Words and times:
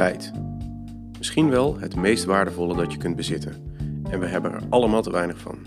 Tijd. 0.00 0.32
Misschien 1.18 1.50
wel 1.50 1.78
het 1.78 1.96
meest 1.96 2.24
waardevolle 2.24 2.76
dat 2.76 2.92
je 2.92 2.98
kunt 2.98 3.16
bezitten. 3.16 3.74
En 4.10 4.20
we 4.20 4.26
hebben 4.26 4.52
er 4.52 4.62
allemaal 4.68 5.02
te 5.02 5.10
weinig 5.10 5.38
van. 5.38 5.58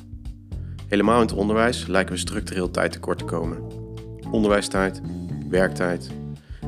Helemaal 0.88 1.22
in 1.22 1.28
het 1.28 1.36
onderwijs 1.36 1.88
lijken 1.88 2.14
we 2.14 2.20
structureel 2.20 2.72
tijd 2.72 2.92
tekort 2.92 3.18
te 3.18 3.26
komen. 3.26 3.58
Onderwijstijd, 4.32 5.02
werktijd, 5.50 6.10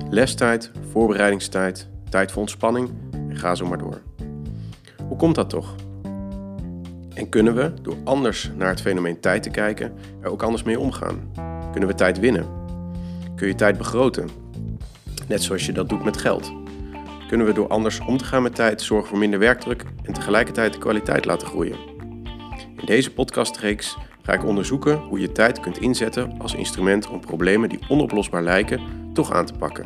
lestijd, 0.10 0.72
voorbereidingstijd, 0.92 1.90
tijd 2.10 2.32
voor 2.32 2.42
ontspanning 2.42 2.90
en 3.12 3.38
ga 3.38 3.56
zo 3.56 3.68
maar 3.68 3.78
door. 3.78 4.02
Hoe 5.08 5.18
komt 5.18 5.36
dat 5.36 5.50
toch? 5.50 5.76
En 7.14 7.30
kunnen 7.30 7.56
we, 7.56 7.74
door 7.82 7.98
anders 8.04 8.52
naar 8.58 8.70
het 8.70 8.82
fenomeen 8.82 9.20
tijd 9.20 9.44
te 9.44 9.50
kijken, 9.50 9.94
er 10.22 10.30
ook 10.30 10.44
anders 10.44 10.64
mee 10.64 10.80
omgaan? 10.80 11.32
Kunnen 11.72 11.90
we 11.90 11.96
tijd 11.96 12.20
winnen? 12.20 12.46
Kun 13.36 13.48
je 13.48 13.56
tijd 13.56 13.78
begroten? 13.78 14.30
Net 15.28 15.44
zoals 15.44 15.66
je 15.66 15.72
dat 15.72 15.90
doet 15.90 16.04
met 16.04 16.18
geld. 16.18 16.65
Kunnen 17.28 17.46
we 17.46 17.54
door 17.54 17.68
anders 17.68 18.00
om 18.00 18.18
te 18.18 18.26
gaan 18.26 18.44
met 18.44 18.56
tijd 18.56 18.82
zorgen 18.82 19.10
voor 19.10 19.18
minder 19.18 19.40
werkdruk 19.40 19.84
en 20.04 20.14
tegelijkertijd 20.14 20.74
de 20.74 20.80
kwaliteit 20.80 21.26
laten 21.26 21.48
groeien? 21.48 21.78
In 22.78 22.86
deze 22.86 23.14
podcastreeks 23.14 23.98
ga 24.22 24.34
ik 24.34 24.46
onderzoeken 24.46 24.98
hoe 24.98 25.20
je 25.20 25.32
tijd 25.32 25.60
kunt 25.60 25.78
inzetten 25.78 26.40
als 26.40 26.54
instrument 26.54 27.08
om 27.08 27.20
problemen 27.20 27.70
die 27.70 27.80
onoplosbaar 27.88 28.44
lijken 28.44 28.82
toch 29.14 29.32
aan 29.32 29.46
te 29.46 29.54
pakken. 29.54 29.86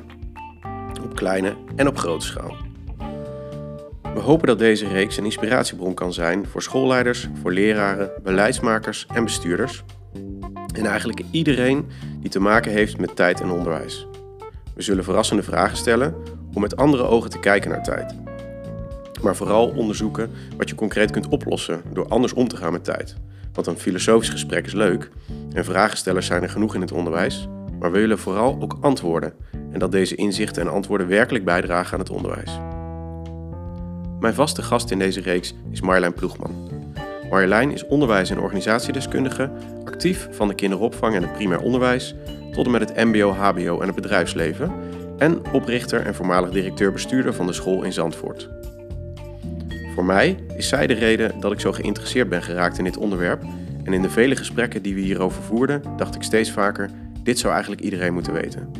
Op 1.04 1.16
kleine 1.16 1.56
en 1.76 1.88
op 1.88 1.98
grote 1.98 2.26
schaal. 2.26 2.56
We 4.14 4.20
hopen 4.20 4.48
dat 4.48 4.60
deze 4.60 4.88
reeks 4.88 5.18
een 5.18 5.26
inspiratiebron 5.26 5.94
kan 5.94 6.14
zijn 6.14 6.46
voor 6.46 6.62
schoolleiders, 6.62 7.28
voor 7.42 7.54
leraren, 7.54 8.12
beleidsmakers 8.24 9.06
en 9.14 9.24
bestuurders. 9.24 9.84
En 10.76 10.86
eigenlijk 10.86 11.22
iedereen 11.32 11.88
die 12.20 12.30
te 12.30 12.40
maken 12.40 12.72
heeft 12.72 12.98
met 12.98 13.16
tijd 13.16 13.42
en 13.42 13.50
onderwijs. 13.50 14.08
We 14.76 14.82
zullen 14.82 15.04
verrassende 15.04 15.44
vragen 15.44 15.78
stellen 15.78 16.16
om 16.54 16.62
met 16.62 16.76
andere 16.76 17.04
ogen 17.04 17.30
te 17.30 17.40
kijken 17.40 17.70
naar 17.70 17.84
tijd. 17.84 18.16
Maar 19.22 19.36
vooral 19.36 19.68
onderzoeken 19.68 20.32
wat 20.58 20.70
je 20.70 20.76
concreet 20.76 21.12
kunt 21.12 21.28
oplossen 21.28 21.82
door 21.94 22.08
anders 22.08 22.34
om 22.34 22.48
te 22.48 22.58
gaan 22.58 22.72
met 22.72 22.84
tijd. 22.84 23.16
Want 23.54 23.68
een 23.68 23.78
filosofisch 23.78 24.30
gesprek 24.30 24.66
is 24.66 24.74
leuk 24.74 25.10
en 25.54 25.66
vragenstellers 25.66 26.26
zijn 26.26 26.44
er 26.44 26.50
genoeg 26.50 26.76
in 26.76 26.82
het 26.82 26.92
onderwijs, 26.92 27.48
maar 27.80 27.92
we 27.92 28.00
willen 28.00 28.20
vooral 28.20 28.58
ook 28.62 28.78
antwoorden 28.82 29.34
en 29.72 29.80
dat 29.80 29.92
deze 29.92 30.16
inzichten 30.16 30.62
en 30.62 30.72
antwoorden 30.72 31.08
werkelijk 31.08 31.46
bijdragen 31.46 31.94
aan 31.94 32.00
het 32.00 32.10
onderwijs. 32.10 32.60
Mijn 34.20 34.34
vaste 34.34 34.62
gast 34.62 34.92
in 34.92 35.00
deze 35.00 35.22
reeks 35.22 35.54
is 35.72 35.82
Marjolein 35.82 36.14
Ploegman. 36.14 36.70
Marjolein 37.30 37.72
is 37.72 37.86
onderwijs- 37.86 38.30
en 38.30 38.40
organisatiedeskundige, 38.40 39.52
actief 39.86 40.28
van 40.32 40.48
de 40.48 40.54
kinderopvang 40.54 41.16
en 41.16 41.22
het 41.22 41.34
primair 41.34 41.62
onderwijs 41.62 42.16
tot 42.52 42.66
en 42.66 42.72
met 42.72 42.90
het 42.90 43.06
MBO, 43.06 43.32
HBO 43.32 43.80
en 43.80 43.86
het 43.86 43.96
bedrijfsleven 43.96 44.72
en 45.20 45.52
oprichter 45.52 46.06
en 46.06 46.16
voormalig 46.16 46.50
directeur-bestuurder 46.50 47.34
van 47.34 47.46
de 47.46 47.54
school 47.54 47.84
in 47.84 47.94
Zandvoort. 47.94 48.50
Voor 49.96 50.06
mij 50.06 50.38
is 50.58 50.68
zij 50.68 50.88
de 50.88 50.94
reden 50.94 51.40
dat 51.40 51.52
ik 51.52 51.60
zo 51.60 51.72
geïnteresseerd 51.72 52.30
ben 52.30 52.44
geraakt 52.44 52.78
in 52.78 52.84
dit 52.84 52.98
onderwerp 52.98 53.44
en 53.84 53.94
in 53.94 54.02
de 54.02 54.10
vele 54.10 54.36
gesprekken 54.36 54.82
die 54.82 54.96
we 54.96 55.02
hierover 55.02 55.44
voerden, 55.44 55.82
dacht 55.98 56.16
ik 56.16 56.24
steeds 56.24 56.52
vaker: 56.52 56.90
dit 57.24 57.40
zou 57.40 57.52
eigenlijk 57.54 57.82
iedereen 57.82 58.14
moeten 58.14 58.34
weten. 58.34 58.72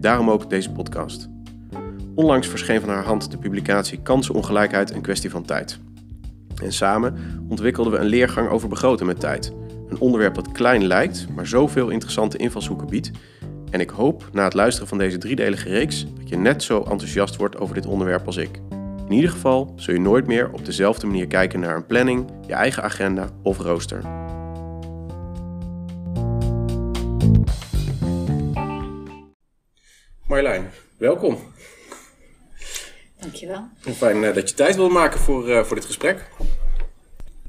Daarom 0.00 0.30
ook 0.30 0.50
deze 0.50 0.70
podcast. 0.70 1.28
Onlangs 2.14 2.48
verscheen 2.48 2.80
van 2.80 2.88
haar 2.88 3.04
hand 3.04 3.30
de 3.30 3.38
publicatie 3.38 4.00
Kansenongelijkheid 4.02 4.90
een 4.90 5.00
kwestie 5.00 5.30
van 5.30 5.44
tijd. 5.44 5.78
En 6.62 6.72
samen 6.72 7.16
ontwikkelden 7.48 7.92
we 7.92 7.98
een 7.98 8.06
leergang 8.06 8.48
over 8.48 8.68
begroten 8.68 9.06
met 9.06 9.20
tijd. 9.20 9.52
Een 9.88 10.00
onderwerp 10.00 10.34
dat 10.34 10.52
klein 10.52 10.86
lijkt, 10.86 11.26
maar 11.34 11.46
zoveel 11.46 11.88
interessante 11.88 12.36
invalshoeken 12.36 12.86
biedt. 12.86 13.10
En 13.70 13.80
ik 13.80 13.90
hoop 13.90 14.28
na 14.32 14.44
het 14.44 14.54
luisteren 14.54 14.88
van 14.88 14.98
deze 14.98 15.18
driedelige 15.18 15.68
reeks 15.68 16.06
dat 16.18 16.28
je 16.28 16.36
net 16.36 16.62
zo 16.62 16.78
enthousiast 16.78 17.36
wordt 17.36 17.56
over 17.56 17.74
dit 17.74 17.86
onderwerp 17.86 18.26
als 18.26 18.36
ik. 18.36 18.60
In 19.06 19.12
ieder 19.12 19.30
geval 19.30 19.72
zul 19.76 19.94
je 19.94 20.00
nooit 20.00 20.26
meer 20.26 20.52
op 20.52 20.64
dezelfde 20.64 21.06
manier 21.06 21.26
kijken 21.26 21.60
naar 21.60 21.76
een 21.76 21.86
planning, 21.86 22.30
je 22.46 22.52
eigen 22.52 22.82
agenda 22.82 23.28
of 23.42 23.58
rooster. 23.58 24.02
Marjolein, 30.26 30.70
welkom. 30.96 31.38
Dankjewel. 33.20 33.68
Fijn 33.80 34.22
uh, 34.22 34.34
dat 34.34 34.48
je 34.48 34.54
tijd 34.54 34.76
wilt 34.76 34.92
maken 34.92 35.20
voor, 35.20 35.48
uh, 35.48 35.64
voor 35.64 35.76
dit 35.76 35.84
gesprek. 35.84 36.30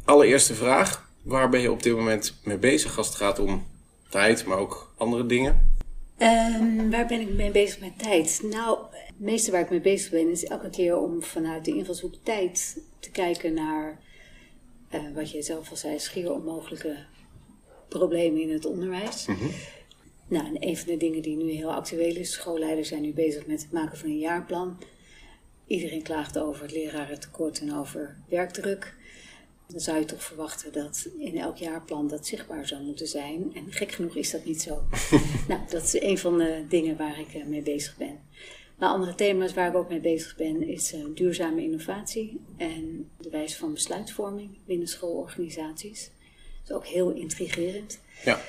Allereerste 0.05 0.55
vraag. 0.55 1.07
Waar 1.21 1.49
ben 1.49 1.59
je 1.59 1.71
op 1.71 1.83
dit 1.83 1.95
moment 1.95 2.33
mee 2.43 2.57
bezig 2.57 2.97
als 2.97 3.07
het 3.07 3.15
gaat 3.15 3.39
om 3.39 3.67
tijd, 4.09 4.45
maar 4.45 4.57
ook 4.57 4.93
andere 4.97 5.25
dingen? 5.25 5.77
Um, 6.21 6.91
waar 6.91 7.07
ben 7.07 7.19
ik 7.19 7.29
mee 7.29 7.51
bezig 7.51 7.79
met 7.79 7.99
tijd? 7.99 8.41
Nou, 8.43 8.77
het 8.91 9.19
meeste 9.19 9.51
waar 9.51 9.61
ik 9.61 9.69
mee 9.69 9.81
bezig 9.81 10.11
ben 10.11 10.31
is 10.31 10.45
elke 10.45 10.69
keer 10.69 10.97
om 10.97 11.23
vanuit 11.23 11.65
de 11.65 11.75
invalshoek 11.75 12.13
tijd 12.23 12.81
te 12.99 13.11
kijken 13.11 13.53
naar 13.53 13.99
uh, 14.93 15.01
wat 15.13 15.31
je 15.31 15.41
zelf 15.41 15.69
al 15.69 15.75
zei, 15.75 15.99
schier 15.99 16.33
onmogelijke 16.33 16.97
problemen 17.87 18.41
in 18.41 18.51
het 18.51 18.65
onderwijs. 18.65 19.25
Mm 19.25 19.35
-hmm. 19.35 19.51
Nou, 20.27 20.45
en 20.45 20.67
een 20.67 20.77
van 20.77 20.87
de 20.87 20.97
dingen 20.97 21.21
die 21.21 21.35
nu 21.35 21.51
heel 21.51 21.73
actueel 21.73 22.15
is, 22.15 22.31
schoolleiders 22.31 22.87
zijn 22.87 23.01
nu 23.01 23.13
bezig 23.13 23.45
met 23.45 23.61
het 23.61 23.71
maken 23.71 23.97
van 23.97 24.09
een 24.09 24.19
jaarplan. 24.19 24.77
Iedereen 25.67 26.03
klaagt 26.03 26.37
over 26.39 26.61
het 26.61 26.71
lerarentekort 26.71 27.59
en 27.59 27.75
over 27.75 28.17
werkdruk. 28.29 28.95
Dan 29.71 29.79
zou 29.79 29.99
je 29.99 30.05
toch 30.05 30.23
verwachten 30.23 30.73
dat 30.73 31.09
in 31.17 31.37
elk 31.37 31.57
jaarplan 31.57 32.07
dat 32.07 32.27
zichtbaar 32.27 32.67
zou 32.67 32.83
moeten 32.83 33.07
zijn. 33.07 33.51
En 33.55 33.71
gek 33.71 33.91
genoeg 33.91 34.15
is 34.15 34.31
dat 34.31 34.45
niet 34.45 34.61
zo. 34.61 34.83
nou, 35.47 35.61
dat 35.69 35.83
is 35.83 36.01
een 36.01 36.17
van 36.17 36.37
de 36.37 36.65
dingen 36.69 36.97
waar 36.97 37.19
ik 37.19 37.45
mee 37.45 37.61
bezig 37.61 37.97
ben. 37.97 38.19
Maar 38.77 38.89
andere 38.89 39.15
thema's 39.15 39.53
waar 39.53 39.69
ik 39.69 39.75
ook 39.75 39.89
mee 39.89 39.99
bezig 39.99 40.35
ben 40.35 40.67
is 40.67 40.93
uh, 40.93 41.05
duurzame 41.13 41.63
innovatie 41.63 42.41
en 42.57 43.09
de 43.17 43.29
wijze 43.29 43.57
van 43.57 43.73
besluitvorming 43.73 44.57
binnen 44.65 44.87
schoolorganisaties. 44.87 46.11
Dat 46.63 46.69
is 46.69 46.75
ook 46.75 46.85
heel 46.85 47.11
intrigerend. 47.11 47.99
Ja. 48.23 48.41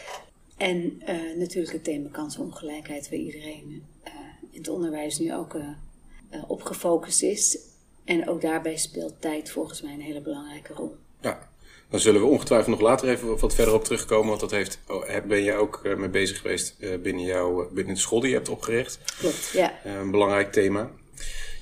En 0.56 1.02
uh, 1.08 1.36
natuurlijk 1.36 1.72
het 1.72 1.84
thema 1.84 2.08
kansenongelijkheid, 2.08 3.10
waar 3.10 3.18
iedereen 3.18 3.86
uh, 4.04 4.12
in 4.50 4.58
het 4.58 4.68
onderwijs 4.68 5.18
nu 5.18 5.34
ook 5.34 5.56
op 6.46 6.62
gefocust 6.62 7.22
is. 7.22 7.58
En 8.04 8.28
ook 8.28 8.40
daarbij 8.40 8.76
speelt 8.76 9.20
tijd 9.20 9.50
volgens 9.50 9.82
mij 9.82 9.92
een 9.92 10.00
hele 10.00 10.20
belangrijke 10.20 10.72
rol. 10.72 10.96
Ja, 11.20 11.48
dan 11.90 12.00
zullen 12.00 12.20
we 12.20 12.26
ongetwijfeld 12.26 12.70
nog 12.70 12.80
later 12.80 13.08
even 13.08 13.38
wat 13.38 13.54
verder 13.54 13.74
op 13.74 13.84
terugkomen. 13.84 14.28
Want 14.28 14.40
dat 14.40 14.50
heeft, 14.50 14.78
oh, 14.88 15.04
ben 15.26 15.42
je 15.42 15.54
ook 15.54 15.80
mee 15.96 16.08
bezig 16.08 16.40
geweest 16.40 16.76
binnen, 17.02 17.24
jouw, 17.24 17.68
binnen 17.72 17.94
de 17.94 18.00
school 18.00 18.20
die 18.20 18.28
je 18.28 18.36
hebt 18.36 18.48
opgericht. 18.48 18.98
Klopt, 19.18 19.50
ja. 19.52 19.72
Een 19.84 20.10
belangrijk 20.10 20.52
thema. 20.52 20.90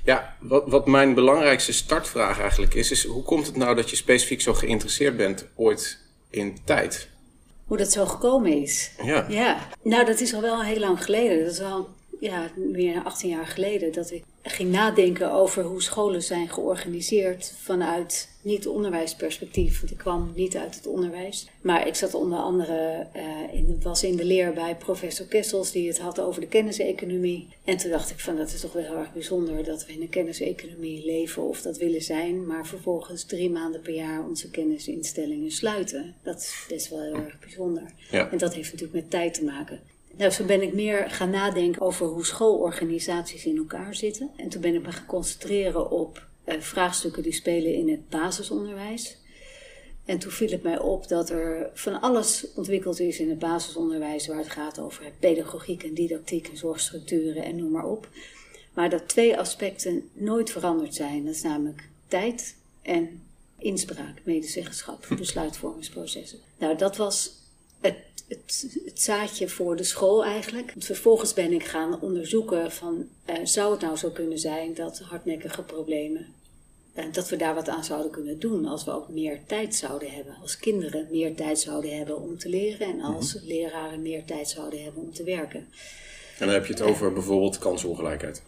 Ja, 0.05 0.37
wat, 0.41 0.65
wat 0.67 0.87
mijn 0.87 1.15
belangrijkste 1.15 1.73
startvraag 1.73 2.41
eigenlijk 2.41 2.75
is, 2.75 2.91
is 2.91 3.05
hoe 3.05 3.23
komt 3.23 3.47
het 3.47 3.57
nou 3.57 3.75
dat 3.77 3.91
je 3.91 3.97
specifiek 3.97 4.41
zo 4.41 4.55
geïnteresseerd 4.55 5.17
bent 5.17 5.47
ooit 5.55 5.99
in 6.31 6.59
tijd? 6.65 7.09
Hoe 7.67 7.77
dat 7.77 7.93
zo 7.93 8.07
gekomen 8.07 8.63
is? 8.63 8.91
Ja. 9.03 9.27
Ja, 9.29 9.69
nou 9.83 10.05
dat 10.05 10.21
is 10.21 10.35
al 10.35 10.41
wel 10.41 10.63
heel 10.63 10.79
lang 10.79 11.05
geleden. 11.05 11.45
Dat 11.45 11.53
is 11.53 11.61
al 11.61 11.89
ja, 12.21 12.51
meer 12.57 12.95
dan 12.95 13.05
18 13.05 13.31
jaar 13.31 13.47
geleden 13.47 13.93
dat 13.93 14.11
ik 14.11 14.25
ging 14.43 14.71
nadenken 14.71 15.33
over 15.33 15.65
hoe 15.65 15.83
scholen 15.83 16.23
zijn 16.23 16.49
georganiseerd 16.49 17.55
vanuit 17.63 18.29
niet-onderwijsperspectief. 18.43 19.79
Want 19.81 19.93
ik 19.93 19.99
kwam 19.99 20.33
niet 20.35 20.57
uit 20.57 20.75
het 20.75 20.87
onderwijs. 20.87 21.49
Maar 21.61 21.87
ik 21.87 21.95
zat 21.95 22.15
onder 22.15 22.39
andere, 22.39 23.07
uh, 23.17 23.55
in, 23.55 23.81
was 23.83 24.03
in 24.03 24.17
de 24.17 24.25
leer 24.25 24.53
bij 24.53 24.77
professor 24.77 25.27
Kessels 25.27 25.73
die 25.73 25.89
het 25.89 25.99
had 25.99 26.21
over 26.21 26.41
de 26.41 26.47
kenniseconomie. 26.47 27.49
En 27.65 27.77
toen 27.77 27.91
dacht 27.91 28.11
ik 28.11 28.21
van 28.21 28.37
dat 28.37 28.53
is 28.53 28.61
toch 28.61 28.73
wel 28.73 28.83
heel 28.83 28.97
erg 28.97 29.13
bijzonder 29.13 29.65
dat 29.65 29.87
we 29.87 29.93
in 29.93 30.01
een 30.01 30.09
kenniseconomie 30.09 31.05
leven 31.05 31.43
of 31.43 31.63
dat 31.63 31.77
willen 31.79 32.03
zijn. 32.03 32.47
Maar 32.47 32.67
vervolgens 32.67 33.25
drie 33.25 33.51
maanden 33.51 33.81
per 33.81 33.95
jaar 33.95 34.25
onze 34.25 34.51
kennisinstellingen 34.51 35.51
sluiten. 35.51 36.15
Dat 36.23 36.41
is 36.41 36.67
best 36.69 36.89
wel 36.89 37.03
heel 37.03 37.15
erg 37.15 37.39
bijzonder. 37.39 37.93
Ja. 38.11 38.31
En 38.31 38.39
dat 38.39 38.55
heeft 38.55 38.73
natuurlijk 38.73 39.01
met 39.01 39.11
tijd 39.11 39.35
te 39.35 39.45
maken. 39.45 39.81
Nou, 40.19 40.31
zo 40.31 40.45
ben 40.45 40.63
ik 40.63 40.73
meer 40.73 41.11
gaan 41.11 41.31
nadenken 41.31 41.83
over 41.83 42.07
hoe 42.07 42.27
schoolorganisaties 42.27 43.45
in 43.45 43.57
elkaar 43.57 43.95
zitten. 43.95 44.31
En 44.37 44.49
toen 44.49 44.61
ben 44.61 44.75
ik 44.75 44.83
me 44.83 44.93
gaan 44.93 45.07
concentreren 45.07 45.91
op 45.91 46.27
uh, 46.45 46.61
vraagstukken 46.61 47.23
die 47.23 47.33
spelen 47.33 47.75
in 47.75 47.89
het 47.89 48.09
basisonderwijs. 48.09 49.17
En 50.05 50.19
toen 50.19 50.31
viel 50.31 50.51
het 50.51 50.63
mij 50.63 50.79
op 50.79 51.09
dat 51.09 51.31
er 51.31 51.71
van 51.75 52.01
alles 52.01 52.47
ontwikkeld 52.55 53.01
is 53.01 53.19
in 53.19 53.29
het 53.29 53.39
basisonderwijs 53.39 54.27
waar 54.27 54.39
het 54.39 54.51
gaat 54.51 54.79
over 54.79 55.13
pedagogiek 55.19 55.83
en 55.83 55.95
didactiek 55.95 56.49
en 56.49 56.57
zorgstructuren 56.57 57.45
en 57.45 57.57
noem 57.57 57.71
maar 57.71 57.87
op. 57.87 58.09
Maar 58.75 58.91
dat 58.91 59.09
twee 59.09 59.39
aspecten 59.39 60.09
nooit 60.13 60.51
veranderd 60.51 60.95
zijn. 60.95 61.25
Dat 61.25 61.35
is 61.35 61.43
namelijk 61.43 61.89
tijd 62.09 62.57
en 62.83 63.23
inspraak, 63.59 64.21
medezeggenschap, 64.25 65.07
besluitvormingsprocessen. 65.19 66.39
Nou, 66.59 66.77
dat 66.77 66.97
was 66.97 67.33
het, 67.81 67.97
het, 68.29 68.79
het, 68.85 69.03
zaadje 69.03 69.49
voor 69.49 69.77
de 69.77 69.85
school 69.85 70.25
eigenlijk. 70.25 70.75
Vervolgens 70.79 71.35
ben 71.35 71.53
ik 71.53 71.65
gaan 71.65 72.01
onderzoeken 72.01 72.73
van, 72.73 73.09
uh, 73.27 73.37
zou 73.43 73.73
het 73.73 73.81
nou 73.81 73.97
zo 73.97 74.11
kunnen 74.11 74.39
zijn 74.39 74.75
dat 74.75 74.99
hardnekkige 74.99 75.63
problemen, 75.63 76.27
uh, 76.95 77.05
dat 77.13 77.29
we 77.29 77.37
daar 77.37 77.55
wat 77.55 77.69
aan 77.69 77.85
zouden 77.85 78.11
kunnen 78.11 78.39
doen 78.39 78.67
als 78.67 78.85
we 78.85 78.91
ook 78.91 79.09
meer 79.09 79.41
tijd 79.47 79.75
zouden 79.75 80.11
hebben. 80.11 80.37
Als 80.43 80.59
kinderen 80.59 81.09
meer 81.11 81.35
tijd 81.35 81.61
zouden 81.61 81.97
hebben 81.97 82.21
om 82.23 82.39
te 82.39 82.49
leren 82.49 82.87
en 82.87 83.01
als 83.01 83.35
mm 83.35 83.41
-hmm. 83.41 83.49
leraren 83.49 84.03
meer 84.03 84.25
tijd 84.25 84.49
zouden 84.49 84.83
hebben 84.83 85.03
om 85.03 85.13
te 85.13 85.25
werken. 85.25 85.69
En 86.39 86.47
dan 86.47 86.55
heb 86.55 86.67
je 86.67 86.73
het 86.73 86.83
over 86.83 87.13
bijvoorbeeld 87.13 87.59
kansenongelijkheid. 87.59 88.43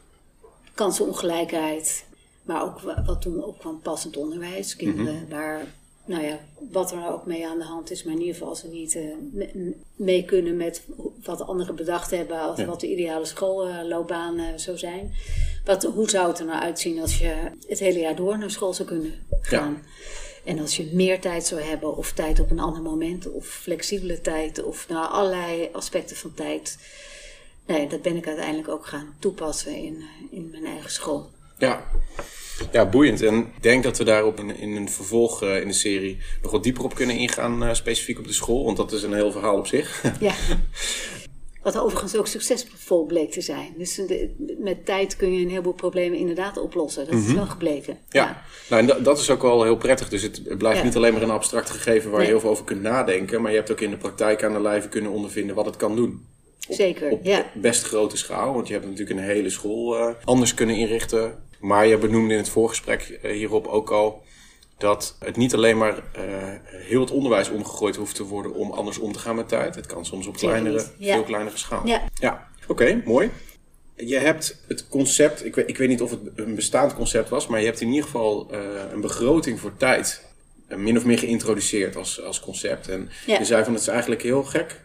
Kansenongelijkheid, 0.74 2.04
maar 2.42 2.62
ook 2.62 2.80
wa- 2.80 3.02
wat 3.06 3.22
toen 3.22 3.44
opkwam 3.44 3.80
passend 3.80 4.16
onderwijs. 4.16 4.76
Kinderen 4.76 5.28
waar, 5.28 5.66
nou 6.10 6.24
ja, 6.24 6.38
wat 6.70 6.92
er 6.92 7.08
ook 7.08 7.26
mee 7.26 7.46
aan 7.48 7.58
de 7.58 7.64
hand 7.64 7.90
is, 7.90 8.02
maar 8.04 8.12
in 8.14 8.18
ieder 8.20 8.34
geval 8.34 8.48
als 8.48 8.60
ze 8.60 8.68
niet 8.68 8.94
eh, 8.96 9.02
me- 9.32 9.74
mee 9.96 10.24
kunnen 10.24 10.56
met 10.56 10.82
wat 11.22 11.40
anderen 11.40 11.76
bedacht 11.76 12.10
hebben, 12.10 12.48
of 12.50 12.56
Ja. 12.56 12.64
wat 12.64 12.80
de 12.80 12.90
ideale 12.90 13.24
schoolloopbaan 13.24 14.38
eh, 14.38 14.44
zou 14.56 14.78
zijn. 14.78 15.12
Wat, 15.64 15.82
hoe 15.82 16.10
zou 16.10 16.28
het 16.28 16.38
er 16.38 16.44
nou 16.44 16.62
uitzien 16.62 17.00
als 17.00 17.18
je 17.18 17.34
het 17.68 17.78
hele 17.78 17.98
jaar 17.98 18.16
door 18.16 18.38
naar 18.38 18.50
school 18.50 18.74
zou 18.74 18.88
kunnen 18.88 19.14
gaan? 19.40 19.82
En 20.44 20.58
als 20.58 20.76
je 20.76 20.90
meer 20.92 21.20
tijd 21.20 21.46
zou 21.46 21.60
hebben, 21.60 21.96
of 21.96 22.12
tijd 22.12 22.40
op 22.40 22.50
een 22.50 22.60
ander 22.60 22.82
moment, 22.82 23.30
of 23.32 23.46
flexibele 23.46 24.20
tijd, 24.20 24.62
of 24.62 24.88
nou, 24.88 25.10
allerlei 25.12 25.68
aspecten 25.72 26.16
van 26.16 26.34
tijd. 26.34 26.78
Nee, 27.66 27.86
dat 27.88 28.02
ben 28.02 28.16
ik 28.16 28.26
uiteindelijk 28.26 28.68
ook 28.68 28.86
gaan 28.86 29.14
toepassen 29.18 29.74
in, 29.76 30.02
in 30.30 30.48
mijn 30.50 30.66
eigen 30.66 30.90
school. 30.90 31.30
Ja. 31.58 31.84
Ja, 32.72 32.86
boeiend. 32.88 33.22
En 33.22 33.38
ik 33.38 33.62
denk 33.62 33.82
dat 33.82 33.98
we 33.98 34.04
daarop 34.04 34.38
in, 34.38 34.56
in 34.56 34.76
een 34.76 34.88
vervolg 34.90 35.42
eh, 35.42 35.60
in 35.60 35.66
de 35.68 35.72
serie 35.74 36.18
nog 36.42 36.50
wat 36.50 36.62
dieper 36.62 36.84
op 36.84 36.94
kunnen 36.94 37.16
ingaan, 37.16 37.64
eh, 37.64 37.74
specifiek 37.74 38.18
op 38.18 38.26
de 38.26 38.32
school. 38.32 38.64
Want 38.64 38.76
dat 38.76 38.92
is 38.92 39.02
een 39.02 39.14
heel 39.14 39.32
verhaal 39.32 39.56
op 39.56 39.66
zich. 39.66 40.02
Ja. 40.20 40.32
Wat 41.62 41.78
overigens 41.78 42.16
ook 42.16 42.26
succesvol 42.26 43.06
bleek 43.06 43.30
te 43.32 43.40
zijn. 43.40 43.74
Dus 43.78 43.94
de- 43.94 44.56
met 44.58 44.86
tijd 44.86 45.16
kun 45.16 45.32
je 45.34 45.42
een 45.42 45.48
heleboel 45.48 45.72
problemen 45.72 46.18
inderdaad 46.18 46.58
oplossen. 46.58 47.06
Dat 47.10 47.14
is 47.20 47.32
wel 47.32 47.46
gebleken. 47.46 47.98
Ja, 48.08 48.42
Nou, 48.68 48.80
en 48.82 48.86
dat, 48.88 49.04
dat 49.04 49.18
is 49.18 49.30
ook 49.30 49.42
wel 49.42 49.62
heel 49.62 49.76
prettig. 49.76 50.08
Dus 50.08 50.22
het, 50.22 50.58
blijft 50.58 50.78
Ja. 50.78 50.84
niet 50.84 50.96
alleen 50.96 51.12
maar 51.12 51.22
een 51.22 51.30
abstract 51.30 51.70
gegeven 51.70 52.10
waar 52.10 52.20
je 52.20 52.26
heel 52.26 52.40
veel 52.40 52.50
over 52.50 52.64
kunt 52.64 52.82
nadenken. 52.82 53.42
Maar 53.42 53.50
je 53.50 53.56
hebt 53.56 53.70
ook 53.70 53.80
in 53.80 53.90
de 53.90 53.96
praktijk 53.96 54.44
aan 54.44 54.52
de 54.52 54.60
lijve 54.60 54.88
kunnen 54.88 55.10
ondervinden 55.10 55.54
wat 55.56 55.66
het 55.66 55.76
kan 55.76 55.96
doen. 55.96 56.26
Zeker, 56.74 57.10
Op 57.10 57.24
ja. 57.24 57.46
best 57.54 57.82
grote 57.84 58.16
schaal. 58.16 58.54
Want 58.54 58.66
je 58.66 58.72
hebt 58.72 58.84
natuurlijk 58.86 59.18
een 59.18 59.24
hele 59.24 59.50
school 59.50 59.96
eh, 59.98 60.14
anders 60.24 60.54
kunnen 60.54 60.76
inrichten. 60.76 61.42
Maar 61.60 61.86
je 61.86 61.98
benoemde 61.98 62.32
in 62.32 62.38
het 62.38 62.48
voorgesprek 62.48 63.18
eh, 63.22 63.32
hierop 63.32 63.66
ook 63.66 63.90
al 63.90 64.22
dat 64.78 65.16
het 65.18 65.36
niet 65.36 65.54
alleen 65.54 65.78
maar 65.78 65.96
eh, 66.12 66.22
heel 66.66 67.00
het 67.00 67.10
onderwijs 67.10 67.48
omgegooid 67.48 67.96
hoeft 67.96 68.14
te 68.14 68.24
worden 68.24 68.54
om 68.54 68.70
anders 68.70 68.98
om 68.98 69.12
te 69.12 69.18
gaan 69.18 69.36
met 69.36 69.48
tijd. 69.48 69.74
Het 69.74 69.86
kan 69.86 70.04
soms 70.06 70.26
op 70.26 70.36
kleinere. 70.36 70.84
Ja. 70.98 71.14
veel 71.14 71.24
kleinere 71.24 71.56
schaal. 71.56 71.86
Ja. 71.86 72.02
Ja, 72.14 72.48
oké, 72.68 73.02
mooi. 73.04 73.30
Je 73.96 74.16
hebt 74.18 74.62
het 74.68 74.88
concept, 74.88 75.44
ik 75.44 75.54
weet, 75.54 75.68
ik 75.68 75.76
weet 75.78 75.88
niet 75.88 76.02
of 76.02 76.10
het 76.10 76.20
een 76.34 76.54
bestaand 76.54 76.94
concept 76.94 77.28
was, 77.28 77.46
maar 77.46 77.60
je 77.60 77.66
hebt 77.66 77.80
in 77.80 77.88
ieder 77.88 78.04
geval 78.04 78.46
een 78.92 79.00
begroting 79.00 79.60
voor 79.60 79.76
tijd 79.76 80.28
min 80.76 80.96
of 80.96 81.04
meer 81.04 81.18
geïntroduceerd 81.18 81.96
als, 81.96 82.22
als 82.22 82.40
concept. 82.40 82.88
En 82.88 83.10
Ja. 83.26 83.38
je 83.38 83.44
zei 83.44 83.64
van 83.64 83.72
het 83.72 83.82
is 83.82 83.88
eigenlijk 83.88 84.22
heel 84.22 84.42
gek 84.44 84.80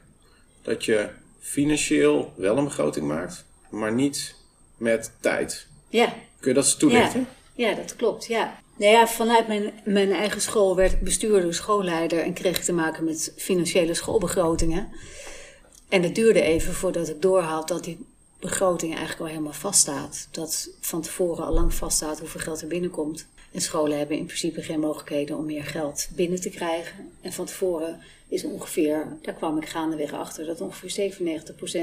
dat 0.62 0.86
je 0.86 1.10
financieel 1.46 2.34
wel 2.36 2.58
een 2.58 2.64
begroting 2.64 3.08
maakt, 3.08 3.46
maar 3.70 3.94
niet 3.94 4.36
met 4.78 5.12
tijd. 5.20 5.68
Ja. 5.90 6.14
Kun 6.40 6.50
je 6.50 6.54
dat 6.54 6.80
toelichten? 6.80 7.28
Ja, 7.54 7.70
ja 7.70 7.76
dat 7.76 7.96
klopt. 7.96 8.26
Ja. 8.26 8.60
Nou 8.76 8.92
ja, 8.92 9.08
vanuit 9.08 9.48
mijn, 9.48 9.74
mijn 9.84 10.12
eigen 10.12 10.42
school 10.42 10.76
werd 10.76 10.92
ik 10.92 11.02
bestuurder, 11.02 11.54
schoolleider 11.54 12.20
en 12.20 12.34
kreeg 12.34 12.58
ik 12.58 12.64
te 12.64 12.74
maken 12.74 13.04
met 13.04 13.34
financiële 13.38 13.94
schoolbegrotingen. 13.94 14.92
En 15.90 16.04
het 16.04 16.16
duurde 16.16 16.42
even 16.42 16.74
voordat 16.74 17.10
ik 17.10 17.22
doorhad 17.22 17.68
dat 17.68 17.84
die 17.84 18.06
begroting 18.40 18.92
eigenlijk 18.92 19.22
al 19.22 19.28
helemaal 19.28 19.54
vaststaat. 19.54 20.28
Dat 20.32 20.70
van 20.80 21.02
tevoren 21.02 21.46
al 21.46 21.54
lang 21.54 21.74
vaststaat 21.74 22.20
hoeveel 22.20 22.42
geld 22.42 22.62
er 22.62 22.68
binnenkomt. 22.68 23.28
En 23.52 23.62
scholen 23.62 23.98
hebben 23.98 24.18
in 24.18 24.26
principe 24.26 24.62
geen 24.62 24.80
mogelijkheden 24.80 25.38
om 25.38 25.46
meer 25.46 25.64
geld 25.64 26.08
binnen 26.16 26.42
te 26.42 26.50
krijgen. 26.50 27.12
En 27.22 27.34
van 27.34 27.46
tevoren 27.46 28.02
is 28.28 28.44
ongeveer, 28.44 29.18
daar 29.22 29.34
kwam 29.34 29.58
ik 29.58 29.66
gaandeweg 29.68 30.14
achter, 30.14 30.46
dat 30.46 30.62
ongeveer 30.62 31.12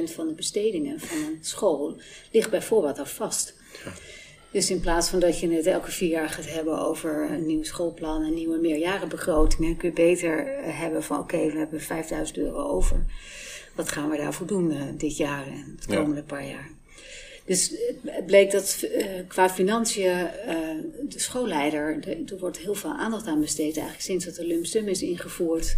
97% 0.09 0.11
van 0.15 0.27
de 0.27 0.33
bestedingen 0.37 1.00
van 1.00 1.17
een 1.19 1.39
school 1.41 1.97
ligt 2.33 2.50
bij 2.50 2.62
voorbaat 2.62 2.99
al 2.99 3.06
vast. 3.06 3.55
Dus 4.50 4.71
in 4.71 4.81
plaats 4.81 5.09
van 5.09 5.21
dat 5.21 5.39
je 5.41 5.49
het 5.50 5.67
elke 5.67 5.91
vier 5.91 6.09
jaar 6.09 6.29
gaat 6.29 6.49
hebben 6.53 6.79
over 6.79 7.31
een 7.31 7.47
nieuw 7.47 7.62
schoolplan 7.65 8.23
en 8.25 8.35
nieuwe 8.35 8.59
meerjarenbegrotingen, 8.59 9.77
kun 9.77 9.89
je 9.89 9.94
beter 9.94 10.47
eh, 10.47 10.79
hebben 10.81 11.03
van 11.03 11.19
oké, 11.19 11.37
we 11.53 11.59
hebben 11.59 11.81
5000 11.81 12.39
euro 12.39 12.59
over. 12.69 13.05
Wat 13.75 13.89
gaan 13.89 14.11
we 14.11 14.17
daarvoor 14.17 14.47
doen 14.47 14.71
eh, 14.71 14.83
dit 14.97 15.17
jaar 15.17 15.47
en 15.47 15.75
het 15.81 15.91
Ja. 15.91 15.97
komende 15.97 16.23
paar 16.23 16.47
jaar? 16.47 16.71
Dus 17.44 17.69
het- 17.71 17.97
het 18.15 18.27
bleek 18.27 18.50
dat 18.50 18.83
eh, 18.94 19.05
qua 19.29 19.50
financiën 19.50 20.11
eh, 20.29 20.56
de 21.09 21.19
schoolleider, 21.19 21.99
er, 22.09 22.19
er 22.33 22.39
wordt 22.39 22.59
heel 22.59 22.75
veel 22.75 22.91
aandacht 22.93 23.27
aan 23.27 23.41
besteed 23.41 23.75
eigenlijk 23.77 24.00
sinds 24.00 24.25
dat 24.25 24.35
de 24.35 24.47
lump 24.47 24.67
sum 24.67 24.89
is 24.89 25.03
ingevoerd. 25.03 25.77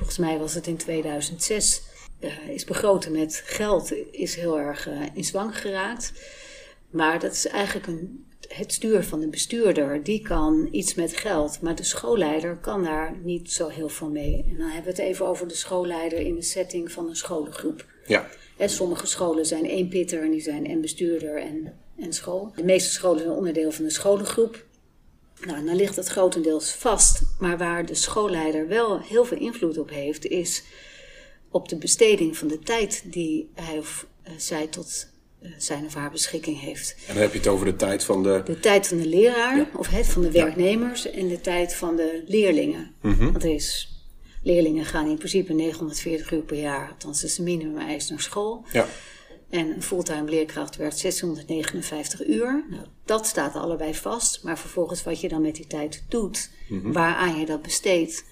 Volgens 0.00 0.18
mij 0.18 0.38
was 0.38 0.54
het 0.54 0.66
in 0.66 0.76
2006. 0.76 1.82
eh, 2.20 2.48
is 2.48 2.64
begroten 2.64 3.12
met 3.12 3.42
geld 3.44 3.92
is 4.10 4.34
heel 4.34 4.58
erg 4.58 4.88
eh, 4.88 5.00
in 5.14 5.24
zwang 5.24 5.58
geraakt. 5.58 6.12
Maar 6.90 7.18
dat 7.18 7.32
is 7.32 7.46
eigenlijk 7.46 7.86
een, 7.86 8.26
het 8.48 8.72
stuur 8.72 9.04
van 9.04 9.20
de 9.20 9.28
bestuurder. 9.28 10.02
Die 10.02 10.22
kan 10.22 10.68
iets 10.70 10.94
met 10.94 11.16
geld, 11.16 11.60
maar 11.60 11.74
de 11.74 11.82
schoolleider 11.84 12.56
kan 12.56 12.84
daar 12.84 13.16
niet 13.22 13.52
zo 13.52 13.68
heel 13.68 13.88
veel 13.88 14.10
mee. 14.10 14.44
En 14.50 14.56
dan 14.56 14.66
hebben 14.66 14.94
we 14.94 15.02
het 15.02 15.10
even 15.10 15.26
over 15.26 15.48
de 15.48 15.54
schoolleider 15.54 16.18
in 16.18 16.34
de 16.34 16.42
setting 16.42 16.92
van 16.92 17.08
een 17.08 17.16
scholengroep. 17.16 17.86
Ja. 18.06 18.28
Hè, 18.56 18.68
sommige 18.68 19.06
scholen 19.06 19.46
zijn 19.46 19.68
één 19.68 19.88
pitter 19.88 20.22
en 20.22 20.30
die 20.30 20.40
zijn 20.42 20.66
en 20.66 20.80
bestuurder 20.80 21.36
en, 21.42 21.78
en 21.98 22.12
school. 22.12 22.52
De 22.56 22.64
meeste 22.64 22.90
scholen 22.90 23.18
zijn 23.18 23.32
onderdeel 23.36 23.72
van 23.72 23.84
de 23.84 23.90
scholengroep. 23.90 24.64
Nou, 25.46 25.64
dan 25.64 25.76
ligt 25.76 25.96
dat 25.96 26.06
grotendeels 26.06 26.72
vast. 26.72 27.22
Maar 27.38 27.58
waar 27.58 27.86
de 27.86 27.94
schoolleider 27.94 28.68
wel 28.68 29.00
heel 29.00 29.24
veel 29.24 29.38
invloed 29.38 29.78
op 29.78 29.90
heeft, 29.90 30.26
is 30.26 30.62
op 31.50 31.68
de 31.68 31.76
besteding 31.76 32.36
van 32.36 32.48
de 32.48 32.58
tijd 32.58 33.02
die 33.04 33.50
hij 33.54 33.78
of 33.78 34.06
eh, 34.22 34.32
zij 34.36 34.66
tot 34.66 35.08
eh, 35.42 35.50
zijn 35.58 35.84
of 35.84 35.94
haar 35.94 36.10
beschikking 36.10 36.60
heeft. 36.60 36.96
En 37.06 37.14
dan 37.14 37.22
heb 37.22 37.32
je 37.32 37.38
het 37.38 37.48
over 37.48 37.66
de 37.66 37.76
tijd 37.76 38.04
van 38.04 38.22
de... 38.22 38.42
De 38.44 38.60
tijd 38.60 38.86
van 38.86 38.96
de 38.96 39.06
leraar, 39.06 39.70
of 39.76 39.88
het 39.88 40.06
van 40.06 40.22
de 40.22 40.30
werknemers, 40.30 41.10
en 41.10 41.28
de 41.28 41.40
tijd 41.40 41.74
van 41.74 41.96
de 41.96 42.22
leerlingen. 42.26 42.94
Want 43.00 43.44
er 43.44 43.54
is, 43.54 43.88
leerlingen 44.42 44.84
gaan 44.84 45.08
in 45.08 45.18
principe 45.18 45.52
940 45.52 46.32
uur 46.32 46.42
per 46.42 46.60
jaar, 46.60 46.88
althans 46.90 47.20
dat 47.20 47.30
is 47.30 47.36
de 47.36 47.42
minimumeis 47.42 48.08
naar 48.08 48.20
school. 48.20 48.64
Ja. 48.72 48.88
En 49.50 49.70
een 49.74 49.82
fulltime 49.82 50.30
leerkracht 50.30 50.76
werd 50.76 50.98
659 50.98 52.26
uur. 52.26 52.64
Nou, 52.70 52.86
dat 53.04 53.26
staat 53.26 53.54
allebei 53.54 53.94
vast. 53.94 54.42
Maar 54.42 54.58
vervolgens 54.58 55.02
wat 55.02 55.20
je 55.20 55.28
dan 55.28 55.42
met 55.42 55.54
die 55.54 55.66
tijd 55.66 56.04
doet, 56.08 56.50
waaraan 56.82 57.38
je 57.38 57.46
dat 57.46 57.62
besteedt, 57.62 58.24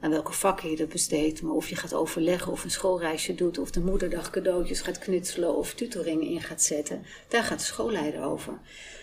aan 0.00 0.10
welke 0.10 0.32
vakken 0.32 0.70
je 0.70 0.76
dat 0.76 0.88
besteedt, 0.88 1.42
maar 1.42 1.54
of 1.54 1.68
je 1.68 1.76
gaat 1.76 1.94
overleggen 1.94 2.52
of 2.52 2.64
een 2.64 2.70
schoolreisje 2.70 3.34
doet, 3.34 3.58
of 3.58 3.70
de 3.70 3.80
moederdag 3.80 4.30
cadeautjes 4.30 4.80
gaat 4.80 4.98
knutselen 4.98 5.56
of 5.56 5.74
tutoring 5.74 6.22
in 6.22 6.42
gaat 6.42 6.62
zetten, 6.62 7.02
daar 7.28 7.42
gaat 7.42 7.58
de 7.58 7.64
schoolleider 7.64 8.22
over. 8.22 8.60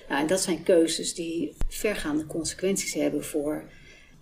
Nou, 0.10 0.22
en 0.22 0.28
dat 0.28 0.42
zijn 0.42 0.64
keuzes 0.64 1.14
die 1.14 1.56
vergaande 1.68 2.26
consequenties 2.26 2.94
hebben 2.94 3.26
voor 3.26 3.64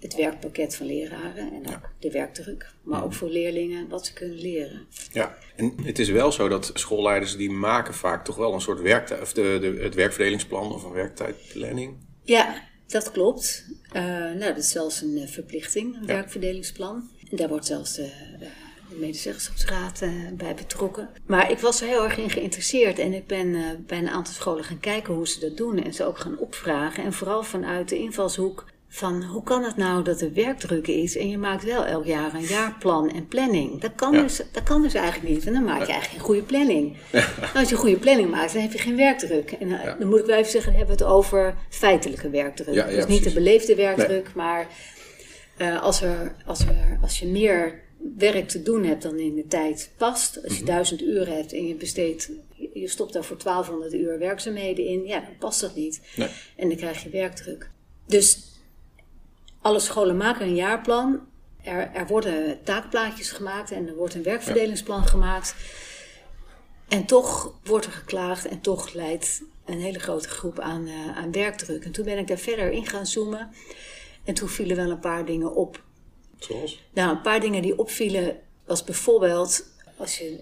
het 0.02 0.16
werkpakket 0.16 0.76
van 0.76 0.86
leraren 0.86 1.54
en 1.54 1.74
ook 1.76 1.90
de 2.00 2.12
werkdruk, 2.12 2.72
maar 2.84 3.04
ook 3.04 3.14
voor 3.14 3.30
leerlingen 3.30 3.90
wat 3.90 4.06
ze 4.06 4.14
kunnen 4.14 4.38
leren. 4.38 4.88
Ja, 5.12 5.38
en 5.56 5.74
het 5.84 6.00
is 6.00 6.10
wel 6.10 6.32
zo 6.32 6.48
dat 6.48 6.72
schoolleiders 6.74 7.38
die 7.38 7.52
maken 7.52 7.94
vaak 7.94 8.26
toch 8.26 8.36
wel 8.36 8.54
een 8.54 8.62
soort 8.62 8.82
werktijd, 8.82 9.22
of 9.22 9.34
de, 9.34 9.58
de, 9.62 9.84
het 9.84 9.96
werkverdelingsplan 9.96 10.74
of 10.74 10.84
een 10.84 10.92
werktijdplanning. 10.92 11.98
Ja, 12.24 12.62
dat 12.88 13.12
klopt. 13.12 13.66
Eh, 13.92 14.04
nou, 14.04 14.40
dat 14.40 14.58
is 14.58 14.72
zelfs 14.72 15.02
een 15.02 15.18
eh, 15.18 15.28
verplichting, 15.28 15.96
een 15.96 16.06
werkverdelingsplan. 16.06 17.10
En 17.30 17.38
daar 17.38 17.50
wordt 17.50 17.66
zelfs 17.66 17.96
de, 17.96 18.04
eh, 18.04 18.50
de 18.90 18.96
medezeggenschapsraad 18.96 20.04
bij 20.34 20.56
betrokken. 20.56 21.10
Maar 21.26 21.52
ik 21.52 21.60
was 21.60 21.82
er 21.82 21.88
heel 21.88 22.04
erg 22.04 22.18
in 22.18 22.30
geïnteresseerd 22.30 23.00
en 23.00 23.14
ik 23.14 23.28
ben 23.28 23.84
bij 23.88 23.98
een 23.98 24.10
aantal 24.10 24.34
scholen 24.34 24.64
gaan 24.64 24.80
kijken 24.80 25.14
hoe 25.14 25.28
ze 25.28 25.40
dat 25.40 25.58
doen 25.58 25.84
en 25.84 25.94
ze 25.94 26.06
ook 26.06 26.18
gaan 26.18 26.38
opvragen. 26.38 27.04
En 27.04 27.14
vooral 27.14 27.44
vanuit 27.44 27.90
de 27.90 27.98
invalshoek 27.98 28.66
van 28.94 29.24
hoe 29.24 29.44
kan 29.44 29.64
het 29.64 29.78
nou 29.78 30.04
dat 30.04 30.22
er 30.22 30.34
werkdruk 30.34 30.88
is 30.88 31.18
en 31.18 31.30
je 31.30 31.38
maakt 31.38 31.64
wel 31.64 31.86
elk 31.86 32.06
jaar 32.06 32.34
een 32.34 32.42
jaarplan 32.46 33.12
en 33.12 33.28
planning. 33.28 33.82
Dat 33.82 33.92
kan, 33.96 34.14
Ja. 34.14 34.22
dus, 34.22 34.42
dat 34.52 34.64
kan 34.64 34.82
dus 34.82 34.94
eigenlijk 34.94 35.34
niet, 35.34 35.46
en 35.48 35.54
dan 35.54 35.64
maak 35.64 35.80
je 35.86 35.92
eigenlijk 35.92 36.12
geen 36.12 36.20
goede 36.20 36.42
planning. 36.42 36.98
Nou, 37.12 37.26
als 37.54 37.70
je 37.70 37.76
een 37.76 37.82
goede 37.82 37.98
planning 37.98 38.30
maakt, 38.30 38.54
dan 38.54 38.62
heb 38.62 38.72
je 38.72 38.78
geen 38.78 38.96
werkdruk. 38.96 39.52
En 39.52 39.72
eh, 39.72 39.84
Ja. 39.84 39.96
dan 40.00 40.08
moet 40.08 40.20
ik 40.20 40.26
wel 40.26 40.38
even 40.38 40.52
zeggen, 40.52 40.72
dan 40.72 40.80
hebben 40.80 40.98
we 40.98 41.04
het 41.04 41.14
over 41.14 41.56
feitelijke 41.70 42.30
werkdruk. 42.30 42.90
Dus 42.90 43.06
niet 43.06 43.24
de 43.24 43.34
beleefde 43.34 43.76
werkdruk, 43.76 44.32
maar 44.36 44.68
eh, 45.58 45.82
als, 45.82 46.02
er, 46.02 46.36
als, 46.46 46.60
er, 46.60 46.98
als 47.02 47.20
je 47.20 47.28
meer 47.28 47.80
werk 48.18 48.48
te 48.48 48.62
doen 48.64 48.84
hebt 48.86 49.02
dan 49.04 49.20
in 49.20 49.36
de 49.36 49.48
tijd 49.48 49.90
past, 49.98 50.44
als 50.44 50.58
je 50.58 50.64
duizend 50.66 51.02
uren 51.02 51.36
hebt 51.36 51.54
en 51.54 51.68
je 51.68 51.76
besteedt, 51.76 52.30
je 52.56 52.70
je 52.74 52.88
stopt 52.88 53.14
daar 53.14 53.24
voor 53.24 53.38
1200 53.44 53.94
uur 53.94 54.20
werkzaamheden 54.20 54.86
in, 54.86 55.06
ja, 55.06 55.20
dan 55.20 55.38
past 55.40 55.62
dat 55.62 55.76
niet. 55.76 56.02
Nee. 56.16 56.28
En 56.56 56.68
dan 56.68 56.78
krijg 56.78 57.04
je 57.04 57.10
werkdruk. 57.10 57.70
Dus 58.08 58.51
alle 59.62 59.80
scholen 59.80 60.18
maken 60.18 60.46
een 60.46 60.56
jaarplan. 60.56 61.20
Er, 61.64 61.92
er 61.94 62.08
worden 62.08 62.64
taakplaatjes 62.64 63.32
gemaakt 63.32 63.72
en 63.72 63.88
er 63.88 63.96
wordt 63.96 64.14
een 64.14 64.24
werkverdelingsplan 64.24 65.08
gemaakt. 65.08 65.56
En 66.88 67.06
toch 67.06 67.54
wordt 67.64 67.86
er 67.86 67.92
geklaagd 67.92 68.48
en 68.48 68.62
toch 68.62 68.94
leidt 68.94 69.42
een 69.66 69.80
hele 69.80 70.00
grote 70.00 70.30
groep 70.30 70.60
aan, 70.60 70.88
eh, 70.88 71.18
aan 71.18 71.32
werkdruk. 71.32 71.86
En 71.86 71.92
toen 71.92 72.06
ben 72.06 72.18
ik 72.18 72.28
daar 72.28 72.38
verder 72.38 72.72
in 72.72 72.86
gaan 72.86 73.06
zoomen. 73.06 73.50
En 74.24 74.34
toen 74.34 74.50
vielen 74.50 74.76
wel 74.76 74.90
een 74.90 75.00
paar 75.00 75.26
dingen 75.26 75.56
op. 75.56 75.84
Zoals? 76.40 76.84
Nou, 76.94 77.10
een 77.10 77.22
paar 77.22 77.40
dingen 77.40 77.62
die 77.62 77.78
opvielen 77.78 78.40
was 78.66 78.84
bijvoorbeeld 78.84 79.66
als 79.98 80.18
je 80.18 80.40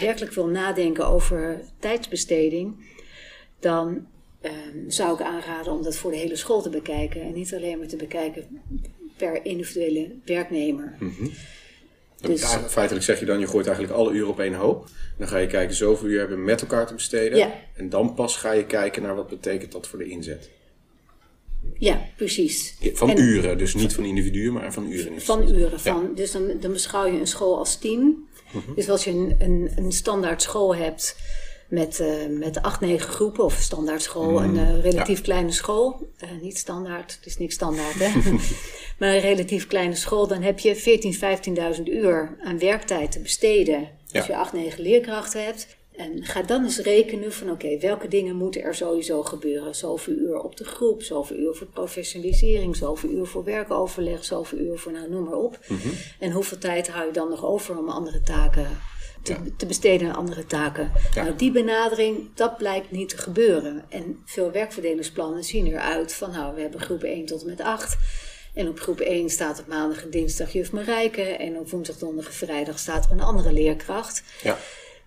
werkelijk 0.00 0.32
wil 0.32 0.46
nadenken 0.46 1.06
over 1.06 1.64
tijdsbesteding, 1.78 2.86
dan 3.60 4.06
ehm, 4.44 4.88
zou 4.90 5.14
ik 5.14 5.20
aanraden 5.20 5.72
om 5.72 5.82
dat 5.82 5.96
voor 5.96 6.10
de 6.10 6.16
hele 6.16 6.36
school 6.36 6.62
te 6.62 6.70
bekijken. 6.70 7.22
En 7.22 7.32
niet 7.32 7.54
alleen 7.54 7.78
maar 7.78 7.86
te 7.86 7.96
bekijken 7.96 8.60
per 9.16 9.44
individuele 9.44 10.10
werknemer. 10.24 10.96
Dus, 12.20 12.44
feitelijk 12.68 13.04
zeg 13.04 13.20
je 13.20 13.26
dan, 13.26 13.38
je 13.38 13.46
gooit 13.46 13.66
eigenlijk 13.66 13.96
alle 13.96 14.12
uren 14.12 14.28
op 14.28 14.40
één 14.40 14.54
hoop. 14.54 14.88
Dan 15.18 15.28
ga 15.28 15.38
je 15.38 15.46
kijken, 15.46 15.74
zoveel 15.74 16.08
uur 16.08 16.18
hebben 16.18 16.38
we 16.38 16.44
met 16.44 16.60
elkaar 16.60 16.86
te 16.86 16.94
besteden. 16.94 17.38
Ja. 17.38 17.52
En 17.74 17.88
dan 17.88 18.14
pas 18.14 18.36
ga 18.36 18.52
je 18.52 18.66
kijken 18.66 19.02
naar 19.02 19.14
wat 19.14 19.28
betekent 19.28 19.72
dat 19.72 19.86
voor 19.86 19.98
de 19.98 20.08
inzet. 20.08 20.50
Ja, 21.78 22.00
precies. 22.16 22.74
Van 22.92 23.10
En- 23.10 23.18
uren, 23.20 23.58
dus 23.58 23.74
niet 23.74 23.94
van 23.94 24.04
individuen, 24.04 24.52
maar 24.52 24.72
van 24.72 24.90
uren. 24.90 25.20
Van 25.20 25.48
uren. 25.48 25.80
Van, 25.80 26.10
Dus 26.14 26.30
dan, 26.32 26.50
dan 26.60 26.72
beschouw 26.72 27.06
je 27.06 27.18
een 27.20 27.26
school 27.26 27.58
als 27.58 27.78
team. 27.78 28.28
Mhm. 28.52 28.74
Dus 28.74 28.88
als 28.88 29.04
je 29.04 29.10
een, 29.10 29.34
een, 29.38 29.70
een 29.76 29.92
standaard 29.92 30.42
school 30.42 30.76
hebt 30.76 31.16
met, 31.74 32.00
eh, 32.00 32.08
met 32.30 32.62
acht, 32.62 32.80
negen 32.80 33.08
groepen, 33.08 33.44
of 33.44 33.54
standaard 33.54 34.02
school, 34.02 34.42
een 34.42 34.58
eh, 34.58 34.80
relatief 34.80 35.20
kleine 35.20 35.52
school. 35.52 36.10
eh, 36.18 36.28
niet 36.40 36.58
standaard, 36.58 37.14
het 37.14 37.26
is 37.26 37.38
niks 37.38 37.54
standaard 37.54 37.94
hè. 37.98 38.20
maar 38.98 39.14
een 39.14 39.20
relatief 39.20 39.66
kleine 39.66 39.94
school, 39.94 40.26
dan 40.26 40.42
heb 40.42 40.58
je 40.58 40.76
14.000, 40.76 41.76
15.000 41.76 41.82
uur 41.84 42.36
aan 42.42 42.58
werktijd 42.58 43.12
te 43.12 43.20
besteden. 43.20 43.88
Als 44.12 44.26
je 44.26 44.36
acht, 44.36 44.52
negen 44.52 44.82
leerkrachten 44.82 45.44
hebt. 45.44 45.66
En 45.96 46.24
ga 46.24 46.42
dan 46.42 46.62
eens 46.62 46.78
rekenen 46.78 47.32
van 47.32 47.50
oké, 47.50 47.78
welke 47.78 48.08
dingen 48.08 48.36
moeten 48.36 48.62
er 48.62 48.74
sowieso 48.74 49.22
gebeuren. 49.22 49.74
Zoveel 49.74 50.14
uur 50.14 50.40
op 50.40 50.56
de 50.56 50.64
groep, 50.64 51.02
zoveel 51.02 51.36
uur 51.36 51.54
voor 51.54 51.66
professionalisering, 51.66 52.76
zoveel 52.76 53.10
uur 53.10 53.26
voor 53.26 53.44
werkoverleg, 53.44 54.24
zoveel 54.24 54.58
uur 54.58 54.78
voor 54.78 54.92
nou 54.92 55.10
noem 55.10 55.24
maar 55.24 55.38
op. 55.38 55.58
Mhm. 55.68 55.88
En 56.18 56.30
hoeveel 56.30 56.58
tijd 56.58 56.88
hou 56.88 57.06
je 57.06 57.12
dan 57.12 57.28
nog 57.28 57.44
over 57.44 57.78
om 57.78 57.88
andere 57.88 58.20
taken 58.22 58.66
te, 59.56 59.66
besteden 59.66 60.08
aan 60.08 60.16
andere 60.16 60.46
taken? 60.46 60.92
Nou, 61.14 61.36
die 61.36 61.50
benadering, 61.50 62.30
dat 62.34 62.56
blijkt 62.56 62.90
niet 62.90 63.08
te 63.08 63.16
gebeuren. 63.16 63.84
En 63.88 64.22
veel 64.24 64.50
werkverdelingsplannen 64.50 65.44
zien 65.44 65.66
eruit 65.66 66.14
van 66.14 66.30
nou, 66.30 66.54
we 66.54 66.60
hebben 66.60 66.80
groep 66.80 67.02
1 67.02 67.26
tot 67.26 67.40
en 67.40 67.46
met 67.46 67.60
8. 67.60 67.96
En 68.54 68.68
op 68.68 68.80
groep 68.80 69.00
1 69.00 69.30
staat 69.30 69.60
op 69.60 69.66
maandag 69.66 70.02
en 70.02 70.10
dinsdag 70.10 70.52
juf 70.52 70.72
Marijke. 70.72 71.22
En 71.22 71.58
op 71.58 71.70
woensdag, 71.70 71.96
donderdag 71.96 72.32
en 72.32 72.46
vrijdag 72.46 72.78
staat 72.78 73.04
er 73.04 73.12
een 73.12 73.20
andere 73.20 73.52
leerkracht. 73.52 74.22
Ja. 74.42 74.58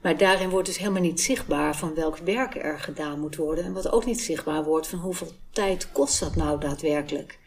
Maar 0.02 0.18
daarin 0.18 0.50
wordt 0.50 0.68
dus 0.68 0.78
helemaal 0.78 1.02
niet 1.02 1.22
zichtbaar 1.22 1.76
van 1.76 1.96
welk 1.96 2.18
werk 2.18 2.56
er 2.56 2.80
gedaan 2.80 3.20
moet 3.20 3.36
worden. 3.36 3.64
En 3.64 3.74
wat 3.74 3.92
ook 3.92 4.06
niet 4.06 4.22
zichtbaar 4.22 4.64
wordt 4.64 4.88
van 4.88 5.00
hoeveel 5.00 5.32
tijd 5.52 5.92
kost 5.92 6.20
dat 6.20 6.36
nou 6.36 6.60
daadwerkelijk. 6.60 7.40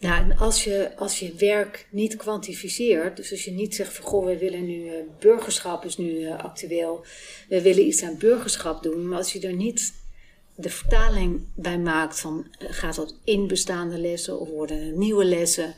Nou, 0.00 0.30
en 0.30 0.38
als 0.38 0.64
je, 0.64 0.96
als 0.96 1.18
je 1.18 1.34
werk 1.34 1.88
niet 1.90 2.16
kwantificeert, 2.16 3.16
dus 3.16 3.30
als 3.30 3.44
je 3.44 3.50
niet 3.50 3.74
zegt 3.74 3.94
van 3.94 4.04
goh, 4.04 4.24
we 4.24 4.38
willen 4.38 4.66
nu, 4.66 4.88
eh, 4.88 4.94
burgerschap 5.18 5.84
is 5.84 5.96
nu 5.96 6.24
eh, 6.24 6.44
actueel, 6.44 7.04
we 7.48 7.62
willen 7.62 7.86
iets 7.86 8.02
aan 8.02 8.18
burgerschap 8.18 8.82
doen, 8.82 9.08
maar 9.08 9.18
als 9.18 9.32
je 9.32 9.40
er 9.40 9.52
niet 9.52 9.92
de 10.54 10.70
vertaling 10.70 11.46
bij 11.54 11.78
maakt 11.78 12.20
van 12.20 12.46
eh, 12.58 12.68
gaat 12.70 12.94
dat 12.94 13.14
in 13.24 13.46
bestaande 13.46 13.98
lessen 13.98 14.40
of 14.40 14.48
worden 14.48 14.80
er 14.80 14.92
nieuwe 14.92 15.24
lessen, 15.24 15.74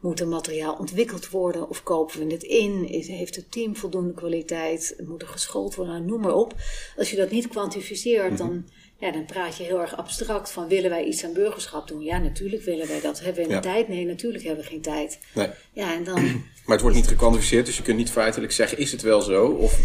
moet 0.00 0.20
er 0.20 0.28
materiaal 0.28 0.76
ontwikkeld 0.76 1.28
worden 1.28 1.68
of 1.68 1.82
kopen 1.82 2.26
we 2.26 2.32
het 2.32 2.42
in, 2.42 2.88
is, 2.88 3.08
heeft 3.08 3.36
het 3.36 3.52
team 3.52 3.76
voldoende 3.76 4.14
kwaliteit, 4.14 4.96
moet 5.06 5.22
er 5.22 5.28
geschoold 5.28 5.74
worden, 5.74 5.94
nou, 5.94 6.06
noem 6.06 6.20
maar 6.20 6.34
op. 6.34 6.54
Als 6.96 7.10
je 7.10 7.16
dat 7.16 7.30
niet 7.30 7.48
kwantificeert, 7.48 8.38
dan, 8.38 8.68
ja, 9.04 9.12
dan 9.12 9.24
praat 9.24 9.56
je 9.56 9.62
heel 9.62 9.80
erg 9.80 9.96
abstract 9.96 10.50
van 10.50 10.68
willen 10.68 10.90
wij 10.90 11.04
iets 11.04 11.24
aan 11.24 11.32
burgerschap 11.32 11.88
doen? 11.88 12.00
Ja, 12.02 12.18
natuurlijk 12.18 12.62
willen 12.62 12.86
wij 12.88 13.00
dat. 13.00 13.20
Hebben 13.20 13.42
we 13.44 13.48
Ja. 13.50 13.56
een 13.56 13.62
tijd? 13.62 13.88
Nee, 13.88 14.04
natuurlijk 14.06 14.44
hebben 14.44 14.64
we 14.64 14.70
geen 14.70 14.80
tijd. 14.82 15.18
Nee. 15.34 15.48
Ja, 15.72 15.94
en 15.94 16.04
dan, 16.04 16.22
Maar 16.64 16.72
het 16.74 16.80
wordt 16.80 16.96
niet 16.96 17.08
gekwantificeerd, 17.08 17.66
dus 17.66 17.76
je 17.76 17.82
kunt 17.82 17.96
niet 17.96 18.10
feitelijk 18.10 18.52
zeggen, 18.52 18.78
is 18.78 18.92
het 18.92 19.02
wel 19.02 19.20
zo? 19.22 19.46
Of, 19.46 19.78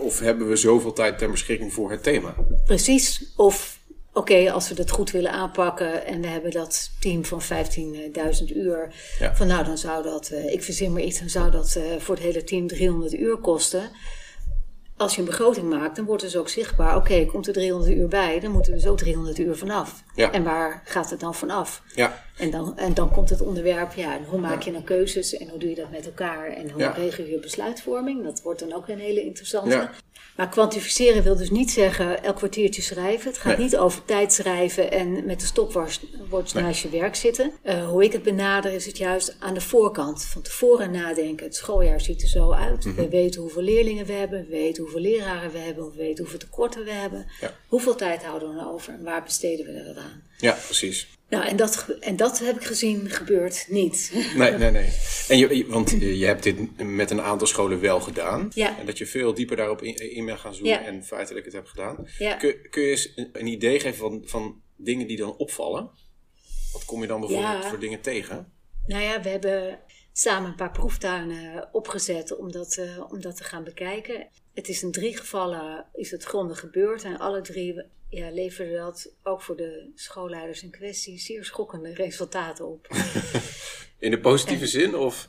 of 0.00 0.20
hebben 0.20 0.48
we 0.48 0.56
zoveel 0.56 0.92
tijd 0.92 1.18
ter 1.18 1.30
beschikking 1.30 1.72
voor 1.72 1.90
het 1.90 2.02
thema? 2.02 2.34
precies. 2.64 3.32
Of, 3.36 3.78
oké, 4.12 4.52
als 4.52 4.68
we 4.68 4.74
dat 4.74 4.90
goed 4.90 5.10
willen 5.10 5.30
aanpakken 5.30 6.06
en 6.06 6.20
we 6.20 6.26
hebben 6.26 6.50
dat 6.50 6.90
team 7.00 7.24
van 7.24 7.42
15.000 7.42 8.56
uur. 8.56 8.94
Ja. 9.18 9.36
Van 9.36 9.46
nou, 9.46 9.64
dan 9.64 9.78
zou 9.78 10.02
dat, 10.02 10.28
eh, 10.28 10.52
ik 10.52 10.62
verzin 10.62 10.92
maar 10.92 11.02
iets, 11.02 11.18
dan 11.18 11.28
zou 11.28 11.50
dat 11.50 11.76
eh, 11.76 11.82
voor 11.98 12.14
het 12.14 12.24
hele 12.24 12.44
team 12.44 12.66
300 12.66 13.14
uur 13.14 13.36
kosten. 13.36 13.90
Als 14.96 15.14
je 15.14 15.20
een 15.20 15.26
begroting 15.26 15.68
maakt, 15.68 15.96
dan 15.96 16.04
wordt 16.04 16.22
dus 16.22 16.36
ook 16.36 16.48
zichtbaar, 16.48 16.96
oké, 16.96 17.26
komt 17.26 17.46
er 17.46 17.52
300 17.52 17.92
uur 17.92 18.08
bij, 18.08 18.40
dan 18.40 18.50
moeten 18.50 18.72
we 18.72 18.80
zo 18.80 18.94
300 18.94 19.38
uur 19.38 19.56
vanaf. 19.56 20.02
Ja. 20.14 20.32
En 20.32 20.42
waar 20.44 20.82
gaat 20.84 21.10
het 21.10 21.20
dan 21.20 21.34
vanaf? 21.34 21.82
Ja. 21.94 22.24
En 22.36 22.50
dan, 22.50 22.78
en 22.78 22.94
dan 22.94 23.10
komt 23.10 23.30
het 23.30 23.40
onderwerp, 23.40 23.92
ja, 23.92 24.16
en 24.16 24.24
hoe 24.24 24.40
maak 24.40 24.62
je 24.62 24.72
dan 24.72 24.84
keuzes 24.84 25.36
en 25.36 25.48
hoe 25.48 25.58
doe 25.58 25.68
je 25.68 25.74
dat 25.74 25.90
met 25.90 26.06
elkaar 26.06 26.46
en 26.46 26.70
hoe 26.70 26.92
regel 26.92 27.24
je 27.24 27.38
besluitvorming? 27.38 28.24
Dat 28.24 28.42
wordt 28.42 28.60
dan 28.60 28.72
ook 28.72 28.88
een 28.88 28.98
hele 28.98 29.22
interessante. 29.22 29.88
Maar 30.36 30.48
kwantificeren 30.48 31.22
wil 31.22 31.36
dus 31.36 31.50
niet 31.50 31.70
zeggen 31.70 32.22
elk 32.22 32.36
kwartiertje 32.36 32.82
schrijven. 32.82 33.30
Het 33.30 33.38
gaat 33.38 33.56
Nee. 33.56 33.66
niet 33.66 33.76
over 33.76 34.04
tijd 34.04 34.32
schrijven 34.32 34.90
en 34.90 35.26
met 35.26 35.40
de 35.40 35.46
stopwatch 35.46 36.00
Nee. 36.54 36.62
naast 36.62 36.82
je 36.82 36.88
werk 36.88 37.14
zitten. 37.16 37.52
Eh, 37.62 37.88
hoe 37.88 38.04
ik 38.04 38.12
het 38.12 38.22
benader 38.22 38.72
is 38.72 38.86
het 38.86 38.98
juist 38.98 39.36
aan 39.38 39.54
de 39.54 39.60
voorkant. 39.60 40.24
Van 40.24 40.42
tevoren 40.42 40.90
nadenken. 40.90 41.46
Het 41.46 41.56
schooljaar 41.56 42.00
ziet 42.00 42.22
er 42.22 42.28
zo 42.28 42.52
uit. 42.52 42.84
Mhm. 42.84 42.94
We 42.94 43.08
weten 43.08 43.40
hoeveel 43.40 43.62
leerlingen 43.62 44.06
we 44.06 44.12
hebben. 44.12 44.40
We 44.40 44.48
weten 44.50 44.82
hoeveel 44.82 45.00
leraren 45.00 45.50
we 45.52 45.58
hebben. 45.58 45.90
We 45.90 45.96
weten 45.96 46.18
hoeveel 46.18 46.38
tekorten 46.38 46.84
we 46.84 46.90
hebben. 46.92 47.26
Ja. 47.40 47.54
Hoeveel 47.68 47.94
tijd 47.94 48.24
houden 48.24 48.54
we 48.54 48.60
er 48.60 48.68
over 48.68 48.92
en 48.92 49.02
waar 49.02 49.22
besteden 49.22 49.66
we 49.66 49.84
dat 49.84 49.96
aan? 49.96 50.22
Ja, 50.38 50.52
precies. 50.64 51.08
Nou, 51.28 51.44
en 51.46 51.56
dat, 51.56 51.96
en 52.00 52.16
dat 52.16 52.38
heb 52.38 52.56
ik 52.56 52.64
gezien 52.64 53.10
gebeurt 53.10 53.66
niet. 53.68 54.12
Nee, 54.36 54.52
nee, 54.52 54.70
nee. 54.70 54.92
En 55.28 55.38
je, 55.38 55.66
want 55.68 55.90
je 55.90 56.24
hebt 56.24 56.42
dit 56.42 56.82
met 56.82 57.10
een 57.10 57.20
aantal 57.20 57.46
scholen 57.46 57.80
wel 57.80 58.00
gedaan. 58.00 58.50
Ja. 58.54 58.78
En 58.78 58.86
dat 58.86 58.98
je 58.98 59.06
veel 59.06 59.34
dieper 59.34 59.56
daarop 59.56 59.82
in, 59.82 59.94
in 59.94 60.24
bent 60.26 60.40
gaan 60.40 60.54
zoomen 60.54 60.72
Ja. 60.72 60.84
en 60.84 61.04
feitelijk 61.04 61.44
het 61.44 61.54
hebt 61.54 61.68
gedaan. 61.68 62.08
Ja. 62.18 62.34
Kun, 62.34 62.70
kun 62.70 62.82
je 62.82 62.90
eens 62.90 63.12
een, 63.32 63.46
idee 63.46 63.80
geven 63.80 63.98
van, 63.98 64.22
van 64.24 64.62
dingen 64.76 65.06
die 65.06 65.16
dan 65.16 65.36
opvallen? 65.36 65.90
Wat 66.72 66.84
kom 66.84 67.00
je 67.00 67.06
dan 67.06 67.20
bijvoorbeeld 67.20 67.64
voor 67.64 67.78
dingen 67.78 68.00
tegen? 68.00 68.52
Nou 68.86 69.02
ja, 69.02 69.22
we 69.22 69.28
hebben 69.28 69.78
samen 70.12 70.50
een 70.50 70.56
paar 70.56 70.72
proeftuinen 70.72 71.68
opgezet 71.72 72.36
om 72.36 72.52
dat, 72.52 72.76
eh, 72.76 73.12
om 73.12 73.20
dat 73.20 73.36
te 73.36 73.44
gaan 73.44 73.64
bekijken. 73.64 74.28
Het 74.54 74.68
is 74.68 74.82
in 74.82 74.92
drie 74.92 75.16
gevallen 75.16 75.86
is 75.92 76.10
het 76.10 76.24
grondig 76.24 76.60
gebeurd 76.60 77.04
en 77.04 77.18
alle 77.18 77.40
drie 77.40 77.84
ja, 78.16 78.30
leverden 78.30 78.76
dat 78.76 79.12
ook 79.22 79.42
voor 79.42 79.56
de 79.56 79.90
schoolleiders 79.94 80.62
in 80.62 80.70
kwestie 80.70 81.18
zeer 81.18 81.44
schokkende 81.44 81.94
resultaten 81.94 82.66
op. 82.66 82.86
In 83.98 84.10
de 84.10 84.20
positieve 84.20 84.66
zin 84.66 84.96
of 84.96 85.28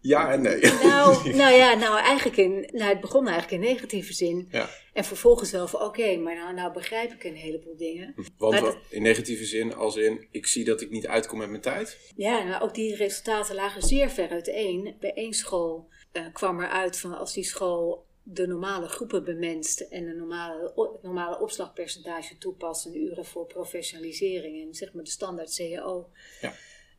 ja 0.00 0.32
en 0.32 0.42
nee? 0.42 0.60
nou, 0.60 1.14
nou 1.42 1.54
ja, 1.54 1.74
nou 1.74 1.98
eigenlijk 1.98 2.36
in, 2.36 2.68
nou 2.72 2.88
het 2.90 3.00
begon 3.00 3.28
eigenlijk 3.28 3.62
in 3.62 3.68
negatieve 3.68 4.12
zin. 4.12 4.48
Ja. 4.50 4.68
En 4.92 5.04
vervolgens 5.04 5.50
wel 5.50 5.68
van 5.68 5.82
oké, 5.82 6.16
maar 6.16 6.34
nou, 6.34 6.54
nou 6.54 6.72
begrijp 6.72 7.12
ik 7.12 7.24
een 7.24 7.34
heleboel 7.34 7.76
dingen. 7.76 8.14
Want 8.38 8.60
dat- 8.60 8.76
in 8.88 9.02
negatieve 9.02 9.44
zin 9.44 9.74
als 9.74 9.96
in 9.96 10.26
ik 10.30 10.46
zie 10.46 10.64
dat 10.64 10.80
ik 10.80 10.90
niet 10.90 11.06
uitkom 11.06 11.38
met 11.38 11.50
mijn 11.50 11.62
tijd. 11.62 11.98
Ja, 12.16 12.44
nou, 12.44 12.62
ook 12.62 12.74
die 12.74 12.96
resultaten 12.96 13.54
lagen 13.54 13.82
zeer 13.82 14.10
ver 14.10 14.28
uiteen. 14.28 14.94
Bij 15.00 15.12
één 15.14 15.32
school 15.34 15.88
eh, 16.12 16.22
kwam 16.32 16.60
eruit 16.60 16.98
van 16.98 17.18
als 17.18 17.34
die 17.34 17.44
school 17.44 18.06
de 18.32 18.46
normale 18.46 18.88
groepen 18.88 19.24
bemenst 19.24 19.80
en 19.80 20.06
een 20.06 20.16
normale, 20.16 20.72
normale 21.02 21.38
opslagpercentage 21.40 22.38
toepast 22.38 22.86
en 22.86 22.96
uren 22.96 23.24
voor 23.24 23.46
professionalisering 23.46 24.66
en 24.66 24.74
zeg 24.74 24.92
maar 24.92 25.04
de 25.04 25.10
standaard 25.10 25.54
CAO 25.56 26.10
Ja. 26.40 26.52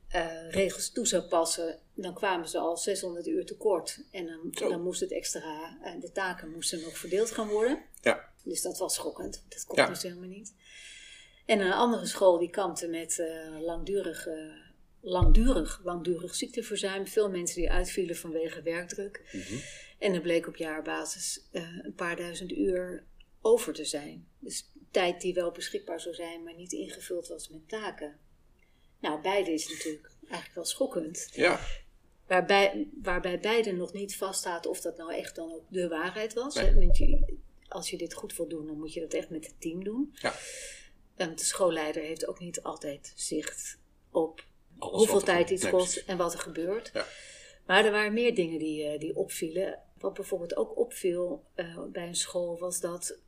eh, 0.08 0.50
regels 0.52 0.92
toe 0.92 1.08
zou 1.08 1.24
passen, 1.24 1.80
dan 1.94 2.14
kwamen 2.14 2.50
ze 2.50 2.58
al 2.58 2.78
600 2.78 3.28
uur 3.28 3.46
tekort. 3.46 4.00
En 4.12 4.26
dan, 4.26 4.40
Zo. 4.52 4.70
dan 4.70 4.82
moest 4.82 5.00
het 5.00 5.12
extra, 5.12 5.78
eh, 5.84 6.02
de 6.02 6.12
taken 6.12 6.52
moesten 6.52 6.82
nog 6.82 6.98
verdeeld 6.98 7.32
gaan 7.32 7.48
worden. 7.48 7.84
Ja. 8.02 8.30
Dus 8.44 8.62
dat 8.62 8.78
was 8.78 8.94
schokkend. 8.94 9.46
Dat 9.50 9.66
kon 9.66 9.78
Ja. 9.78 9.88
dus 9.88 10.04
helemaal 10.04 10.28
niet. 10.30 10.54
En 11.46 11.60
een 11.60 11.72
andere 11.74 12.06
school 12.06 12.38
die 12.40 12.50
kampte 12.50 12.88
met 12.88 13.20
eh, 13.20 13.62
langdurig, 13.62 14.28
langdurig, 15.02 15.82
langdurig 15.84 16.36
ziekteverzuim. 16.36 17.08
Veel 17.08 17.30
mensen 17.30 17.56
die 17.62 17.72
uitvielen 17.72 18.16
vanwege 18.16 18.62
werkdruk. 18.62 19.22
Mhm. 19.32 19.56
En 20.02 20.14
er 20.14 20.22
bleek 20.22 20.48
op 20.48 20.56
jaarbasis 20.56 21.48
eh, 21.52 21.78
een 21.82 21.94
paar 21.94 22.16
duizend 22.16 22.52
uur 22.52 23.04
over 23.42 23.74
te 23.74 23.86
zijn. 23.86 24.28
Dus 24.40 24.72
tijd 24.92 25.22
die 25.22 25.34
wel 25.34 25.52
beschikbaar 25.52 26.00
zou 26.00 26.16
zijn, 26.16 26.44
maar 26.44 26.56
niet 26.56 26.72
ingevuld 26.72 27.28
was 27.28 27.50
met 27.50 27.70
taken. 27.70 28.20
Nou, 29.00 29.22
beide 29.22 29.52
is 29.52 29.68
natuurlijk 29.70 30.12
eigenlijk 30.22 30.56
wel 30.56 30.66
schokkend. 30.66 31.30
Ja. 31.34 31.60
Waarbij, 32.28 32.88
waarbij 33.02 33.40
beide 33.40 33.72
nog 33.72 33.94
niet 33.94 34.16
vaststaat 34.16 34.66
of 34.66 34.82
dat 34.82 34.98
nou 34.98 35.14
echt 35.14 35.36
dan 35.36 35.52
ook 35.54 35.66
de 35.70 35.88
waarheid 35.88 36.34
was. 36.34 36.56
Nee. 36.56 36.66
hè. 36.66 36.74
Want 36.74 36.98
je, 36.98 37.38
als 37.68 37.90
je 37.90 37.98
dit 37.98 38.14
goed 38.14 38.36
wil 38.36 38.48
doen, 38.48 38.68
dan 38.68 38.78
moet 38.78 38.94
je 38.94 39.00
dat 39.00 39.14
echt 39.14 39.30
met 39.30 39.46
het 39.46 39.62
team 39.62 39.84
doen. 39.84 40.16
Ja. 40.22 40.34
En 41.16 41.36
de 41.36 41.44
schoolleider 41.44 42.04
heeft 42.04 42.28
ook 42.28 42.40
niet 42.40 42.64
altijd 42.64 43.14
zicht 43.16 43.78
op 44.12 44.46
Alles 44.78 44.98
hoeveel 44.98 45.22
tijd 45.22 45.50
iets 45.50 45.70
kost 45.70 45.98
en 45.98 46.18
wat 46.18 46.34
er 46.34 46.40
gebeurt. 46.40 46.90
Ja. 46.94 47.06
Maar 47.66 47.86
er 47.86 47.92
waren 47.92 48.14
meer 48.14 48.36
dingen 48.36 48.60
die, 48.60 48.84
eh, 48.84 49.00
die 49.00 49.16
opvielen. 49.16 49.80
Wat 50.02 50.14
bijvoorbeeld 50.14 50.56
ook 50.56 50.78
opviel 50.78 51.46
eh, 51.56 51.84
bij 51.92 52.08
een 52.08 52.16
school 52.16 52.60
was 52.60 52.80
dat 52.80 53.20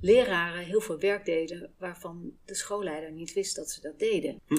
leraren 0.00 0.64
heel 0.64 0.80
veel 0.80 0.98
werk 0.98 1.24
deden 1.24 1.74
waarvan 1.78 2.36
de 2.44 2.54
schoolleider 2.54 3.12
niet 3.12 3.32
wist 3.32 3.56
dat 3.56 3.70
ze 3.70 3.80
dat 3.80 3.98
deden. 3.98 4.40
Hm. 4.46 4.58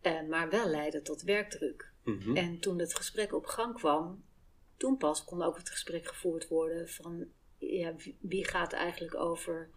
Eh, 0.00 0.22
maar 0.28 0.50
wel 0.50 0.68
leidde 0.68 1.02
tot 1.02 1.22
werkdruk. 1.22 1.92
Mhm. 2.04 2.36
En 2.36 2.58
toen 2.58 2.78
het 2.78 2.94
gesprek 2.94 3.34
op 3.34 3.46
gang 3.46 3.74
kwam, 3.74 4.24
toen 4.76 4.96
pas 4.96 5.24
kon 5.24 5.42
ook 5.42 5.56
het 5.56 5.70
gesprek 5.70 6.06
gevoerd 6.06 6.48
worden 6.48 6.88
van 6.88 7.26
ja, 7.58 7.94
wie- 7.96 8.16
wie 8.20 8.44
gaat 8.44 8.72
eigenlijk 8.72 9.14
over 9.14 9.70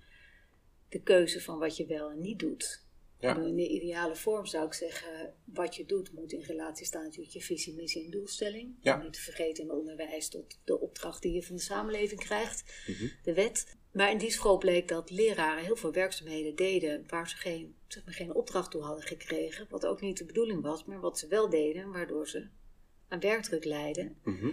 de 0.89 1.01
keuze 1.01 1.41
van 1.41 1.59
wat 1.59 1.77
je 1.77 1.85
wel 1.85 2.09
en 2.11 2.19
niet 2.19 2.39
doet. 2.39 2.85
Ja. 3.19 3.37
In 3.37 3.55
de 3.55 3.67
ideale 3.67 4.15
vorm 4.15 4.45
zou 4.45 4.65
ik 4.65 4.73
zeggen, 4.73 5.33
wat 5.43 5.75
je 5.75 5.85
doet 5.85 6.11
moet 6.13 6.31
in 6.31 6.41
relatie 6.41 6.85
staan 6.85 7.09
tot 7.11 7.33
je 7.33 7.41
visie, 7.41 7.73
missie 7.75 8.03
en 8.05 8.11
doelstelling. 8.11 8.75
Ja. 8.81 8.95
Om 8.97 9.03
niet 9.03 9.13
te 9.13 9.21
vergeten 9.21 9.63
in 9.63 9.71
onderwijs 9.71 10.29
tot 10.29 10.59
de 10.63 10.79
opdracht 10.79 11.21
die 11.21 11.33
je 11.33 11.43
van 11.43 11.55
de 11.55 11.61
samenleving 11.61 12.19
krijgt, 12.19 12.83
Mhm. 12.87 13.07
de 13.23 13.33
wet. 13.33 13.75
Maar 13.91 14.11
in 14.11 14.17
die 14.17 14.31
school 14.31 14.57
bleek 14.57 14.87
dat 14.87 15.09
leraren 15.11 15.63
heel 15.63 15.75
veel 15.75 15.91
werkzaamheden 15.91 16.55
deden 16.55 17.03
waar 17.07 17.29
ze 17.29 17.35
geen, 17.35 17.75
zeg 17.87 18.05
maar, 18.05 18.13
geen 18.13 18.33
opdracht 18.33 18.71
toe 18.71 18.81
hadden 18.81 19.03
gekregen. 19.05 19.67
Wat 19.69 19.85
ook 19.85 20.01
niet 20.01 20.17
de 20.17 20.25
bedoeling 20.25 20.61
was, 20.61 20.85
maar 20.85 20.99
wat 20.99 21.19
ze 21.19 21.27
wel 21.27 21.49
deden, 21.49 21.91
waardoor 21.91 22.27
ze 22.27 22.47
aan 23.07 23.19
werkdruk 23.19 23.65
leidden. 23.65 24.17
Mhm. 24.23 24.47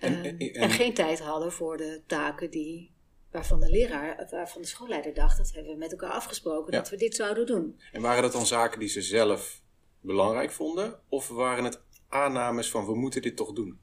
En- 0.00 0.24
en- 0.24 0.38
en- 0.38 0.52
en 0.52 0.70
geen 0.70 0.94
tijd 0.94 1.18
hadden 1.20 1.52
voor 1.52 1.76
de 1.76 2.02
taken 2.06 2.50
die, 2.50 2.90
waarvan 3.30 3.60
de 3.60 3.70
leraar, 3.70 4.26
waarvan 4.30 4.62
de 4.62 4.68
schoolleider 4.68 5.14
dacht, 5.14 5.36
dat 5.36 5.52
hebben 5.52 5.72
we 5.72 5.78
met 5.78 5.90
elkaar 5.90 6.10
afgesproken, 6.10 6.72
Ja. 6.72 6.78
dat 6.78 6.90
we 6.90 6.96
dit 6.96 7.14
zouden 7.14 7.46
doen. 7.46 7.80
En 7.92 8.02
waren 8.02 8.22
dat 8.22 8.32
dan 8.32 8.46
zaken 8.46 8.78
die 8.78 8.88
ze 8.88 9.02
zelf 9.02 9.62
belangrijk 10.00 10.50
vonden? 10.50 11.00
Of 11.08 11.28
waren 11.28 11.64
het 11.64 11.82
aannames 12.08 12.70
van 12.70 12.86
we 12.86 12.94
moeten 12.94 13.22
dit 13.22 13.36
toch 13.36 13.52
doen? 13.52 13.80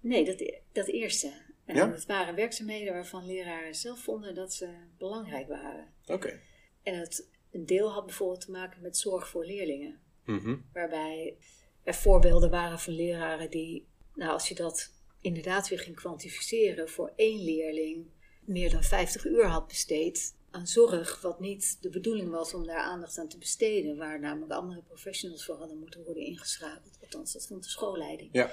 Nee, 0.00 0.24
dat, 0.24 0.52
dat 0.72 0.86
eerste. 0.86 1.44
En 1.64 1.74
Ja? 1.74 1.90
Het 1.90 2.06
waren 2.06 2.34
werkzaamheden 2.34 2.92
waarvan 2.92 3.26
leraren 3.26 3.74
zelf 3.74 4.02
vonden 4.02 4.34
dat 4.34 4.54
ze 4.54 4.68
belangrijk 4.98 5.48
waren. 5.48 5.92
Oké. 6.06 6.40
En 6.82 6.98
het 6.98 7.30
een 7.52 7.66
deel 7.66 7.92
had 7.92 8.06
bijvoorbeeld 8.06 8.40
te 8.40 8.50
maken 8.50 8.82
met 8.82 8.96
zorg 8.96 9.28
voor 9.28 9.44
leerlingen. 9.44 10.00
Mhm. 10.24 10.56
Waarbij 10.72 11.36
er 11.82 11.94
voorbeelden 11.94 12.50
waren 12.50 12.78
van 12.78 12.92
leraren 12.92 13.50
die, 13.50 13.86
nou 14.14 14.32
als 14.32 14.48
je 14.48 14.54
dat 14.54 14.92
inderdaad 15.20 15.68
weer 15.68 15.78
ging 15.78 15.96
kwantificeren, 15.96 16.88
voor 16.88 17.12
één 17.16 17.44
leerling 17.44 18.06
meer 18.46 18.70
dan 18.70 18.82
50 18.82 19.24
uur 19.24 19.46
had 19.46 19.66
besteed 19.68 20.34
aan 20.50 20.66
zorg, 20.66 21.20
wat 21.20 21.40
niet 21.40 21.76
de 21.80 21.88
bedoeling 21.90 22.30
was 22.30 22.54
om 22.54 22.66
daar 22.66 22.80
aandacht 22.82 23.18
aan 23.18 23.28
te 23.28 23.38
besteden, 23.38 23.96
waar 23.96 24.20
namelijk 24.20 24.52
andere 24.52 24.82
professionals 24.82 25.44
voor 25.44 25.56
hadden 25.56 25.78
moeten 25.78 26.04
worden 26.04 26.22
ingeschakeld. 26.26 26.98
Althans, 27.02 27.32
dat 27.32 27.46
vond 27.46 27.62
de 27.62 27.68
schoolleiding. 27.68 28.28
Ja. 28.32 28.50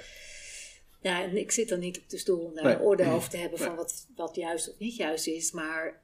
Ja, 1.01 1.21
en 1.23 1.37
ik 1.37 1.51
zit 1.51 1.69
dan 1.69 1.79
niet 1.79 1.97
op 1.97 2.09
de 2.09 2.17
stoel 2.17 2.39
om 2.45 2.53
daar 2.55 2.63
Nee. 2.63 2.73
een 2.73 2.81
oordeel 2.81 3.11
over 3.11 3.29
te 3.29 3.37
hebben 3.37 3.59
van 3.59 3.75
wat, 3.75 4.07
wat 4.15 4.35
juist 4.35 4.69
of 4.69 4.77
niet 4.79 4.95
juist 4.95 5.27
is, 5.27 5.51
maar 5.51 6.01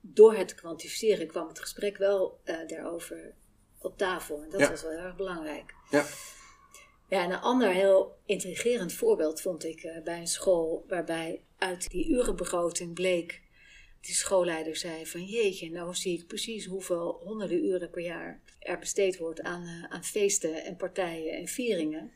door 0.00 0.34
het 0.34 0.48
te 0.48 0.54
kwantificeren 0.54 1.26
kwam 1.26 1.48
het 1.48 1.60
gesprek 1.60 1.96
wel 1.96 2.40
eh, 2.44 2.56
daarover 2.66 3.34
op 3.78 3.98
tafel. 3.98 4.42
En 4.42 4.50
dat 4.50 4.60
Ja. 4.60 4.70
was 4.70 4.82
wel 4.82 4.90
heel 4.90 5.00
erg 5.00 5.16
belangrijk. 5.16 5.74
Ja. 5.90 6.06
Ja, 7.12 7.24
en 7.24 7.30
een 7.30 7.40
ander 7.40 7.72
heel 7.72 8.18
intrigerend 8.26 8.92
voorbeeld 8.92 9.40
vond 9.40 9.64
ik 9.64 9.82
eh, 9.82 10.02
bij 10.02 10.18
een 10.18 10.26
school 10.26 10.84
waarbij 10.88 11.42
uit 11.58 11.90
die 11.90 12.08
urenbegroting 12.08 12.94
bleek, 12.94 13.40
die 14.00 14.14
schoolleider 14.14 14.76
zei 14.76 15.06
van 15.06 15.24
jeetje, 15.24 15.70
nou 15.70 15.94
zie 15.94 16.18
ik 16.18 16.26
precies 16.26 16.66
hoeveel 16.66 17.20
honderden 17.24 17.64
uren 17.64 17.90
per 17.90 18.02
jaar 18.02 18.40
er 18.58 18.78
besteed 18.78 19.16
wordt 19.16 19.40
aan, 19.40 19.62
eh, 19.62 19.84
aan 19.84 20.04
feesten 20.04 20.64
en 20.64 20.76
partijen 20.76 21.36
en 21.36 21.48
vieringen. 21.48 22.12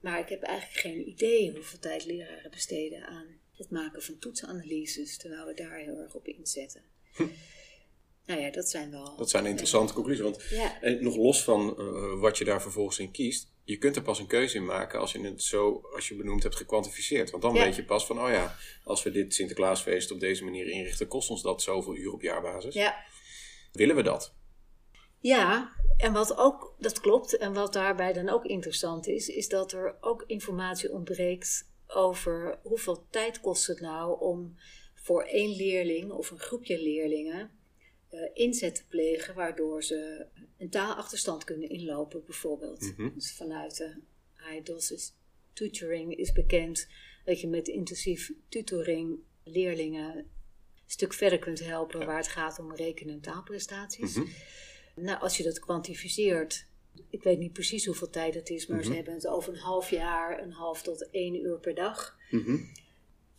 Maar 0.00 0.18
ik 0.18 0.28
heb 0.28 0.42
eigenlijk 0.42 0.80
geen 0.80 1.08
idee 1.08 1.50
hoeveel 1.50 1.78
tijd 1.78 2.04
leraren 2.04 2.50
besteden 2.50 3.06
aan 3.06 3.26
het 3.56 3.70
maken 3.70 4.02
van 4.02 4.18
toetsenanalyses, 4.18 5.16
terwijl 5.16 5.46
we 5.46 5.54
daar 5.54 5.78
heel 5.78 5.98
erg 5.98 6.14
op 6.14 6.26
inzetten. 6.26 6.82
Nou 8.26 8.40
ja, 8.40 8.50
dat 8.50 8.68
zijn 8.68 8.90
wel. 8.90 9.16
Dat 9.16 9.30
zijn 9.30 9.46
interessante 9.46 9.92
conclusies. 9.92 10.22
Want 10.22 10.42
Ja, 10.50 10.80
en 10.80 11.02
nog 11.04 11.16
los 11.16 11.44
van 11.44 11.78
eh, 11.78 12.20
wat 12.20 12.38
je 12.38 12.44
daar 12.44 12.62
vervolgens 12.62 12.98
in 12.98 13.10
kiest, 13.10 13.52
je 13.64 13.76
kunt 13.76 13.96
er 13.96 14.02
pas 14.02 14.18
een 14.18 14.26
keuze 14.26 14.56
in 14.56 14.64
maken 14.64 15.00
als 15.00 15.12
je 15.12 15.20
het 15.20 15.42
zo, 15.42 15.88
als 15.94 16.08
je 16.08 16.14
benoemd 16.14 16.42
hebt, 16.42 16.56
gekwantificeerd. 16.56 17.30
Want 17.30 17.42
dan 17.42 17.54
Ja. 17.54 17.64
weet 17.64 17.76
je 17.76 17.84
pas 17.84 18.06
van, 18.06 18.20
oh 18.20 18.28
ja, 18.30 18.56
als 18.84 19.02
we 19.02 19.10
dit 19.10 19.34
Sinterklaasfeest 19.34 20.10
op 20.10 20.20
deze 20.20 20.44
manier 20.44 20.66
inrichten, 20.66 21.08
kost 21.08 21.30
ons 21.30 21.42
dat 21.42 21.62
zoveel 21.62 21.96
uur 21.96 22.12
op 22.12 22.22
jaarbasis. 22.22 22.74
ja. 22.74 22.96
Willen 23.72 23.96
we 23.96 24.02
dat? 24.02 24.34
Ja, 25.20 25.72
en 25.96 26.12
wat 26.12 26.36
ook, 26.36 26.74
dat 26.78 27.00
klopt, 27.00 27.36
en 27.36 27.52
wat 27.52 27.72
daarbij 27.72 28.12
dan 28.12 28.28
ook 28.28 28.44
interessant 28.44 29.06
is, 29.06 29.28
is 29.28 29.48
dat 29.48 29.72
er 29.72 29.96
ook 30.00 30.24
informatie 30.26 30.92
ontbreekt 30.92 31.68
over 31.86 32.58
hoeveel 32.62 33.06
tijd 33.10 33.40
kost 33.40 33.66
het 33.66 33.80
nou 33.80 34.20
om 34.20 34.56
voor 34.94 35.22
één 35.22 35.56
leerling 35.56 36.10
of 36.10 36.30
een 36.30 36.38
groepje 36.38 36.82
leerlingen 36.82 37.50
inzet 38.34 38.74
te 38.74 38.86
plegen, 38.88 39.34
waardoor 39.34 39.82
ze 39.82 40.26
een 40.58 40.70
taalachterstand 40.70 41.44
kunnen 41.44 41.68
inlopen, 41.68 42.24
bijvoorbeeld. 42.24 42.80
Mhm. 42.96 43.10
Dus 43.14 43.32
vanuit 43.32 43.76
de 43.76 43.94
high 44.36 44.64
dosage 44.64 45.10
tutoring 45.52 46.16
is 46.16 46.32
bekend 46.32 46.88
dat 47.24 47.40
je 47.40 47.48
met 47.48 47.68
intensief 47.68 48.32
tutoring 48.48 49.18
leerlingen 49.44 50.16
een 50.16 50.26
stuk 50.86 51.12
verder 51.12 51.38
kunt 51.38 51.64
helpen 51.64 52.06
waar 52.06 52.16
het 52.16 52.28
gaat 52.28 52.58
om 52.58 52.74
rekenen 52.74 53.14
en 53.14 53.20
taalprestaties. 53.20 54.14
Mhm. 54.14 54.26
Nou, 54.94 55.20
als 55.20 55.36
je 55.36 55.42
dat 55.42 55.58
kwantificeert, 55.58 56.66
ik 57.10 57.22
weet 57.22 57.38
niet 57.38 57.52
precies 57.52 57.86
hoeveel 57.86 58.10
tijd 58.10 58.34
het 58.34 58.50
is, 58.50 58.66
maar 58.66 58.78
Mhm. 58.78 58.86
ze 58.86 58.94
hebben 58.94 59.14
het 59.14 59.26
over 59.26 59.52
een 59.52 59.58
half 59.58 59.90
jaar, 59.90 60.42
een 60.42 60.52
half 60.52 60.82
tot 60.82 61.10
één 61.10 61.34
uur 61.34 61.58
per 61.58 61.74
dag. 61.74 62.18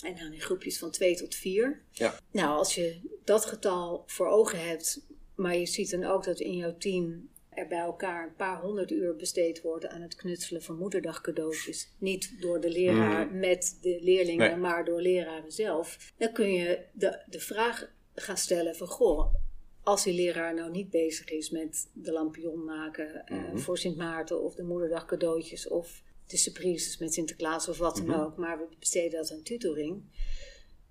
En 0.06 0.16
dan 0.16 0.34
in 0.34 0.42
groepjes 0.42 0.78
van 0.80 0.92
twee 0.92 1.16
tot 1.16 1.36
vier. 1.36 1.82
Ja. 1.92 2.20
Nou, 2.32 2.58
als 2.58 2.76
je 2.76 3.00
dat 3.24 3.46
getal 3.46 4.04
voor 4.06 4.28
ogen 4.28 4.68
hebt, 4.68 5.06
maar 5.36 5.58
je 5.58 5.66
ziet 5.66 5.92
dan 5.92 6.04
ook 6.04 6.24
dat 6.24 6.40
in 6.40 6.56
jouw 6.56 6.78
team 6.78 7.30
er 7.50 7.68
bij 7.68 7.80
elkaar 7.80 8.28
een 8.28 8.36
paar 8.36 8.62
honderd 8.62 8.92
uur 8.92 9.16
besteed 9.16 9.62
wordt 9.62 9.88
aan 9.88 10.02
het 10.02 10.16
knutselen 10.16 10.62
van 10.64 10.78
moederdagcadeautjes. 10.78 11.90
Niet 12.00 12.42
door 12.42 12.62
de 12.62 12.70
leraar 12.70 13.32
met 13.32 13.78
de 13.82 13.98
leerlingen, 14.02 14.50
Nee. 14.50 14.58
maar 14.60 14.86
door 14.86 15.02
leraren 15.02 15.52
zelf. 15.52 16.14
Dan 16.18 16.32
kun 16.34 16.52
je 16.54 16.84
de, 16.94 17.22
de 17.30 17.40
vraag 17.40 17.90
gaan 18.16 18.38
stellen 18.38 18.76
van, 18.76 18.88
goh, 18.88 19.34
als 19.84 20.04
die 20.04 20.14
leraar 20.14 20.54
nou 20.54 20.72
niet 20.72 20.90
bezig 20.90 21.30
is 21.30 21.50
met 21.50 21.90
de 21.94 22.12
lampion 22.12 22.66
maken 22.66 23.26
eh, 23.26 23.38
Mhm. 23.38 23.58
voor 23.58 23.78
Sint 23.78 23.98
Maarten 23.98 24.42
of 24.44 24.56
de 24.56 24.64
moederdagcadeautjes 24.64 25.68
of 25.68 26.02
de 26.28 26.38
surprises 26.38 26.98
met 26.98 27.14
Sinterklaas 27.14 27.68
of 27.70 27.78
wat 27.78 27.96
dan 27.96 28.06
Mhm. 28.06 28.20
ook, 28.20 28.38
maar 28.38 28.58
we 28.58 28.66
besteden 28.80 29.12
dat 29.12 29.32
aan 29.32 29.44
tutoring, 29.44 30.02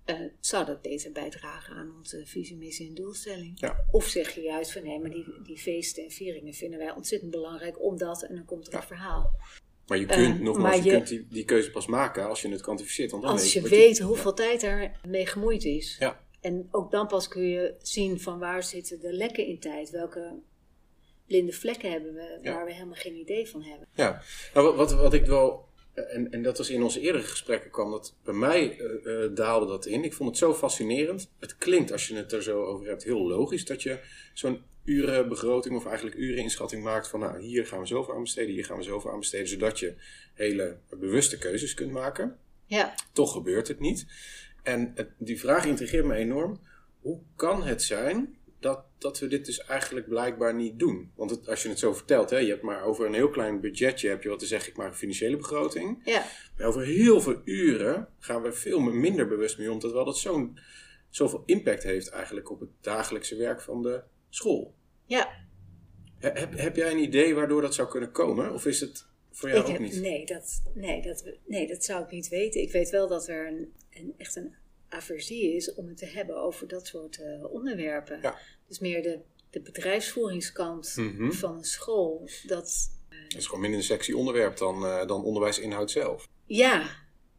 eh, 0.05 0.19
zou 0.39 0.65
dat 0.65 0.81
beter 0.81 1.11
bijdragen 1.11 1.75
aan 1.75 1.93
onze 1.97 2.21
visie, 2.25 2.57
missie 2.57 2.87
en 2.87 2.93
doelstelling? 2.95 3.59
Ja. 3.59 3.75
Of 3.91 4.05
zeg 4.05 4.35
je 4.35 4.41
juist 4.41 4.71
van 4.71 4.83
nee, 4.83 4.99
maar 4.99 5.09
die, 5.09 5.25
die 5.43 5.57
feesten 5.57 6.03
en 6.03 6.11
vieringen 6.11 6.53
vinden 6.53 6.79
wij 6.79 6.91
ontzettend 6.95 7.31
belangrijk 7.31 7.83
omdat 7.83 8.23
en 8.23 8.35
dan 8.35 8.45
komt 8.45 8.67
er 8.67 8.73
een 8.73 8.83
verhaal. 8.83 9.31
Maar 9.87 9.97
je 9.97 10.05
kunt, 10.05 10.35
Eh, 10.37 10.41
nogmaals, 10.43 10.57
maar 10.75 10.77
je, 10.77 10.83
je- 10.83 10.91
kunt 10.91 11.07
die, 11.07 11.27
die 11.29 11.45
keuze 11.45 11.71
pas 11.71 11.87
maken 11.87 12.27
als 12.27 12.41
je 12.41 12.49
het 12.49 12.61
kwantificeert. 12.61 13.11
Want 13.11 13.23
dan 13.23 13.31
Als 13.31 13.41
weet 13.43 13.51
je 13.51 13.69
weet 13.69 13.99
hoeveel 13.99 14.33
tijd 14.33 14.63
er 14.63 14.91
mee 15.07 15.25
gemoeid 15.25 15.63
is. 15.63 15.95
Ja. 15.99 16.25
En 16.41 16.67
ook 16.71 16.91
dan 16.91 17.07
pas 17.07 17.27
kun 17.27 17.43
je 17.43 17.75
zien 17.81 18.19
van 18.19 18.39
waar 18.39 18.63
zitten 18.63 18.99
de 18.99 19.13
lekken 19.13 19.45
in 19.45 19.59
tijd. 19.59 19.89
Welke 19.89 20.33
blinde 21.27 21.51
vlekken 21.53 21.91
hebben 21.91 22.13
we 22.13 22.39
waar 22.43 22.65
we 22.65 22.73
helemaal 22.73 22.95
geen 22.95 23.15
idee 23.15 23.47
van 23.49 23.61
hebben. 23.63 23.87
Ja, 23.93 24.21
nou, 24.53 24.75
wat, 24.75 24.93
wat, 24.93 25.13
ik 25.13 25.25
wel, 25.25 25.65
en, 25.93 26.31
en 26.31 26.43
dat 26.43 26.57
was 26.57 26.69
in 26.69 26.83
onze 26.83 26.99
eerdere 27.01 27.23
gesprekken 27.23 27.71
kwam 27.71 27.91
dat 27.91 28.15
bij 28.23 28.33
mij 28.33 28.79
eh, 28.79 29.23
eh, 29.23 29.35
daalde 29.35 29.65
dat 29.65 29.85
in. 29.85 30.03
Ik 30.03 30.13
vond 30.13 30.29
het 30.29 30.37
zo 30.37 30.53
fascinerend. 30.53 31.31
Het 31.39 31.57
klinkt, 31.57 31.91
als 31.91 32.07
je 32.07 32.15
het 32.15 32.31
er 32.31 32.43
zo 32.43 32.63
over 32.63 32.87
hebt, 32.87 33.03
heel 33.03 33.27
logisch 33.27 33.65
dat 33.65 33.83
je 33.83 33.99
zo'n 34.33 34.61
urenbegroting 34.85 35.75
of 35.75 35.85
eigenlijk 35.85 36.15
ureninschatting 36.17 36.83
maakt 36.83 37.07
van 37.07 37.19
nou, 37.19 37.41
hier 37.41 37.65
gaan 37.67 37.79
we 37.79 37.85
zoveel 37.85 38.13
aan 38.13 38.21
besteden, 38.21 38.53
hier 38.53 38.65
gaan 38.65 38.77
we 38.77 38.83
zoveel 38.83 39.11
aan 39.11 39.19
besteden, 39.19 39.47
zodat 39.47 39.79
je 39.79 39.93
hele 40.33 40.77
bewuste 40.89 41.37
keuzes 41.37 41.73
kunt 41.73 41.91
maken. 41.91 42.37
Ja, 42.65 42.93
Toch 43.13 43.31
gebeurt 43.31 43.67
het 43.67 43.79
niet. 43.79 44.05
En 44.63 44.91
het- 44.95 45.09
die 45.17 45.39
vraag 45.39 45.65
intrigeert 45.65 46.05
me 46.05 46.15
enorm. 46.15 46.59
Hoe 47.01 47.19
kan 47.35 47.63
het 47.63 47.81
zijn 47.83 48.36
dat, 48.59 48.83
dat 48.97 49.19
we 49.19 49.27
dit 49.27 49.45
dus 49.45 49.59
eigenlijk 49.63 50.07
blijkbaar 50.07 50.53
niet 50.55 50.79
doen? 50.79 51.11
Want 51.15 51.29
het- 51.29 51.47
als 51.49 51.63
je 51.63 51.69
het 51.69 51.79
zo 51.79 51.93
vertelt, 51.93 52.29
hè, 52.29 52.37
je 52.37 52.49
hebt 52.49 52.61
maar 52.61 52.83
over 52.83 53.05
een 53.05 53.13
heel 53.13 53.29
klein 53.29 53.59
budgetje, 53.61 54.09
heb 54.09 54.23
je 54.23 54.29
wat 54.29 54.39
te 54.39 54.45
zeggen, 54.45 54.69
ik 54.71 54.77
maak 54.77 54.87
een 54.87 54.95
financiële 54.95 55.37
begroting. 55.37 56.01
ja, 56.05 56.25
Maar 56.57 56.67
over 56.67 56.85
heel 56.85 57.21
veel 57.21 57.41
uren 57.43 58.07
gaan 58.19 58.41
we 58.41 58.51
veel 58.53 58.79
minder 58.79 59.27
bewust 59.27 59.57
mee 59.57 59.71
om, 59.71 59.79
terwijl 59.79 60.05
dat 60.05 60.17
zo'n, 60.17 60.59
zoveel 61.09 61.43
impact 61.45 61.83
heeft 61.83 62.09
eigenlijk 62.09 62.51
op 62.51 62.59
het 62.59 62.69
dagelijkse 62.81 63.35
werk 63.35 63.61
van 63.61 63.81
de 63.81 64.01
school. 64.29 64.73
ja. 65.05 65.45
He- 66.19 66.29
Heb, 66.39 66.57
heb 66.57 66.75
jij 66.75 66.91
een 66.91 66.97
idee 67.03 67.35
waardoor 67.35 67.61
dat 67.61 67.73
zou 67.75 67.89
kunnen 67.89 68.11
komen? 68.11 68.53
Of 68.53 68.65
is 68.65 68.79
het 68.79 69.05
voor 69.31 69.49
jou 69.49 69.61
Ik 69.61 69.67
ook 69.67 69.71
heb, 69.71 69.81
niet? 69.81 70.01
nee, 70.01 70.25
dat, 70.25 70.61
nee, 70.73 71.01
dat, 71.01 71.23
nee, 71.45 71.67
dat 71.67 71.83
zou 71.83 72.03
ik 72.03 72.11
niet 72.11 72.27
weten. 72.29 72.61
Ik 72.61 72.71
weet 72.71 72.89
wel 72.89 73.07
dat 73.07 73.27
er 73.27 73.47
een, 73.47 73.73
een, 73.93 74.13
echt 74.17 74.35
een 74.35 74.55
aversie 74.89 75.55
is 75.55 75.73
om 75.73 75.87
het 75.87 75.97
te 75.97 76.05
hebben 76.05 76.35
over 76.41 76.67
dat 76.67 76.87
soort 76.87 77.21
eh, 77.21 77.51
onderwerpen. 77.53 78.19
Ja. 78.21 78.37
Dus 78.67 78.79
meer 78.79 79.01
de, 79.03 79.19
de 79.49 79.61
bedrijfsvoeringskant 79.61 80.93
Mhm. 80.97 81.31
van 81.31 81.57
een 81.57 81.63
school. 81.63 82.29
Dat, 82.45 82.91
Het 83.09 83.37
is 83.37 83.45
gewoon 83.45 83.61
minder 83.61 83.79
een 83.79 83.85
sexy 83.85 84.11
onderwerp 84.11 84.57
dan, 84.57 84.85
eh, 84.85 85.07
dan 85.07 85.23
onderwijsinhoud 85.23 85.91
zelf. 85.91 86.27
ja, 86.45 86.89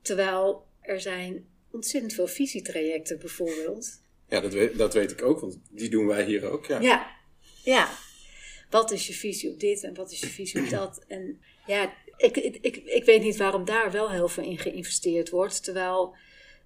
terwijl 0.02 0.66
er 0.80 1.00
zijn 1.00 1.46
ontzettend 1.70 2.12
veel 2.12 2.26
visietrajecten 2.26 3.18
bijvoorbeeld. 3.18 4.00
Ja, 4.28 4.40
dat 4.40 4.52
weet, 4.52 4.78
dat 4.78 4.94
weet 4.94 5.10
ik 5.10 5.22
ook, 5.22 5.40
want 5.40 5.58
die 5.70 5.88
doen 5.90 6.06
wij 6.06 6.24
hier 6.24 6.50
ook. 6.50 6.66
Ja. 6.66 6.80
Ja, 6.80 7.16
ja. 7.64 7.88
Wat 8.70 8.90
is 8.90 9.06
je 9.06 9.12
visie 9.12 9.50
op 9.50 9.60
dit 9.60 9.82
en 9.84 9.94
wat 9.94 10.12
is 10.12 10.20
je 10.20 10.26
visie 10.26 10.60
op 10.62 10.68
dat? 10.80 11.04
En 11.08 11.40
ja, 11.66 11.94
ik, 12.16 12.36
ik, 12.36 12.56
ik, 12.60 12.76
ik 12.76 13.04
weet 13.04 13.22
niet 13.22 13.36
waarom 13.36 13.64
daar 13.64 13.90
wel 13.90 14.10
heel 14.10 14.28
veel 14.28 14.44
in 14.44 14.58
geïnvesteerd 14.58 15.30
wordt. 15.30 15.64
Terwijl, 15.64 16.16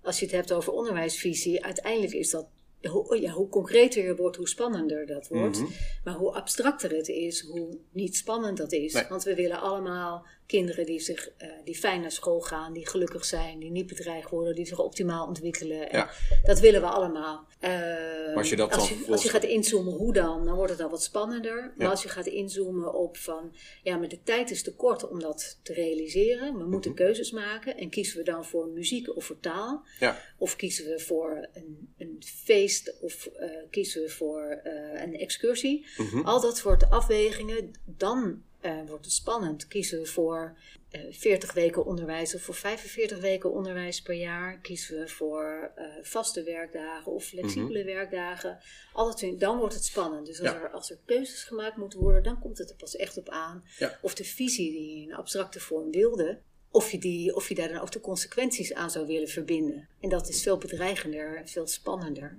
als 0.02 0.18
je 0.18 0.24
het 0.24 0.34
hebt 0.34 0.52
over 0.52 0.72
onderwijsvisie, 0.72 1.64
uiteindelijk 1.64 2.12
is 2.12 2.30
dat 2.30 2.46
hoe, 2.88 3.20
ja, 3.20 3.30
hoe 3.30 3.48
concreter 3.48 4.04
je 4.04 4.16
wordt, 4.16 4.36
hoe 4.36 4.48
spannender 4.48 5.06
dat 5.06 5.28
wordt. 5.28 5.58
Mhm. 5.58 5.70
Maar 6.04 6.14
hoe 6.14 6.32
abstracter 6.32 6.90
het 6.90 7.08
is, 7.08 7.40
hoe 7.40 7.78
niet 7.90 8.16
spannend 8.16 8.56
dat 8.56 8.72
is. 8.72 8.92
Nee. 8.92 9.04
Want 9.08 9.22
we 9.22 9.34
willen 9.34 9.60
allemaal 9.60 10.26
kinderen 10.52 10.86
die, 10.86 11.00
zich, 11.00 11.30
eh, 11.36 11.48
die 11.64 11.74
fijn 11.76 12.00
naar 12.00 12.12
school 12.12 12.40
gaan, 12.40 12.72
die 12.72 12.88
gelukkig 12.88 13.24
zijn, 13.24 13.58
die 13.58 13.70
niet 13.70 13.86
bedreigd 13.86 14.30
worden, 14.30 14.54
die 14.54 14.66
zich 14.66 14.78
optimaal 14.78 15.26
ontwikkelen. 15.26 15.90
En 15.90 15.98
Ja. 15.98 16.10
Dat 16.44 16.60
willen 16.60 16.80
we 16.80 16.86
allemaal. 16.86 17.46
Eh, 17.60 18.36
als 18.36 18.48
je 18.50 18.56
dat 18.56 18.70
dan 18.70 18.78
als, 18.78 18.88
je, 18.88 18.94
vervolgens- 18.94 19.08
als 19.08 19.22
je 19.22 19.28
gaat 19.28 19.44
inzoomen, 19.44 19.92
hoe 19.92 20.12
dan, 20.12 20.44
dan 20.44 20.54
wordt 20.54 20.72
het 20.72 20.80
al 20.80 20.90
wat 20.90 21.02
spannender. 21.02 21.54
Maar 21.76 21.86
Ja. 21.86 21.90
als 21.90 22.02
je 22.02 22.08
gaat 22.08 22.26
inzoomen 22.26 22.94
op 22.94 23.16
van, 23.16 23.54
ja, 23.82 23.96
maar 23.96 24.08
de 24.08 24.22
tijd 24.22 24.50
is 24.50 24.62
te 24.62 24.74
kort 24.74 25.08
om 25.08 25.20
dat 25.20 25.58
te 25.62 25.72
realiseren. 25.72 26.56
We 26.58 26.64
moeten 26.64 26.90
Mhm. 26.90 27.00
keuzes 27.02 27.30
maken. 27.30 27.76
En 27.76 27.90
kiezen 27.90 28.16
we 28.18 28.24
dan 28.24 28.44
voor 28.44 28.68
muziek 28.68 29.16
of 29.16 29.24
voor 29.24 29.40
taal? 29.40 29.84
Ja. 30.00 30.18
Of 30.38 30.56
kiezen 30.56 30.84
we 30.88 30.98
voor 30.98 31.48
een, 31.52 31.94
een 31.98 32.22
feest 32.44 32.94
of 33.00 33.26
eh, 33.26 33.50
kiezen 33.70 34.02
we 34.02 34.08
voor 34.08 34.60
eh, 34.62 35.02
een 35.02 35.14
excursie? 35.18 35.86
Mhm. 35.96 36.20
Al 36.20 36.40
dat 36.40 36.56
soort 36.56 36.90
afwegingen, 36.90 37.70
dan 37.84 38.42
eh, 38.62 38.81
wordt 38.87 39.05
het 39.05 39.14
spannend. 39.14 39.66
Kiezen 39.68 39.98
we 39.98 40.07
voor 40.07 40.57
eh 40.90 41.01
40 41.11 41.53
weken 41.53 41.85
onderwijs 41.85 42.35
of 42.35 42.42
voor 42.42 42.55
45 42.55 43.20
weken 43.20 43.53
onderwijs 43.53 44.03
per 44.03 44.14
jaar? 44.14 44.59
Kiezen 44.59 44.98
we 45.01 45.09
voor 45.09 45.72
eh, 45.75 45.85
vaste 46.03 46.42
werkdagen 46.42 47.12
of 47.12 47.25
flexibele 47.25 47.85
werkdagen? 47.85 48.59
Al 48.92 49.07
dat 49.07 49.18
soort- 49.18 49.40
dan 49.40 49.59
wordt 49.59 49.75
het 49.75 49.85
spannend. 49.85 50.27
Dus 50.27 50.40
als, 50.40 50.48
Mhm. 50.48 50.59
Ja. 50.59 50.64
er, 50.64 50.70
als 50.70 50.90
er 50.90 50.98
keuzes 51.05 51.42
gemaakt 51.44 51.77
moeten 51.77 51.98
worden, 51.98 52.22
dan 52.22 52.38
komt 52.40 52.59
het 52.59 52.70
er 52.70 52.77
pas 52.77 52.96
echt 52.96 53.16
op 53.16 53.29
aan. 53.29 53.64
Ja. 53.79 53.98
Of 54.03 54.14
de 54.14 54.25
visie 54.25 54.70
die 54.72 54.96
je 54.96 55.03
in 55.03 55.14
abstracte 55.14 55.61
vorm 55.61 55.90
wilde, 55.90 56.38
of 56.70 56.90
je, 56.90 56.98
die, 56.98 57.35
of 57.35 57.48
je 57.48 57.55
daar 57.55 57.68
dan 57.68 57.81
ook 57.81 57.90
de 57.92 58.01
consequenties 58.01 58.75
aan 58.75 58.90
zou 58.90 59.07
willen 59.07 59.29
verbinden. 59.29 59.88
En 60.01 60.09
dat 60.09 60.29
is 60.29 60.42
veel 60.42 60.59
bedreigender 60.59 61.37
en 61.37 61.48
veel 61.48 61.66
spannender 61.66 62.38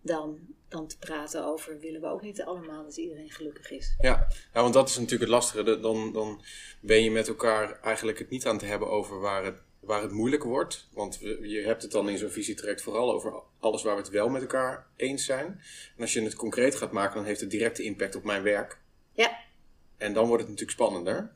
dan, 0.00 0.38
dan 0.68 0.86
te 0.86 0.98
praten 0.98 1.44
over 1.44 1.78
willen 1.78 2.00
we 2.00 2.06
ook 2.06 2.22
niet 2.22 2.42
allemaal 2.42 2.84
dat 2.84 2.96
iedereen 2.96 3.30
gelukkig 3.30 3.70
is. 3.70 3.94
Ja. 3.98 4.26
ja, 4.54 4.62
want 4.62 4.74
dat 4.74 4.88
is 4.88 4.94
natuurlijk 4.94 5.22
het 5.22 5.30
lastige. 5.30 5.80
Dan, 5.80 6.12
dan 6.12 6.42
ben 6.80 7.02
je 7.02 7.10
met 7.10 7.28
elkaar 7.28 7.80
eigenlijk 7.80 8.18
het 8.18 8.30
niet 8.30 8.46
aan 8.46 8.56
het 8.56 8.64
hebben 8.64 8.90
over 8.90 9.20
waar 9.20 9.44
het, 9.44 9.56
waar 9.80 10.02
het 10.02 10.12
moeilijk 10.12 10.42
wordt. 10.42 10.88
Want 10.92 11.18
je 11.42 11.62
hebt 11.64 11.82
het 11.82 11.90
dan 11.90 12.08
in 12.08 12.18
zo'n 12.18 12.30
visietraject 12.30 12.82
vooral 12.82 13.12
over 13.12 13.42
alles 13.60 13.82
waar 13.82 13.94
we 13.94 14.00
het 14.00 14.10
wel 14.10 14.28
met 14.28 14.42
elkaar 14.42 14.86
eens 14.96 15.24
zijn. 15.24 15.46
En 15.96 16.00
als 16.00 16.12
je 16.12 16.22
het 16.22 16.34
concreet 16.34 16.74
gaat 16.74 16.92
maken, 16.92 17.14
dan 17.14 17.24
heeft 17.24 17.40
het 17.40 17.50
directe 17.50 17.82
impact 17.82 18.14
op 18.14 18.24
mijn 18.24 18.42
werk. 18.42 18.80
Ja, 19.12 19.38
En 19.96 20.12
dan 20.12 20.26
wordt 20.26 20.42
het 20.42 20.50
natuurlijk 20.50 20.78
spannender. 20.78 21.32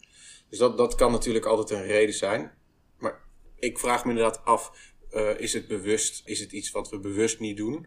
Dus 0.48 0.58
dat, 0.58 0.76
dat 0.76 0.94
kan 0.94 1.12
natuurlijk 1.12 1.44
altijd 1.44 1.70
een 1.70 1.86
reden 1.86 2.14
zijn. 2.14 2.52
Maar 2.98 3.20
ik 3.58 3.78
vraag 3.78 4.04
me 4.04 4.10
inderdaad 4.10 4.44
af, 4.44 4.92
eh, 5.10 5.40
is 5.40 5.52
het 5.52 5.66
bewust, 5.66 6.22
is 6.24 6.40
het 6.40 6.52
iets 6.52 6.70
wat 6.70 6.90
we 6.90 6.98
bewust 6.98 7.40
niet 7.40 7.56
doen? 7.56 7.86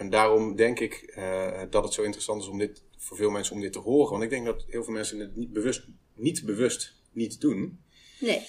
En 0.00 0.10
daarom 0.10 0.56
denk 0.56 0.80
ik 0.80 0.94
eh, 0.94 1.62
dat 1.70 1.84
het 1.84 1.92
zo 1.92 2.02
interessant 2.02 2.42
is 2.42 2.48
om 2.48 2.58
dit, 2.58 2.82
voor 2.96 3.16
veel 3.16 3.30
mensen 3.30 3.54
om 3.54 3.60
dit 3.60 3.72
te 3.72 3.78
horen. 3.78 4.10
Want 4.10 4.22
ik 4.22 4.30
denk 4.30 4.44
dat 4.46 4.64
heel 4.68 4.84
veel 4.84 4.92
mensen 4.92 5.18
het 5.18 5.36
niet 5.36 5.52
bewust 5.52 5.86
niet, 6.14 6.44
bewust 6.44 6.94
niet 7.12 7.40
doen. 7.40 7.80
nee. 8.20 8.46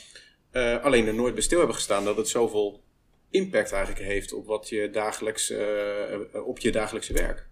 Eh, 0.52 0.84
alleen 0.84 1.08
er 1.08 1.14
nooit 1.14 1.34
bij 1.34 1.44
stil 1.44 1.58
hebben 1.58 1.76
gestaan 1.76 2.06
dat 2.06 2.18
het 2.18 2.28
zoveel 2.28 2.84
impact 3.30 3.72
eigenlijk 3.72 4.06
heeft 4.06 4.34
op, 4.34 4.46
wat 4.46 4.70
je 4.70 4.90
dagelijks, 4.90 5.50
eh, 5.50 6.20
op 6.46 6.60
je 6.60 6.72
dagelijkse 6.72 7.14
werk. 7.14 7.48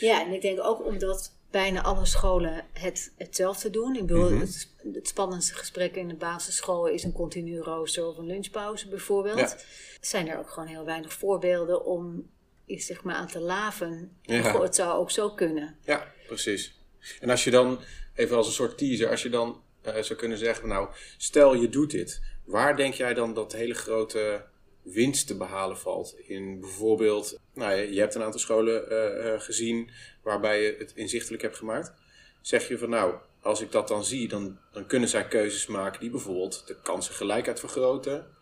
Ja, 0.00 0.26
en 0.26 0.32
ik 0.32 0.40
denk 0.42 0.60
ook 0.62 0.84
omdat 0.84 1.36
bijna 1.50 1.82
alle 1.82 2.06
scholen 2.06 2.64
het 2.72 3.12
hetzelfde 3.16 3.70
doen. 3.70 3.96
Ik 3.96 4.06
bedoel, 4.06 4.30
Mhm. 4.30 4.40
het, 4.40 4.70
het 4.92 5.08
spannendste 5.08 5.54
gesprek 5.54 5.96
in 5.96 6.08
de 6.08 6.14
basisschool 6.14 6.86
is 6.86 7.04
een 7.04 7.12
continu 7.12 7.58
rooster 7.60 8.06
of 8.06 8.16
een 8.16 8.26
lunchpauze 8.26 8.88
bijvoorbeeld. 8.88 9.38
Ja. 9.38 9.56
Zijn 10.00 10.28
er 10.28 10.38
ook 10.38 10.50
gewoon 10.50 10.68
heel 10.68 10.84
weinig 10.84 11.12
voorbeelden 11.12 11.84
om 11.84 12.34
iets 12.66 12.86
zeg 12.86 13.02
maar 13.02 13.14
aan 13.14 13.26
te 13.26 13.40
laven. 13.40 14.16
Ja. 14.22 14.50
Goh, 14.50 14.62
het 14.62 14.74
zou 14.74 14.98
ook 14.98 15.10
zo 15.10 15.30
kunnen. 15.30 15.76
Ja, 15.84 16.12
precies. 16.26 16.74
En 17.20 17.30
als 17.30 17.44
je 17.44 17.50
dan, 17.50 17.80
even 18.14 18.36
als 18.36 18.46
een 18.46 18.52
soort 18.52 18.78
teaser, 18.78 19.10
als 19.10 19.22
je 19.22 19.28
dan 19.28 19.62
eh, 19.82 20.02
zou 20.02 20.18
kunnen 20.18 20.38
zeggen, 20.38 20.68
nou, 20.68 20.88
stel 21.16 21.54
je 21.54 21.68
doet 21.68 21.90
dit. 21.90 22.20
Waar 22.44 22.76
denk 22.76 22.94
jij 22.94 23.14
dan 23.14 23.34
dat 23.34 23.52
hele 23.52 23.74
grote 23.74 24.44
winst 24.82 25.26
te 25.26 25.36
behalen 25.36 25.78
valt? 25.78 26.14
In 26.18 26.60
bijvoorbeeld, 26.60 27.38
nou, 27.54 27.74
je, 27.74 27.92
je 27.92 28.00
hebt 28.00 28.14
een 28.14 28.22
aantal 28.22 28.40
scholen 28.40 28.90
eh, 28.90 29.32
eh, 29.32 29.40
gezien 29.40 29.90
waarbij 30.22 30.62
je 30.62 30.76
het 30.78 30.92
inzichtelijk 30.94 31.42
hebt 31.42 31.56
gemaakt. 31.56 31.92
Zeg 32.40 32.68
je 32.68 32.78
van, 32.78 32.90
nou, 32.90 33.14
als 33.40 33.60
ik 33.60 33.72
dat 33.72 33.88
dan 33.88 34.04
zie, 34.04 34.28
dan, 34.28 34.58
dan 34.72 34.86
kunnen 34.86 35.08
zij 35.08 35.28
keuzes 35.28 35.66
maken 35.66 36.00
die 36.00 36.10
bijvoorbeeld 36.10 36.66
de 36.66 36.80
kansengelijkheid 36.82 37.60
vergroten. 37.60 38.35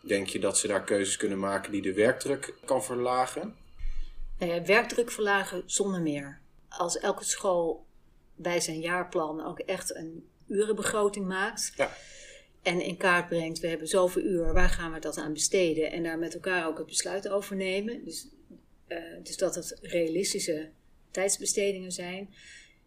Denk 0.00 0.28
je 0.28 0.38
dat 0.38 0.58
ze 0.58 0.66
daar 0.66 0.84
keuzes 0.84 1.16
kunnen 1.16 1.38
maken 1.38 1.72
die 1.72 1.82
de 1.82 1.94
werkdruk 1.94 2.54
kan 2.64 2.84
verlagen? 2.84 3.56
Ja, 4.38 4.62
werkdruk 4.62 5.10
verlagen 5.10 5.62
zonder 5.66 6.00
meer. 6.00 6.40
Als 6.68 6.98
elke 6.98 7.24
school 7.24 7.86
bij 8.34 8.60
zijn 8.60 8.80
jaarplan 8.80 9.46
ook 9.46 9.58
echt 9.58 9.94
een 9.94 10.28
urenbegroting 10.46 11.26
maakt. 11.26 11.72
Ja. 11.76 11.96
En 12.62 12.80
in 12.80 12.96
kaart 12.96 13.28
brengt, 13.28 13.58
we 13.58 13.66
hebben 13.66 13.88
zoveel 13.88 14.22
uur, 14.22 14.52
waar 14.52 14.68
gaan 14.68 14.92
we 14.92 14.98
dat 14.98 15.16
aan 15.16 15.32
besteden? 15.32 15.90
En 15.90 16.02
daar 16.02 16.18
met 16.18 16.34
elkaar 16.34 16.66
ook 16.66 16.78
het 16.78 16.86
besluit 16.86 17.28
over 17.28 17.56
nemen. 17.56 18.04
Dus, 18.04 18.28
eh, 18.86 18.98
dus 19.22 19.36
dat 19.36 19.54
het 19.54 19.78
realistische 19.82 20.70
tijdsbestedingen 21.10 21.92
zijn. 21.92 22.34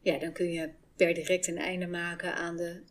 Ja, 0.02 0.18
dan 0.18 0.32
kun 0.32 0.52
je 0.52 0.70
per 0.96 1.14
direct 1.14 1.48
een 1.48 1.58
einde 1.58 1.88
maken 1.88 2.36
aan 2.36 2.58
de, 2.58 2.82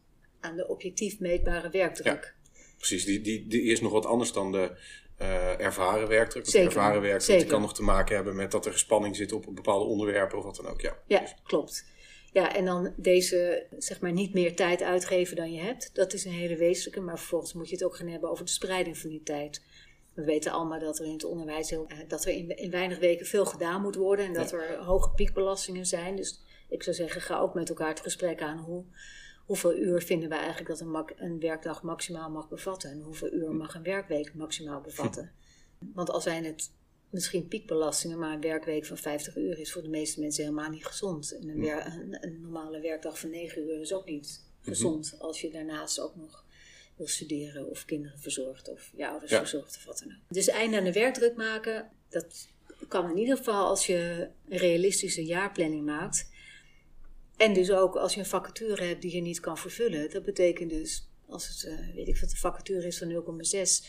aan 0.40 0.56
de 0.56 0.68
objectief 0.68 1.18
meetbare 1.18 1.70
werkdruk. 1.70 2.34
Precies, 2.80 3.04
die, 3.04 3.20
die, 3.20 3.46
die 3.46 3.62
is 3.62 3.80
nog 3.80 3.92
wat 3.92 4.06
anders 4.06 4.32
dan 4.32 4.52
de 4.52 4.76
eh, 5.16 5.60
ervaren 5.60 6.08
werkdruk. 6.08 6.46
Zeker, 6.46 6.66
ervaren 6.66 7.00
werkdruk 7.00 7.26
die 7.26 7.36
zeker. 7.36 7.52
kan 7.52 7.60
nog 7.60 7.74
te 7.74 7.82
maken 7.82 8.14
hebben 8.14 8.36
met 8.36 8.50
dat 8.50 8.66
er 8.66 8.78
spanning 8.78 9.16
zit 9.16 9.32
op 9.32 9.46
bepaalde 9.50 9.84
onderwerpen 9.84 10.38
of 10.38 10.44
wat 10.44 10.56
dan 10.56 10.66
ook. 10.66 10.80
Ja, 10.80 10.96
Ja, 11.06 11.22
klopt. 11.42 11.84
Ja, 12.32 12.54
en 12.54 12.64
dan 12.64 12.92
deze, 12.96 13.66
zeg 13.78 14.00
maar, 14.00 14.12
niet 14.12 14.34
meer 14.34 14.56
tijd 14.56 14.82
uitgeven 14.82 15.36
dan 15.36 15.52
je 15.52 15.60
hebt. 15.60 15.90
Dat 15.94 16.12
is 16.12 16.24
een 16.24 16.32
hele 16.32 16.56
wezenlijke. 16.56 17.00
Maar 17.00 17.18
vervolgens 17.18 17.52
moet 17.52 17.68
je 17.68 17.74
het 17.74 17.84
ook 17.84 17.96
gaan 17.96 18.08
hebben 18.08 18.30
over 18.30 18.44
de 18.44 18.50
spreiding 18.50 18.98
van 18.98 19.10
die 19.10 19.22
tijd. 19.22 19.62
We 20.14 20.24
weten 20.24 20.52
allemaal 20.52 20.80
dat 20.80 20.98
er 20.98 21.04
in 21.04 21.12
het 21.12 21.24
onderwijs 21.24 21.70
heel, 21.70 21.86
eh, 21.88 21.98
dat 22.08 22.24
er 22.24 22.32
in, 22.32 22.56
in 22.56 22.70
weinig 22.70 22.98
weken 22.98 23.26
veel 23.26 23.46
gedaan 23.46 23.82
moet 23.82 23.94
worden. 23.94 24.24
En 24.24 24.32
dat 24.32 24.52
er 24.52 24.76
hoge 24.76 25.10
piekbelastingen 25.10 25.86
zijn. 25.86 26.16
Dus 26.16 26.40
ik 26.68 26.82
zou 26.82 26.96
zeggen, 26.96 27.20
ga 27.20 27.38
ook 27.38 27.54
met 27.54 27.68
elkaar 27.68 27.88
het 27.88 28.00
gesprek 28.00 28.42
aan. 28.42 28.58
Hoe, 28.58 28.84
hoeveel 29.50 29.76
uur 29.76 30.02
vinden 30.02 30.28
we 30.28 30.34
eigenlijk 30.34 30.68
dat 30.68 30.80
een, 30.80 31.04
een 31.16 31.40
werkdag 31.40 31.82
maximaal 31.82 32.30
mag 32.30 32.48
bevatten? 32.48 32.90
En 32.90 33.00
hoeveel 33.00 33.32
uur 33.32 33.52
mag 33.54 33.74
een 33.74 33.82
werkweek 33.82 34.34
maximaal 34.34 34.80
bevatten? 34.80 35.32
Want 35.94 36.10
al 36.10 36.20
zijn 36.20 36.44
het 36.44 36.70
misschien 37.10 37.48
piekbelastingen, 37.48 38.18
maar 38.18 38.34
een 38.34 38.40
werkweek 38.40 38.86
van 38.86 38.96
50 38.96 39.36
uur 39.36 39.58
is 39.58 39.72
voor 39.72 39.82
de 39.82 39.88
meeste 39.88 40.20
mensen 40.20 40.44
helemaal 40.44 40.70
niet 40.70 40.86
gezond. 40.86 41.32
En 41.40 41.48
een, 41.48 41.60
wer- 41.60 41.86
een, 41.86 42.16
een 42.20 42.40
normale 42.40 42.80
werkdag 42.80 43.18
van 43.18 43.30
9 43.30 43.62
uur 43.62 43.80
is 43.80 43.92
ook 43.92 44.06
niet 44.06 44.44
gezond 44.60 45.14
als 45.18 45.40
je 45.40 45.50
daarnaast 45.50 46.00
ook 46.00 46.16
nog 46.16 46.44
wil 46.96 47.06
studeren 47.06 47.68
of 47.70 47.84
kinderen 47.84 48.18
verzorgt 48.18 48.68
of 48.68 48.90
je 48.96 49.08
ouders 49.08 49.30
Ja. 49.30 49.38
verzorgt 49.38 49.76
of 49.76 49.84
wat 49.84 49.98
dan 49.98 50.08
ook. 50.12 50.34
Dus 50.34 50.48
einde 50.48 50.76
aan 50.78 50.84
de 50.84 50.92
werkdruk 50.92 51.36
maken, 51.36 51.90
dat 52.08 52.48
kan 52.88 53.10
in 53.10 53.16
ieder 53.18 53.36
geval 53.36 53.66
als 53.66 53.86
je 53.86 54.28
een 54.48 54.58
realistische 54.58 55.24
jaarplanning 55.24 55.84
maakt. 55.84 56.28
En 57.40 57.52
dus 57.52 57.70
ook 57.70 57.96
als 57.96 58.14
je 58.14 58.20
een 58.20 58.26
vacature 58.26 58.84
hebt 58.84 59.02
die 59.02 59.14
je 59.14 59.20
niet 59.20 59.40
kan 59.40 59.58
vervullen. 59.58 60.10
Dat 60.10 60.24
betekent 60.24 60.70
dus, 60.70 61.10
als 61.28 61.48
het, 61.48 61.64
eh, 61.64 61.94
weet 61.94 62.08
ik 62.08 62.20
wat 62.20 62.30
de 62.30 62.36
vacature 62.36 62.86
is 62.86 62.98
van 62.98 63.08
0,6, 63.08 63.84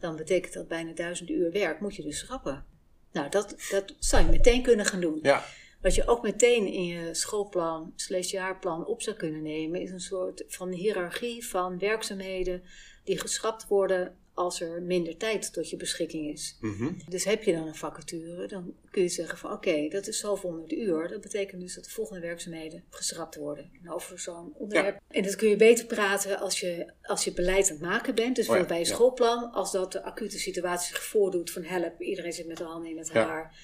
dan 0.00 0.16
betekent 0.16 0.52
dat 0.52 0.68
bijna 0.68 0.92
1000 0.92 1.30
uur 1.30 1.50
werk, 1.50 1.80
moet 1.80 1.96
je 1.96 2.02
dus 2.02 2.18
schrappen. 2.18 2.64
Nou, 3.12 3.28
dat, 3.30 3.54
dat 3.70 3.94
zou 3.98 4.24
je 4.24 4.30
meteen 4.30 4.62
kunnen 4.62 4.86
gaan 4.86 5.00
doen. 5.00 5.18
ja, 5.22 5.44
Wat 5.80 5.94
je 5.94 6.06
ook 6.06 6.22
meteen 6.22 6.66
in 6.66 6.86
je 6.86 7.14
schoolplan, 7.14 7.92
slash 7.96 8.30
jaarplan 8.30 8.86
op 8.86 9.02
zou 9.02 9.16
kunnen 9.16 9.42
nemen, 9.42 9.80
is 9.80 9.90
een 9.90 10.00
soort 10.00 10.44
van 10.48 10.70
hiërarchie 10.70 11.46
van 11.46 11.78
werkzaamheden 11.78 12.62
die 13.04 13.18
geschrapt 13.18 13.66
worden 13.66 14.16
als 14.34 14.60
er 14.60 14.82
minder 14.82 15.16
tijd 15.16 15.52
tot 15.52 15.70
je 15.70 15.76
beschikking 15.76 16.32
is. 16.32 16.56
mhm. 16.60 16.90
Dus 17.08 17.24
heb 17.24 17.42
je 17.42 17.52
dan 17.52 17.66
een 17.66 17.74
vacature, 17.74 18.46
dan 18.46 18.74
kun 18.90 19.02
je 19.02 19.08
zeggen 19.08 19.38
van 19.38 19.52
oké, 19.52 19.88
dat 19.88 20.06
is 20.06 20.18
zoveel 20.18 20.50
honderd 20.50 20.72
uur. 20.72 21.08
Dat 21.08 21.20
betekent 21.20 21.60
dus 21.60 21.74
dat 21.74 21.84
de 21.84 21.90
volgende 21.90 22.20
werkzaamheden 22.20 22.84
geschrapt 22.90 23.36
worden. 23.36 23.70
En 23.82 23.90
over 23.90 24.18
zo'n 24.18 24.52
onderwerp. 24.54 25.00
En 25.08 25.22
dat 25.22 25.36
kun 25.36 25.48
je 25.48 25.56
beter 25.56 25.86
praten 25.86 26.38
als 26.38 26.60
je, 26.60 26.92
als 27.02 27.24
je 27.24 27.32
beleid 27.32 27.66
aan 27.70 27.76
het 27.76 27.80
maken 27.86 28.14
bent. 28.14 28.36
Dus 28.36 28.48
Oh 28.48 28.56
ja, 28.56 28.64
bij 28.64 28.78
je 28.78 28.86
ja. 28.86 28.92
schoolplan, 28.92 29.52
als 29.52 29.72
dat 29.72 29.92
de 29.92 30.02
acute 30.02 30.38
situatie 30.38 30.94
zich 30.94 31.04
voordoet 31.04 31.50
van 31.50 31.62
help, 31.64 32.00
iedereen 32.00 32.32
zit 32.32 32.46
met 32.46 32.56
de 32.56 32.64
handen 32.64 32.90
in 32.90 32.98
het 32.98 33.12
haar. 33.12 33.54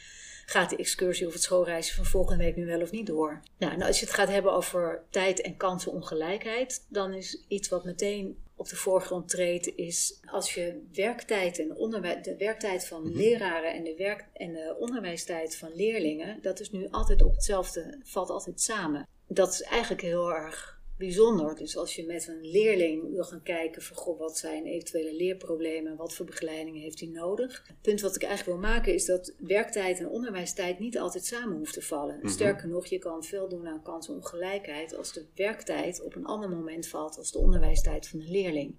Gaat 0.46 0.70
de 0.70 0.76
excursie 0.76 1.26
of 1.26 1.32
het 1.32 1.42
schoolreisje 1.42 1.94
van 1.94 2.04
volgende 2.04 2.44
week 2.44 2.56
nu 2.56 2.66
wel 2.66 2.80
of 2.80 2.90
niet 2.90 3.06
door? 3.06 3.40
Nou, 3.58 3.72
en 3.72 3.82
als 3.82 4.00
je 4.00 4.04
het 4.04 4.14
gaat 4.14 4.28
hebben 4.28 4.52
over 4.52 5.02
tijd 5.10 5.40
en 5.40 5.56
kansenongelijkheid, 5.56 6.86
dan 6.88 7.14
is 7.14 7.44
iets 7.48 7.68
wat 7.68 7.84
meteen 7.84 8.36
op 8.58 8.68
de 8.68 8.76
voorgrond 8.76 9.28
treedt, 9.28 9.76
is 9.76 10.20
als 10.30 10.54
je 10.54 10.86
werktijd 10.92 11.58
en 11.58 11.76
onderwijs, 11.76 12.22
de 12.24 12.36
werktijd 12.36 12.86
van 12.86 13.02
Mhm. 13.02 13.16
leraren 13.16 13.74
en 13.74 13.84
de, 13.84 13.94
werk, 13.96 14.24
en 14.32 14.52
de 14.52 14.76
onderwijstijd 14.78 15.56
van 15.56 15.74
leerlingen, 15.74 16.38
dat 16.42 16.60
is 16.60 16.70
nu 16.70 16.88
altijd 16.90 17.22
op 17.22 17.34
hetzelfde, 17.34 18.00
valt 18.04 18.30
altijd 18.30 18.60
samen. 18.60 19.06
Dat 19.28 19.52
is 19.52 19.62
eigenlijk 19.62 20.02
heel 20.02 20.32
erg 20.32 20.77
bijzonder. 20.98 21.56
Dus 21.56 21.76
als 21.76 21.96
je 21.96 22.06
met 22.06 22.28
een 22.28 22.50
leerling 22.50 23.10
wil 23.10 23.24
gaan 23.24 23.42
kijken 23.42 23.82
van 23.82 23.96
goh, 23.96 24.18
wat 24.18 24.38
zijn 24.38 24.66
eventuele 24.66 25.14
leerproblemen, 25.14 25.96
wat 25.96 26.14
voor 26.14 26.26
begeleiding 26.26 26.76
heeft 26.80 27.00
hij 27.00 27.08
nodig. 27.08 27.62
Het 27.66 27.80
punt 27.80 28.00
wat 28.00 28.16
ik 28.16 28.22
eigenlijk 28.22 28.60
wil 28.60 28.70
maken 28.70 28.94
is 28.94 29.04
dat 29.04 29.34
werktijd 29.38 29.98
en 29.98 30.08
onderwijstijd 30.08 30.78
niet 30.78 30.98
altijd 30.98 31.24
samen 31.24 31.56
hoeft 31.56 31.72
te 31.72 31.82
vallen. 31.82 32.18
Mhm. 32.18 32.28
Sterker 32.28 32.68
nog, 32.68 32.86
je 32.86 32.98
kan 32.98 33.24
veel 33.24 33.48
doen 33.48 33.66
aan 33.68 33.82
kansenongelijkheid 33.82 34.96
als 34.96 35.12
de 35.12 35.26
werktijd 35.34 36.02
op 36.02 36.14
een 36.14 36.26
ander 36.26 36.48
moment 36.48 36.86
valt 36.86 37.16
als 37.18 37.32
de 37.32 37.38
onderwijstijd 37.38 38.08
van 38.08 38.20
een 38.20 38.30
leerling. 38.30 38.74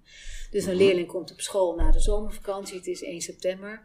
Dus 0.50 0.64
een 0.64 0.74
Mhm. 0.74 0.82
leerling 0.82 1.08
komt 1.08 1.32
op 1.32 1.40
school 1.40 1.74
na 1.74 1.90
de 1.90 2.00
zomervakantie, 2.00 2.76
het 2.76 2.86
is 2.86 3.02
1 3.02 3.20
september. 3.20 3.82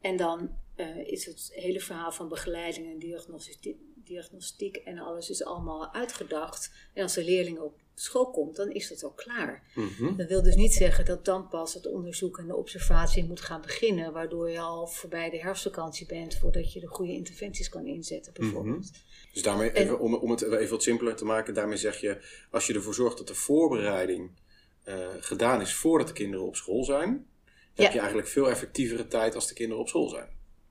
En 0.00 0.16
dan 0.16 0.62
eh, 0.74 1.06
is 1.06 1.26
het 1.26 1.50
hele 1.52 1.80
verhaal 1.80 2.12
van 2.12 2.28
begeleiding 2.28 2.92
en 2.92 2.98
diagnostiek, 2.98 3.76
diagnostiek 4.06 4.76
en 4.76 4.98
alles 4.98 5.30
is 5.30 5.44
allemaal 5.44 5.92
uitgedacht. 5.92 6.72
En 6.92 7.02
als 7.02 7.14
de 7.14 7.24
leerling 7.24 7.58
op 7.58 7.74
school 7.94 8.30
komt, 8.30 8.56
dan 8.56 8.70
is 8.70 8.88
dat 8.88 9.04
ook 9.04 9.16
klaar. 9.16 9.62
Mhm. 9.74 10.16
Dat 10.16 10.28
wil 10.28 10.42
dus 10.42 10.54
niet 10.54 10.72
zeggen 10.74 11.04
dat 11.04 11.24
dan 11.24 11.48
pas 11.48 11.74
het 11.74 11.86
onderzoek 11.86 12.38
en 12.38 12.46
de 12.46 12.56
observatie 12.56 13.24
moet 13.24 13.40
gaan 13.40 13.60
beginnen, 13.60 14.12
waardoor 14.12 14.50
je 14.50 14.58
al 14.60 14.86
voorbij 14.86 15.30
de 15.30 15.38
herfstvakantie 15.40 16.06
bent 16.06 16.34
voordat 16.34 16.72
je 16.72 16.80
de 16.80 16.86
goede 16.86 17.12
interventies 17.12 17.68
kan 17.68 17.86
inzetten, 17.86 18.32
bijvoorbeeld. 18.32 18.90
Dus 19.32 19.42
daarmee, 19.42 19.70
En- 19.70 19.82
even, 19.82 19.98
om, 20.00 20.14
om 20.14 20.30
het 20.30 20.42
even 20.42 20.70
wat 20.70 20.82
simpeler 20.82 21.16
te 21.16 21.24
maken, 21.24 21.54
daarmee 21.54 21.76
zeg 21.76 22.00
je, 22.00 22.24
als 22.50 22.66
je 22.66 22.74
ervoor 22.74 22.94
zorgt 22.94 23.18
dat 23.18 23.26
de 23.28 23.34
voorbereiding 23.34 24.30
eh, 24.84 25.08
gedaan 25.20 25.60
is 25.60 25.74
voordat 25.74 26.06
de 26.08 26.12
kinderen 26.14 26.46
op 26.46 26.56
school 26.56 26.84
zijn, 26.84 27.26
heb 27.74 27.86
Ja. 27.86 27.92
je 27.92 27.98
eigenlijk 27.98 28.28
veel 28.28 28.50
effectievere 28.50 29.06
tijd 29.06 29.34
als 29.34 29.48
de 29.48 29.54
kinderen 29.54 29.82
op 29.82 29.88
school 29.88 30.08
zijn. 30.08 30.28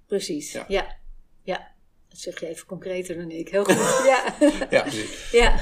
Precies, 0.08 0.52
Ja. 0.52 0.65
ja. 0.67 0.98
ja. 1.43 1.73
Dat 2.13 2.21
zeg 2.21 2.39
je 2.39 2.47
even 2.47 2.65
concreter 2.65 3.15
dan 3.17 3.32
ik. 3.32 3.49
Heel 3.49 3.63
goed. 3.63 3.76
ja. 4.12 4.36
Ja, 4.69 4.82
precies. 4.82 5.32
ja. 5.32 5.60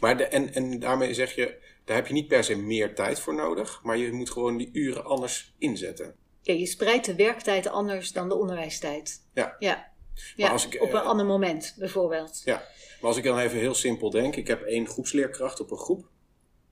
Maar 0.00 0.16
de, 0.16 0.24
en, 0.24 0.54
en 0.54 0.78
daarmee 0.78 1.14
zeg 1.14 1.34
je, 1.34 1.58
daar 1.84 1.96
heb 1.96 2.06
je 2.06 2.12
niet 2.12 2.28
per 2.28 2.44
se 2.44 2.56
meer 2.56 2.94
tijd 2.94 3.20
voor 3.20 3.34
nodig, 3.34 3.80
maar 3.82 3.96
je 3.96 4.12
moet 4.12 4.30
gewoon 4.30 4.56
die 4.56 4.70
uren 4.72 5.04
anders 5.04 5.54
inzetten. 5.58 6.14
Ja, 6.42 6.54
je 6.54 6.66
spreidt 6.66 7.06
de 7.06 7.14
werktijd 7.14 7.66
anders 7.66 8.12
dan 8.12 8.28
de 8.28 8.34
onderwijstijd. 8.34 9.22
Ja. 9.34 9.56
Ja, 9.58 9.92
ja 10.36 10.48
als 10.48 10.66
ik, 10.66 10.82
op 10.82 10.92
een 10.92 11.00
eh, 11.00 11.06
ander 11.06 11.26
moment 11.26 11.74
bijvoorbeeld. 11.78 12.42
Ja, 12.44 12.56
maar 13.00 13.08
als 13.08 13.16
ik 13.16 13.24
dan 13.24 13.38
even 13.38 13.58
heel 13.58 13.74
simpel 13.74 14.10
denk, 14.10 14.36
ik 14.36 14.46
heb 14.46 14.62
één 14.62 14.86
groepsleerkracht 14.86 15.60
op 15.60 15.70
een 15.70 15.78
groep. 15.78 16.08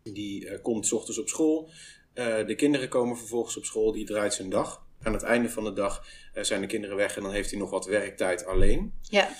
Die 0.02 0.48
eh, 0.48 0.62
komt 0.62 0.86
's 0.86 0.92
ochtends 0.92 1.18
op 1.18 1.28
school. 1.28 1.70
Eh, 2.12 2.46
de 2.46 2.54
kinderen 2.54 2.88
komen 2.88 3.16
vervolgens 3.16 3.56
op 3.56 3.64
school, 3.64 3.92
die 3.92 4.06
draait 4.06 4.34
zijn 4.34 4.50
dag. 4.50 4.83
Aan 5.04 5.12
het 5.12 5.22
einde 5.22 5.48
van 5.48 5.64
de 5.64 5.72
dag 5.72 6.06
eh, 6.32 6.42
zijn 6.42 6.60
de 6.60 6.66
kinderen 6.66 6.96
weg 6.96 7.16
en 7.16 7.22
dan 7.22 7.32
heeft 7.32 7.50
hij 7.50 7.58
nog 7.58 7.70
wat 7.70 7.86
werktijd 7.86 8.44
alleen. 8.44 8.94
Ja. 9.00 9.36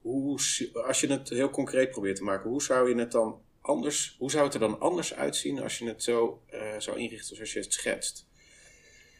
Hoe, 0.00 0.38
als 0.86 1.00
je 1.00 1.06
het 1.06 1.28
heel 1.28 1.50
concreet 1.50 1.90
probeert 1.90 2.16
te 2.16 2.22
maken, 2.22 2.50
hoe 2.50 2.62
zou 2.62 2.88
je 2.88 2.94
het 2.94 3.12
dan 3.12 3.42
anders, 3.60 4.16
hoe 4.18 4.30
zou 4.30 4.44
het 4.44 4.54
er 4.54 4.60
dan 4.60 4.80
anders 4.80 5.14
uitzien 5.14 5.62
als 5.62 5.78
je 5.78 5.86
het 5.86 6.02
zo 6.02 6.42
eh, 6.46 6.78
zou 6.78 6.98
inrichten 6.98 7.36
zoals 7.36 7.52
je 7.52 7.60
het 7.60 7.72
schetst? 7.72 8.26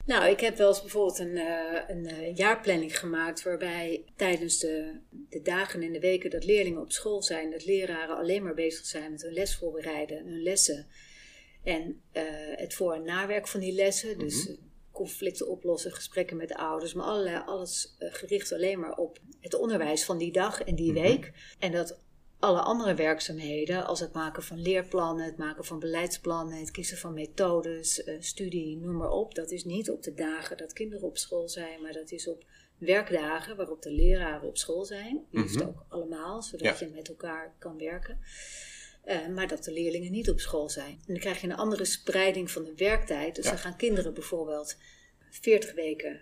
Nou, 0.04 0.30
ik 0.30 0.40
heb 0.40 0.56
wel 0.56 0.68
eens 0.68 0.80
bijvoorbeeld 0.80 1.18
een, 1.18 1.36
eh, 1.36 1.82
een 1.88 2.34
jaarplanning 2.34 2.98
gemaakt 2.98 3.42
waarbij 3.42 4.04
tijdens 4.16 4.58
de, 4.58 5.00
de 5.28 5.42
dagen 5.42 5.82
en 5.82 5.92
de 5.92 6.00
weken 6.00 6.30
dat 6.30 6.44
leerlingen 6.44 6.80
op 6.80 6.92
school 6.92 7.22
zijn, 7.22 7.50
dat 7.50 7.64
leraren 7.64 8.16
alleen 8.16 8.42
maar 8.42 8.54
bezig 8.54 8.84
zijn 8.84 9.10
met 9.10 9.22
hun 9.22 9.32
les 9.32 9.56
voorbereiden, 9.56 10.26
hun 10.26 10.42
lessen 10.42 10.86
en 11.64 12.02
het 12.56 12.74
voor- 12.74 12.94
en 12.94 13.04
nawerk 13.04 13.48
van 13.48 13.60
die 13.60 13.72
lessen. 13.72 14.18
Dus 14.18 14.48
eh, 14.48 14.54
conflicten 14.96 15.48
oplossen, 15.48 15.92
gesprekken 15.92 16.36
met 16.36 16.48
de 16.48 16.56
ouders, 16.56 16.94
maar 16.94 17.06
allerlei, 17.06 17.42
alles 17.46 17.94
eh, 17.98 18.14
gericht 18.14 18.52
alleen 18.52 18.80
maar 18.80 18.96
op 18.96 19.18
het 19.40 19.54
onderwijs 19.54 20.04
van 20.04 20.18
die 20.18 20.32
dag 20.32 20.62
en 20.62 20.74
die 20.74 20.92
Mhm. 20.92 21.02
week. 21.02 21.32
En 21.58 21.72
dat 21.72 21.98
alle 22.38 22.60
andere 22.60 22.94
werkzaamheden, 22.94 23.86
als 23.86 24.00
het 24.00 24.12
maken 24.12 24.42
van 24.42 24.58
leerplannen, 24.62 25.24
het 25.24 25.36
maken 25.36 25.64
van 25.64 25.78
beleidsplannen, 25.78 26.58
het 26.58 26.70
kiezen 26.70 26.96
van 26.96 27.14
methodes, 27.14 28.04
eh, 28.04 28.14
studie, 28.20 28.76
noem 28.76 28.96
maar 28.96 29.10
op. 29.10 29.34
Dat 29.34 29.50
is 29.50 29.64
niet 29.64 29.90
op 29.90 30.02
de 30.02 30.14
dagen 30.14 30.56
dat 30.56 30.72
kinderen 30.72 31.06
op 31.08 31.18
school 31.18 31.48
zijn, 31.48 31.82
maar 31.82 31.92
dat 31.92 32.10
is 32.10 32.28
op 32.28 32.44
werkdagen 32.78 33.56
waarop 33.56 33.82
de 33.82 33.90
leraren 33.92 34.48
op 34.48 34.58
school 34.58 34.84
zijn. 34.84 35.24
Liefst 35.30 35.56
Mhm. 35.58 35.66
ook 35.68 35.84
allemaal, 35.88 36.42
zodat 36.42 36.78
Ja. 36.78 36.86
je 36.86 36.92
met 36.92 37.08
elkaar 37.08 37.54
kan 37.58 37.78
werken. 37.78 38.18
Eh, 39.06 39.26
maar 39.28 39.48
dat 39.48 39.64
de 39.64 39.72
leerlingen 39.72 40.12
niet 40.12 40.30
op 40.30 40.40
school 40.40 40.68
zijn. 40.68 40.90
En 40.92 41.04
dan 41.06 41.18
krijg 41.18 41.40
je 41.40 41.46
een 41.46 41.56
andere 41.56 41.84
spreiding 41.84 42.50
van 42.50 42.64
de 42.64 42.72
werktijd. 42.76 43.34
Dus 43.34 43.44
Ja. 43.44 43.50
dan 43.50 43.58
gaan 43.60 43.76
kinderen 43.76 44.14
bijvoorbeeld 44.14 44.76
40 45.30 45.74
weken 45.74 46.20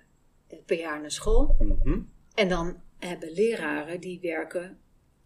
eh, 0.48 0.58
per 0.66 0.78
jaar 0.78 1.00
naar 1.00 1.10
school. 1.10 1.56
Mhm. 1.58 2.00
En 2.34 2.48
dan 2.48 2.82
hebben 2.98 3.32
leraren 3.32 4.00
die 4.00 4.20
werken 4.20 4.78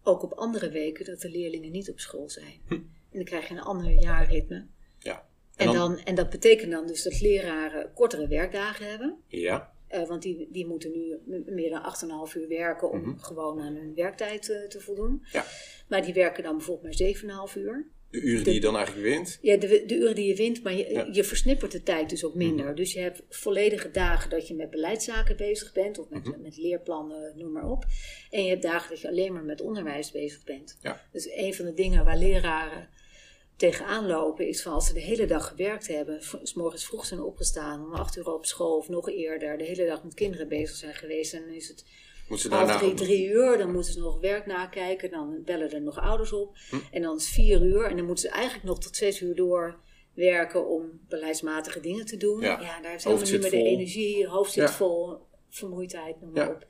ook 0.03 0.23
op 0.23 0.33
andere 0.33 0.69
weken 0.69 1.05
dat 1.05 1.21
de 1.21 1.29
leerlingen 1.29 1.71
niet 1.71 1.89
op 1.89 1.99
school 1.99 2.29
zijn. 2.29 2.61
Hm. 2.67 2.73
En 2.73 2.85
dan 3.11 3.23
krijg 3.23 3.47
je 3.47 3.53
een 3.53 3.59
ander 3.61 3.91
jaarritme. 3.91 4.65
Ja. 4.99 5.27
En, 5.55 5.73
dan, 5.73 5.97
en 5.97 6.15
dat 6.15 6.29
betekent 6.29 6.71
dan 6.71 6.87
dus 6.87 7.03
dat 7.03 7.21
leraren 7.21 7.93
kortere 7.93 8.27
werkdagen 8.27 8.89
hebben. 8.89 9.17
Ja. 9.27 9.73
Eh, 9.87 10.07
want 10.07 10.21
die, 10.21 10.47
die 10.51 10.65
moeten 10.67 10.91
nu 10.91 11.17
meer 11.45 11.69
dan 11.69 11.83
8,5 11.83 12.35
uur 12.35 12.47
werken 12.47 12.91
om 12.91 12.99
Mhm. 13.01 13.17
gewoon 13.19 13.59
aan 13.61 13.75
hun 13.75 13.93
werktijd 13.95 14.41
te 14.43 14.77
voldoen. 14.79 15.25
Ja. 15.31 15.45
Maar 15.89 16.01
die 16.05 16.13
werken 16.13 16.43
dan 16.43 16.57
bijvoorbeeld 16.57 16.99
maar 16.99 17.47
7,5 17.47 17.55
uur. 17.57 17.87
De 18.11 18.21
uren 18.21 18.43
die 18.43 18.53
je 18.53 18.59
dan 18.59 18.75
eigenlijk 18.75 19.07
wint. 19.07 19.39
Ja, 19.41 19.57
de, 19.57 19.83
de 19.85 19.95
uren 19.95 20.15
die 20.15 20.27
je 20.27 20.35
wint, 20.35 20.63
maar 20.63 20.73
je, 20.73 20.89
Ja. 20.91 21.07
je 21.11 21.23
versnippert 21.23 21.71
de 21.71 21.83
tijd 21.83 22.09
dus 22.09 22.23
ook 22.25 22.35
minder. 22.35 22.65
Mhm. 22.65 22.75
Dus 22.75 22.93
je 22.93 22.99
hebt 22.99 23.21
volledige 23.29 23.91
dagen 23.91 24.29
dat 24.29 24.47
je 24.47 24.53
met 24.55 24.69
beleidszaken 24.69 25.37
bezig 25.37 25.73
bent, 25.73 25.99
of 25.99 26.09
met, 26.09 26.23
Mhm. 26.25 26.41
met 26.41 26.57
leerplannen, 26.57 27.33
noem 27.37 27.51
maar 27.51 27.69
op. 27.69 27.85
En 28.29 28.43
je 28.43 28.49
hebt 28.49 28.61
dagen 28.61 28.89
dat 28.89 28.99
je 29.01 29.07
alleen 29.07 29.33
maar 29.33 29.43
met 29.43 29.61
onderwijs 29.61 30.11
bezig 30.11 30.43
bent. 30.43 30.77
Ja. 30.81 31.05
Dus 31.11 31.29
een 31.31 31.53
van 31.53 31.65
de 31.65 31.73
dingen 31.73 32.05
waar 32.05 32.17
leraren 32.17 32.89
tegenaan 33.55 34.07
lopen 34.07 34.47
is 34.47 34.61
van 34.61 34.73
als 34.73 34.87
ze 34.87 34.93
de 34.93 34.99
hele 34.99 35.25
dag 35.25 35.47
gewerkt 35.47 35.87
hebben, 35.87 36.21
s 36.43 36.53
morgens 36.53 36.85
vroeg 36.85 37.05
zijn 37.05 37.21
opgestaan, 37.21 37.85
om 37.85 37.93
acht 37.93 38.17
uur 38.17 38.33
op 38.33 38.45
school 38.45 38.77
of 38.77 38.89
nog 38.89 39.09
eerder, 39.09 39.57
de 39.57 39.63
hele 39.63 39.85
dag 39.85 40.03
met 40.03 40.13
kinderen 40.13 40.47
bezig 40.47 40.75
zijn 40.75 40.93
geweest. 40.95 41.33
En 41.33 41.41
dan 41.45 41.53
is 41.53 41.67
het 41.67 41.85
Moeten 42.29 42.49
ze 42.49 42.55
half 42.55 42.77
drie, 42.77 42.93
drie 42.93 43.27
uur, 43.27 43.57
dan 43.57 43.71
moeten 43.71 43.93
ze 43.93 43.99
nog 43.99 44.19
werk 44.19 44.45
nakijken, 44.45 45.09
dan 45.11 45.41
bellen 45.45 45.71
er 45.71 45.81
nog 45.81 45.99
ouders 45.99 46.33
op. 46.33 46.57
Hm. 46.69 46.75
En 46.91 47.01
dan 47.01 47.15
is 47.17 47.23
het 47.25 47.33
vier 47.33 47.61
uur 47.61 47.85
en 47.85 47.95
dan 47.97 48.05
moeten 48.05 48.29
ze 48.29 48.35
eigenlijk 48.35 48.65
nog 48.65 48.79
tot 48.79 48.95
zes 48.95 49.21
uur 49.21 49.35
door 49.35 49.79
werken 50.13 50.67
om 50.67 50.99
beleidsmatige 51.07 51.79
dingen 51.79 52.05
te 52.05 52.17
doen. 52.17 52.41
Ja. 52.41 52.61
Ja, 52.61 52.81
daar 52.81 52.93
is 52.93 53.03
helemaal 53.03 53.25
niet 53.31 53.41
meer 53.41 53.51
de 53.51 53.63
energie, 53.63 54.27
hoofd 54.27 54.51
zit 54.51 54.63
Ja. 54.63 54.69
vol, 54.73 55.17
vermoeidheid, 55.49 56.21
noem 56.21 56.31
maar 56.31 56.45
Ja. 56.47 56.53
op. 56.53 56.65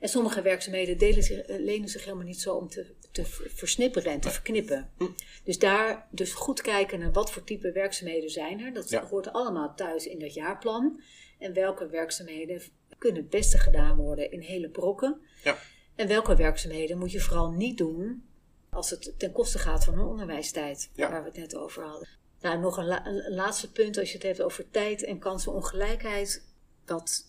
En 0.00 0.08
sommige 0.08 0.42
werkzaamheden 0.42 0.98
delen 0.98 1.22
zich, 1.22 1.38
eh, 1.38 1.58
lenen 1.58 1.88
zich 1.88 2.04
helemaal 2.04 2.24
niet 2.26 2.40
zo 2.40 2.54
om 2.54 2.68
te, 2.68 2.94
te 3.12 3.24
ver- 3.24 3.50
versnipperen 3.50 4.12
en 4.12 4.20
te 4.20 4.30
verknippen. 4.30 4.90
Hm. 4.98 5.04
Dus 5.44 5.58
daar 5.58 6.08
dus 6.10 6.32
goed 6.32 6.60
kijken 6.60 6.98
naar 6.98 7.12
wat 7.12 7.30
voor 7.32 7.44
type 7.44 7.72
werkzaamheden 7.72 8.30
zijn 8.30 8.60
er. 8.60 8.72
Dat 8.72 8.90
hoort 8.94 9.32
allemaal 9.32 9.74
thuis 9.74 10.06
in 10.06 10.18
dat 10.18 10.34
jaarplan. 10.34 11.00
En 11.38 11.52
welke 11.52 11.88
werkzaamheden 11.88 12.62
kunnen 12.98 13.20
het 13.20 13.30
beste 13.30 13.58
gedaan 13.58 13.96
worden 13.96 14.30
in 14.30 14.40
hele 14.40 14.68
brokken. 14.68 15.20
Ja. 15.44 15.58
En 15.94 16.08
welke 16.08 16.36
werkzaamheden 16.36 16.98
moet 16.98 17.12
je 17.12 17.20
vooral 17.20 17.50
niet 17.50 17.78
doen 17.78 18.24
als 18.70 18.90
het 18.90 19.14
ten 19.18 19.32
koste 19.32 19.58
gaat 19.58 19.84
van 19.84 19.94
een 19.98 20.06
onderwijstijd, 20.06 20.90
Ja. 20.94 21.10
waar 21.10 21.22
we 21.22 21.28
het 21.28 21.38
net 21.38 21.56
over 21.56 21.84
hadden. 21.84 22.08
Nou, 22.40 22.58
nog 22.60 22.76
een, 22.76 22.86
la- 22.86 23.06
een 23.06 23.34
laatste 23.34 23.72
punt 23.72 23.98
als 23.98 24.08
je 24.08 24.14
het 24.14 24.26
hebt 24.26 24.42
over 24.42 24.70
tijd 24.70 25.02
en 25.04 25.18
kansenongelijkheid. 25.18 26.44
Wat 26.86 27.24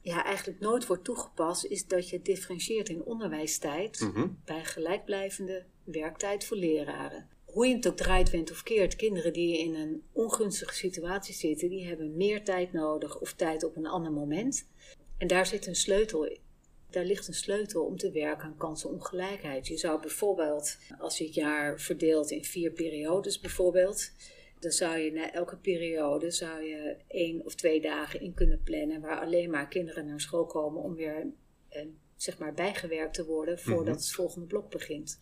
ja, 0.00 0.24
eigenlijk 0.24 0.60
nooit 0.60 0.86
wordt 0.86 1.04
toegepast, 1.04 1.64
is 1.64 1.86
dat 1.86 2.08
je 2.08 2.22
differentieert 2.22 2.88
in 2.88 3.04
onderwijstijd 3.04 4.00
Mhm. 4.00 4.28
bij 4.44 4.64
gelijkblijvende 4.64 5.64
werktijd 5.84 6.44
voor 6.44 6.56
leraren. 6.56 7.28
Hoe 7.44 7.66
je 7.66 7.74
het 7.76 7.88
ook 7.88 7.96
draait, 7.96 8.30
went 8.30 8.50
of 8.50 8.62
keert, 8.62 8.96
kinderen 8.96 9.32
die 9.32 9.58
in 9.58 9.74
een 9.74 10.02
ongunstige 10.12 10.74
situatie 10.74 11.34
zitten, 11.34 11.68
die 11.68 11.86
hebben 11.86 12.16
meer 12.16 12.44
tijd 12.44 12.72
nodig 12.72 13.20
of 13.20 13.32
tijd 13.32 13.64
op 13.64 13.76
een 13.76 13.86
ander 13.86 14.12
moment. 14.12 14.66
En 15.20 15.26
daar 15.26 15.46
zit 15.46 15.66
een 15.66 15.74
sleutel 15.74 16.24
in. 16.24 16.38
Daar 16.90 17.04
ligt 17.04 17.28
een 17.28 17.34
sleutel 17.34 17.84
om 17.84 17.96
te 17.96 18.10
werken 18.10 18.44
aan 18.44 18.56
kansenongelijkheid. 18.56 19.66
Je 19.66 19.76
zou 19.76 20.00
bijvoorbeeld, 20.00 20.76
als 20.98 21.18
je 21.18 21.24
het 21.24 21.34
jaar 21.34 21.80
verdeelt 21.80 22.30
in 22.30 22.44
vier 22.44 22.70
periodes 22.70 23.40
bijvoorbeeld, 23.40 24.10
dan 24.60 24.70
zou 24.70 24.98
je 24.98 25.12
na 25.12 25.32
elke 25.32 25.56
periode 25.56 26.30
zou 26.30 26.62
je 26.62 26.96
één 27.08 27.44
of 27.44 27.54
twee 27.54 27.80
dagen 27.80 28.20
in 28.20 28.34
kunnen 28.34 28.60
plannen 28.62 29.00
waar 29.00 29.20
alleen 29.20 29.50
maar 29.50 29.68
kinderen 29.68 30.06
naar 30.06 30.20
school 30.20 30.46
komen 30.46 30.82
om 30.82 30.94
weer 30.94 31.26
eh, 31.68 31.86
zeg 32.16 32.38
maar 32.38 32.54
bijgewerkt 32.54 33.14
te 33.14 33.24
worden 33.24 33.58
voordat 33.58 33.84
Mhm. 33.84 33.94
het 33.94 34.12
volgende 34.12 34.46
blok 34.46 34.70
begint. 34.70 35.18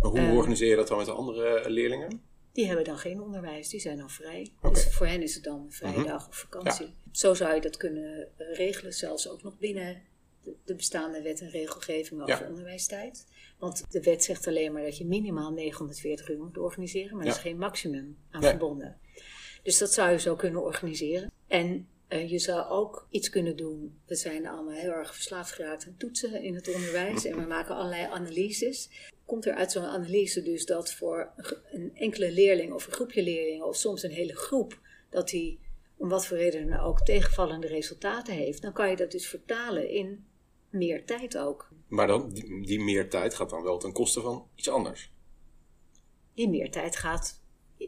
Maar 0.00 0.10
hoe 0.10 0.18
Eh, 0.20 0.36
organiseer 0.36 0.68
je 0.68 0.76
dat 0.76 0.88
dan 0.88 0.96
met 0.96 1.06
de 1.06 1.12
andere 1.12 1.70
leerlingen? 1.70 2.22
Die 2.52 2.66
hebben 2.66 2.84
dan 2.84 2.98
geen 2.98 3.20
onderwijs, 3.20 3.68
die 3.68 3.80
zijn 3.80 3.96
dan 3.96 4.10
vrij. 4.10 4.52
Dus 4.72 4.94
voor 4.94 5.06
hen 5.06 5.22
is 5.22 5.34
het 5.34 5.44
dan 5.44 5.60
een 5.60 5.72
vrije 5.72 5.98
Mhm. 5.98 6.06
dag 6.06 6.28
of 6.28 6.36
vakantie. 6.36 6.94
Zo 7.12 7.34
zou 7.34 7.54
je 7.54 7.60
dat 7.60 7.76
kunnen 7.76 8.28
eh, 8.36 8.56
regelen, 8.56 8.92
zelfs 8.92 9.28
ook 9.28 9.42
nog 9.42 9.58
binnen 9.58 10.02
de, 10.42 10.54
de 10.64 10.74
bestaande 10.74 11.22
wet 11.22 11.40
en 11.40 11.50
regelgeving 11.50 12.22
over 12.22 12.40
Ja. 12.42 12.48
onderwijstijd. 12.48 13.26
Want 13.58 13.84
de 13.92 14.00
wet 14.02 14.24
zegt 14.24 14.46
alleen 14.46 14.72
maar 14.72 14.82
dat 14.82 14.98
je 14.98 15.06
minimaal 15.06 15.52
940 15.52 16.28
uur 16.30 16.38
moet 16.38 16.58
organiseren, 16.58 17.16
maar 17.16 17.26
er 17.26 17.32
is 17.32 17.38
geen 17.38 17.58
maximum 17.58 18.16
aan 18.30 18.42
verbonden. 18.42 18.98
Dus 19.62 19.78
dat 19.78 19.92
zou 19.92 20.10
je 20.10 20.18
zo 20.18 20.36
kunnen 20.36 20.62
organiseren. 20.62 21.30
En 21.46 21.88
Eh, 22.12 22.30
je 22.30 22.38
zou 22.38 22.70
ook 22.70 23.06
iets 23.10 23.30
kunnen 23.30 23.56
doen. 23.56 24.00
We 24.06 24.14
zijn 24.14 24.46
allemaal 24.46 24.74
heel 24.74 24.90
erg 24.90 25.14
verslaafd 25.14 25.52
geraakt 25.52 25.86
aan 25.86 25.96
toetsen 25.98 26.42
in 26.42 26.54
het 26.54 26.74
onderwijs 26.74 27.24
en 27.24 27.36
we 27.36 27.46
maken 27.46 27.74
allerlei 27.74 28.04
analyses. 28.04 28.90
Komt 29.24 29.46
er 29.46 29.54
uit 29.54 29.72
zo'n 29.72 29.84
analyse 29.84 30.42
dus 30.42 30.64
dat 30.64 30.92
voor 30.92 31.32
een 31.70 31.90
enkele 31.94 32.32
leerling 32.32 32.72
of 32.72 32.86
een 32.86 32.92
groepje 32.92 33.22
leerlingen 33.22 33.66
of 33.66 33.76
soms 33.76 34.02
een 34.02 34.10
hele 34.10 34.36
groep, 34.36 34.80
dat 35.10 35.28
die 35.28 35.60
om 35.96 36.08
wat 36.08 36.26
voor 36.26 36.36
redenen 36.36 36.80
ook 36.80 37.00
tegenvallende 37.00 37.66
resultaten 37.66 38.34
heeft, 38.34 38.62
dan 38.62 38.72
kan 38.72 38.90
je 38.90 38.96
dat 38.96 39.10
dus 39.10 39.28
vertalen 39.28 39.88
in 39.88 40.24
meer 40.70 41.04
tijd 41.04 41.38
ook. 41.38 41.68
Maar 41.88 42.06
dan, 42.06 42.32
die, 42.32 42.66
die 42.66 42.80
meer 42.80 43.10
tijd 43.10 43.34
gaat 43.34 43.50
dan 43.50 43.62
wel 43.62 43.78
ten 43.78 43.92
koste 43.92 44.20
van 44.20 44.48
iets 44.54 44.68
anders. 44.68 45.12
Die 46.34 46.48
meer 46.48 46.70
tijd 46.70 46.96
gaat 46.96 47.41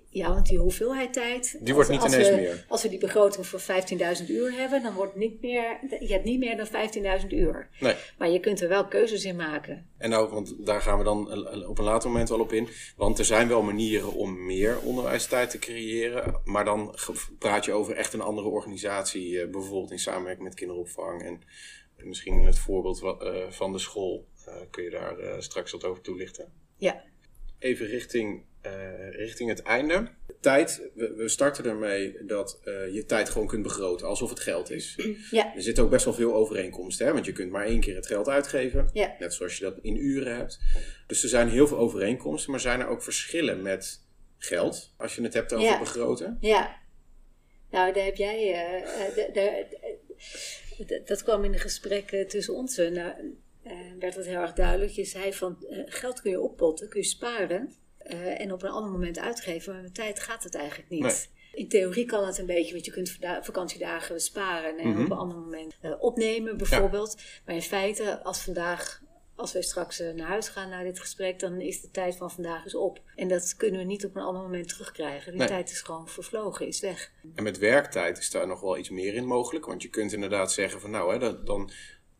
ja, 0.09 0.29
want 0.29 0.47
die 0.47 0.59
hoeveelheid 0.59 1.13
tijd. 1.13 1.59
Die 1.61 1.75
wordt 1.75 1.91
niet 1.91 2.01
als 2.01 2.13
ineens 2.13 2.29
we, 2.29 2.35
meer. 2.35 2.65
Als 2.69 2.83
we 2.83 2.89
die 2.89 2.99
begroting 2.99 3.47
voor 3.47 3.61
15.000 3.61 3.67
uur 4.29 4.53
hebben, 4.53 4.83
dan 4.83 4.95
wordt 4.95 5.17
niet 5.17 5.41
meer. 5.41 5.79
Je 6.01 6.13
hebt 6.13 6.25
niet 6.25 6.39
meer 6.39 6.57
dan 6.57 6.67
15.000 7.21 7.27
uur. 7.29 7.69
Nee. 7.81 7.95
Maar 8.19 8.31
je 8.31 8.41
kunt 8.41 8.61
er 8.61 8.69
wel 8.69 8.87
keuzes 8.87 9.25
in 9.25 9.37
maken. 9.37 9.89
En 9.99 10.11
nou, 10.11 10.31
want 10.31 10.67
daar 10.67 10.81
gaan 10.81 10.99
we 10.99 11.05
dan 11.05 11.49
op 11.67 11.79
een 11.79 11.85
later 11.85 12.11
moment 12.11 12.29
wel 12.29 12.41
op 12.41 12.53
in. 12.53 12.69
Want 12.97 13.19
er 13.19 13.25
zijn 13.25 13.49
wel 13.49 13.63
manieren 13.63 14.13
om 14.13 14.47
meer 14.47 14.81
onderwijstijd 14.81 15.51
te 15.51 15.59
creëren. 15.59 16.41
Maar 16.45 16.65
dan 16.65 16.97
praat 17.39 17.65
je 17.65 17.73
over 17.73 17.95
echt 17.95 18.13
een 18.13 18.21
andere 18.21 18.49
organisatie. 18.49 19.41
Eh, 19.41 19.51
bijvoorbeeld 19.51 19.91
in 19.91 19.99
samenwerking 19.99 20.45
met 20.45 20.55
kinderopvang. 20.55 21.23
En 21.23 21.43
misschien 21.97 22.45
het 22.45 22.59
voorbeeld 22.59 23.03
eh, 23.03 23.51
van 23.51 23.73
de 23.73 23.79
school. 23.79 24.29
Eh, 24.47 24.55
kun 24.71 24.85
je 24.85 24.91
daar 24.91 25.43
straks 25.43 25.73
wat 25.73 25.85
over 25.85 26.03
toelichten? 26.03 26.53
Ja. 26.77 27.05
Even 27.59 27.87
richting 27.87 28.45
richting 29.11 29.49
het 29.49 29.63
einde. 29.63 30.09
Tijd, 30.41 30.91
we, 30.95 31.15
we 31.15 31.29
starten 31.29 31.65
ermee 31.65 32.25
dat 32.27 32.61
uh, 32.65 32.95
je 32.95 33.05
tijd 33.05 33.29
gewoon 33.29 33.47
kunt 33.47 33.63
begroten, 33.63 34.07
alsof 34.07 34.31
het 34.31 34.41
geld 34.41 34.71
is. 34.71 34.99
Ja. 35.31 35.55
Er 35.55 35.63
zitten 35.63 35.85
ook 35.85 35.91
best 35.91 36.05
wel 36.05 36.15
veel 36.15 36.35
overeenkomsten, 36.35 37.07
hè? 37.07 37.13
want 37.13 37.25
je 37.25 37.33
kunt 37.33 37.51
maar 37.51 37.65
één 37.65 37.81
keer 37.81 37.95
het 37.95 38.07
geld 38.07 38.29
uitgeven. 38.29 38.91
Ja. 38.93 39.17
Net 39.19 39.35
zoals 39.35 39.57
je 39.57 39.65
dat 39.65 39.79
in 39.83 39.97
uren 39.97 40.37
hebt. 40.37 40.61
Dus 41.07 41.23
er 41.23 41.29
zijn 41.29 41.49
heel 41.49 41.67
veel 41.67 41.79
overeenkomsten, 41.79 42.51
maar 42.51 42.61
zijn 42.61 42.81
er 42.81 42.87
ook 42.87 43.03
verschillen 43.03 43.63
met 43.63 44.07
geld, 44.39 44.95
als 44.97 45.15
je 45.15 45.23
het 45.23 45.35
hebt 45.35 45.53
over 45.53 45.67
ja. 45.67 45.79
begroten? 45.79 46.37
Ja. 46.41 46.83
Nou, 47.71 47.93
daar 47.93 48.05
heb 48.05 48.17
jij. 48.17 48.69
Uh, 48.79 48.87
dat 51.05 51.23
kwam 51.23 51.45
in 51.45 51.53
de 51.53 51.59
gesprekken 51.59 52.29
tussen 52.29 52.55
ons. 52.55 52.77
Nou, 52.77 53.37
werd 53.99 54.15
het 54.15 54.27
heel 54.27 54.41
erg 54.41 54.53
duidelijk. 54.53 54.93
Je 54.93 55.05
zei 55.05 55.33
van 55.33 55.57
geld 55.87 56.21
kun 56.21 56.31
je 56.31 56.41
oppotten, 56.41 56.89
kun 56.89 57.01
je 57.01 57.07
sparen. 57.07 57.83
Uh, 58.11 58.41
en 58.41 58.53
op 58.53 58.63
een 58.63 58.71
ander 58.71 58.91
moment 58.91 59.19
uitgeven, 59.19 59.73
maar 59.73 59.83
met 59.83 59.95
tijd 59.95 60.21
gaat 60.21 60.43
het 60.43 60.55
eigenlijk 60.55 60.91
niet. 60.91 61.03
Nee. 61.03 61.15
In 61.55 61.69
theorie 61.69 62.05
kan 62.05 62.27
het 62.27 62.39
een 62.39 62.47
beetje, 62.47 62.73
want 62.73 62.85
je 62.85 62.91
kunt 62.93 63.19
vakantiedagen 63.43 64.21
sparen 64.21 64.79
en 64.79 64.89
Mhm. 64.89 65.01
op 65.05 65.11
een 65.11 65.17
ander 65.17 65.39
moment 65.39 65.75
uh, 65.83 65.93
opnemen, 65.99 66.57
bijvoorbeeld. 66.57 67.17
Maar 67.47 67.55
in 67.55 67.63
feite, 67.63 68.23
als 68.23 68.41
vandaag, 68.43 69.03
als 69.37 69.53
wij 69.53 69.63
straks 69.63 70.01
uh, 70.01 70.13
naar 70.13 70.27
huis 70.29 70.49
gaan 70.49 70.69
na 70.69 70.83
dit 70.83 71.01
gesprek, 71.01 71.39
dan 71.39 71.61
is 71.61 71.81
de 71.81 71.91
tijd 71.91 72.17
van 72.17 72.31
vandaag 72.31 72.65
is 72.65 72.75
op. 72.75 73.01
En 73.17 73.29
dat 73.29 73.55
kunnen 73.57 73.81
we 73.81 73.87
niet 73.87 74.05
op 74.05 74.17
een 74.17 74.23
ander 74.23 74.43
moment 74.43 74.69
terugkrijgen. 74.69 75.31
Die 75.31 75.39
Nee. 75.41 75.49
tijd 75.49 75.71
is 75.71 75.81
gewoon 75.81 76.09
vervlogen, 76.09 76.67
is 76.67 76.81
weg. 76.81 77.11
En 77.35 77.43
met 77.43 77.59
werktijd 77.59 78.19
is 78.19 78.31
daar 78.31 78.47
nog 78.47 78.61
wel 78.61 78.79
iets 78.79 78.91
meer 78.91 79.15
in 79.15 79.27
mogelijk, 79.27 79.67
want 79.67 79.83
je 79.83 79.89
kunt 79.89 80.13
inderdaad 80.13 80.53
zeggen 80.53 80.81
van 80.81 80.91
nou, 80.91 81.13
hè, 81.13 81.19
dat, 81.19 81.47
dan 81.47 81.71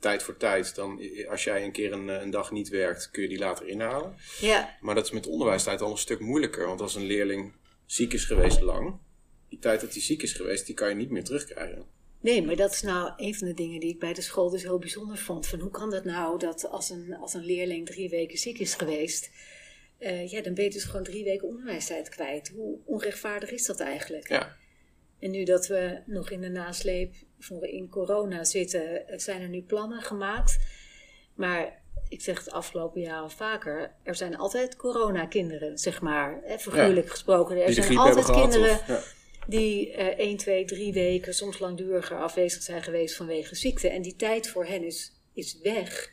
tijd 0.05 0.23
voor 0.23 0.37
tijd, 0.37 0.75
dan, 0.75 1.01
als 1.29 1.45
jij 1.45 1.65
een 1.65 1.73
keer 1.73 1.93
een, 1.93 2.09
een 2.09 2.31
dag 2.31 2.51
niet 2.51 2.69
werkt, 2.69 3.11
kun 3.11 3.23
je 3.23 3.29
die 3.29 3.39
later 3.39 3.67
inhalen. 3.69 4.15
Ja, 4.41 4.77
Maar 4.81 4.95
dat 4.95 5.05
is 5.05 5.11
met 5.11 5.27
onderwijstijd 5.27 5.81
al 5.81 5.91
een 5.91 5.99
stuk 5.99 6.21
moeilijker. 6.21 6.67
Want 6.67 6.81
als 6.81 6.95
een 6.95 7.07
leerling 7.07 7.53
ziek 7.87 8.13
is 8.13 8.25
geweest 8.25 8.61
lang, 8.61 8.97
die 9.49 9.59
tijd 9.59 9.81
dat 9.81 9.93
hij 9.93 10.03
ziek 10.03 10.23
is 10.23 10.33
geweest, 10.33 10.67
die 10.67 10.75
kan 10.75 10.89
je 10.89 10.95
niet 10.95 11.11
meer 11.11 11.25
terugkrijgen. 11.25 11.85
Nee, 12.21 12.43
maar 12.43 12.57
dat 12.57 12.73
is 12.73 12.83
nou 12.83 13.13
een 13.17 13.35
van 13.35 13.49
de 13.49 13.55
dingen 13.55 13.81
die 13.81 13.91
ik 13.91 13.99
bij 13.99 14.13
de 14.13 14.23
school 14.23 14.51
dus 14.51 14.63
heel 14.63 14.79
bijzonder 14.79 15.19
vond. 15.19 15.47
Van 15.47 15.61
hoe 15.61 15.71
kan 15.71 15.91
dat 15.91 16.05
nou 16.05 16.39
dat 16.39 16.69
als 16.69 16.91
een, 16.91 17.17
als 17.17 17.35
een 17.35 17.45
leerling 17.45 17.87
drie 17.87 18.09
weken 18.09 18.39
ziek 18.39 18.59
is 18.59 18.75
geweest, 18.75 19.31
uh, 20.01 20.31
ja, 20.31 20.43
dan 20.43 20.55
ben 20.55 20.65
je 20.65 20.71
dus 20.71 20.85
gewoon 20.85 21.05
drie 21.05 21.25
weken 21.25 21.49
onderwijstijd 21.49 22.09
kwijt. 22.09 22.49
Hoe 22.49 22.79
onrechtvaardig 22.85 23.51
is 23.51 23.67
dat 23.67 23.81
eigenlijk? 23.81 24.29
Ja. 24.29 24.57
En 25.19 25.31
nu 25.31 25.45
dat 25.45 25.67
we 25.67 26.03
nog 26.07 26.31
in 26.31 26.41
de 26.41 26.49
nasleep 26.49 27.15
voor 27.45 27.67
in 27.67 27.89
corona 27.89 28.45
zitten, 28.45 29.03
zijn 29.17 29.43
er 29.43 29.49
nu 29.49 29.63
plannen 29.63 30.03
gemaakt. 30.03 30.59
Maar 31.35 31.83
ik 32.09 32.23
zeg 32.23 32.39
het 32.39 32.51
afgelopen 32.51 33.01
jaar 33.01 33.21
al 33.21 33.31
vaker, 33.31 33.95
er 34.03 34.15
zijn 34.15 34.37
altijd 34.37 34.77
coronakinderen, 34.77 35.79
zeg 35.79 36.01
maar, 36.01 36.41
hè, 36.45 36.59
figuurlijk 36.59 37.07
Ja. 37.07 37.13
gesproken. 37.13 37.57
Er 37.63 37.73
zijn 37.73 37.97
altijd 37.97 38.25
gehad. 38.25 38.41
kinderen 38.41 38.79
Of, 38.79 38.87
ja. 38.87 39.01
die 39.47 39.89
uh, 39.91 39.97
1, 40.07 40.37
2, 40.37 40.65
3 40.65 40.93
weken, 40.93 41.35
soms 41.35 41.59
langduriger 41.59 42.19
afwezig 42.19 42.63
zijn 42.63 42.83
geweest 42.83 43.17
vanwege 43.17 43.55
ziekte. 43.55 43.89
En 43.89 44.03
die 44.03 44.17
tijd 44.17 44.49
voor 44.49 44.67
hen 44.67 44.85
is, 44.85 45.13
is 45.35 45.59
weg. 45.63 46.13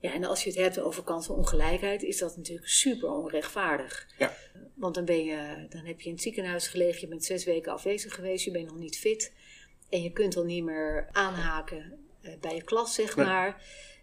Ja, 0.00 0.12
en 0.12 0.24
als 0.24 0.44
je 0.44 0.50
het 0.50 0.58
hebt 0.58 0.80
over 0.80 1.02
kansenongelijkheid, 1.02 2.02
is 2.02 2.18
dat 2.18 2.36
natuurlijk 2.36 2.68
super 2.68 3.10
onrechtvaardig. 3.10 4.08
Ja. 4.18 4.36
Want 4.74 4.94
dan, 4.94 5.04
ben 5.04 5.24
je, 5.24 5.66
dan 5.68 5.84
heb 5.84 6.00
je 6.00 6.06
in 6.06 6.14
het 6.14 6.22
ziekenhuis 6.22 6.68
gelegen, 6.68 7.00
je 7.00 7.06
bent 7.06 7.24
zes 7.24 7.44
weken 7.44 7.72
afwezig 7.72 8.14
geweest, 8.14 8.44
je 8.44 8.50
bent 8.50 8.66
nog 8.66 8.78
niet 8.78 8.98
fit. 8.98 9.32
En 9.94 10.02
je 10.02 10.12
kunt 10.12 10.36
al 10.36 10.44
niet 10.44 10.64
meer 10.64 11.08
aanhaken 11.12 12.06
uh, 12.22 12.30
bij 12.40 12.54
je 12.54 12.62
klas, 12.62 12.94
zeg 12.94 13.16
Nee. 13.16 13.26
maar. 13.26 13.62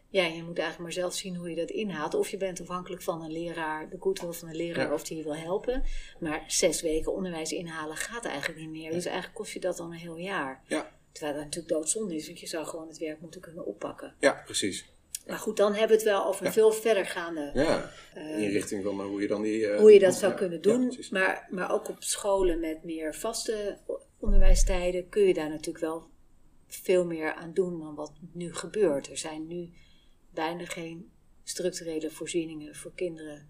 Ja, 0.10 0.24
je 0.26 0.44
moet 0.44 0.58
eigenlijk 0.58 0.80
maar 0.80 0.92
zelf 0.92 1.14
zien 1.14 1.36
hoe 1.36 1.50
je 1.50 1.56
dat 1.56 1.70
inhaalt. 1.70 2.14
Of 2.14 2.30
je 2.30 2.38
bent 2.38 2.62
afhankelijk 2.62 3.02
van 3.02 3.24
een 3.24 3.32
leraar, 3.32 3.90
de 3.90 3.98
goodwill 4.00 4.32
van 4.32 4.48
een 4.50 4.56
leraar, 4.56 4.88
Ja. 4.88 4.94
of 4.94 5.04
die 5.04 5.18
je 5.18 5.24
wil 5.24 5.36
helpen. 5.36 5.84
Maar 6.20 6.44
zes 6.48 6.82
weken 6.82 7.14
onderwijs 7.14 7.52
inhalen 7.52 7.96
gaat 7.98 8.26
eigenlijk 8.26 8.60
niet 8.60 8.70
meer. 8.70 8.92
Dus 8.92 9.06
eigenlijk 9.06 9.36
kost 9.36 9.52
je 9.52 9.60
dat 9.60 9.78
dan 9.78 9.92
een 9.92 9.98
heel 9.98 10.18
jaar. 10.18 10.62
Ja. 10.68 10.92
Terwijl 11.12 11.34
dat 11.36 11.44
natuurlijk 11.44 11.74
doodzonde 11.74 12.16
is, 12.16 12.26
want 12.28 12.40
je 12.40 12.48
zou 12.48 12.66
gewoon 12.66 12.88
het 12.88 12.98
werk 12.98 13.22
moeten 13.22 13.42
kunnen 13.42 13.66
oppakken. 13.66 14.16
ja, 14.20 14.42
precies. 14.46 14.90
Maar 15.28 15.38
goed, 15.38 15.58
dan 15.58 15.70
hebben 15.72 15.88
we 15.88 15.94
het 15.94 16.04
wel 16.04 16.26
over 16.26 16.46
een 16.46 16.52
veel 16.54 16.72
verdergaande 16.72 17.52
Ja, 17.54 17.92
eh, 18.14 18.42
in 18.44 18.50
richting 18.50 18.84
van 18.84 19.02
hoe 19.02 19.22
je 19.22 19.28
dan 19.28 19.42
die... 19.42 19.68
eh, 19.68 19.80
hoe 19.80 19.94
je 19.94 20.00
dat 20.00 20.14
zou 20.16 20.34
kunnen 20.34 20.62
doen. 20.62 20.98
maar, 21.12 21.48
maar 21.50 21.72
ook 21.74 21.90
op 21.90 21.96
scholen 22.04 22.60
met 22.60 22.84
meer 22.84 23.16
vaste 23.16 23.78
onderwijstijden 24.22 25.10
kun 25.10 25.24
je 25.24 25.34
daar 25.34 25.50
natuurlijk 25.50 25.86
wel 25.86 26.10
veel 26.68 27.06
meer 27.06 27.34
aan 27.34 27.54
doen 27.54 27.80
dan 27.80 27.96
wat 27.96 28.14
nu 28.34 28.54
gebeurt. 28.54 29.10
Er 29.10 29.18
zijn 29.18 29.48
nu 29.48 29.70
bijna 30.30 30.66
geen 30.66 31.12
structurele 31.44 32.12
voorzieningen 32.12 32.76
voor 32.76 32.94
kinderen 32.96 33.48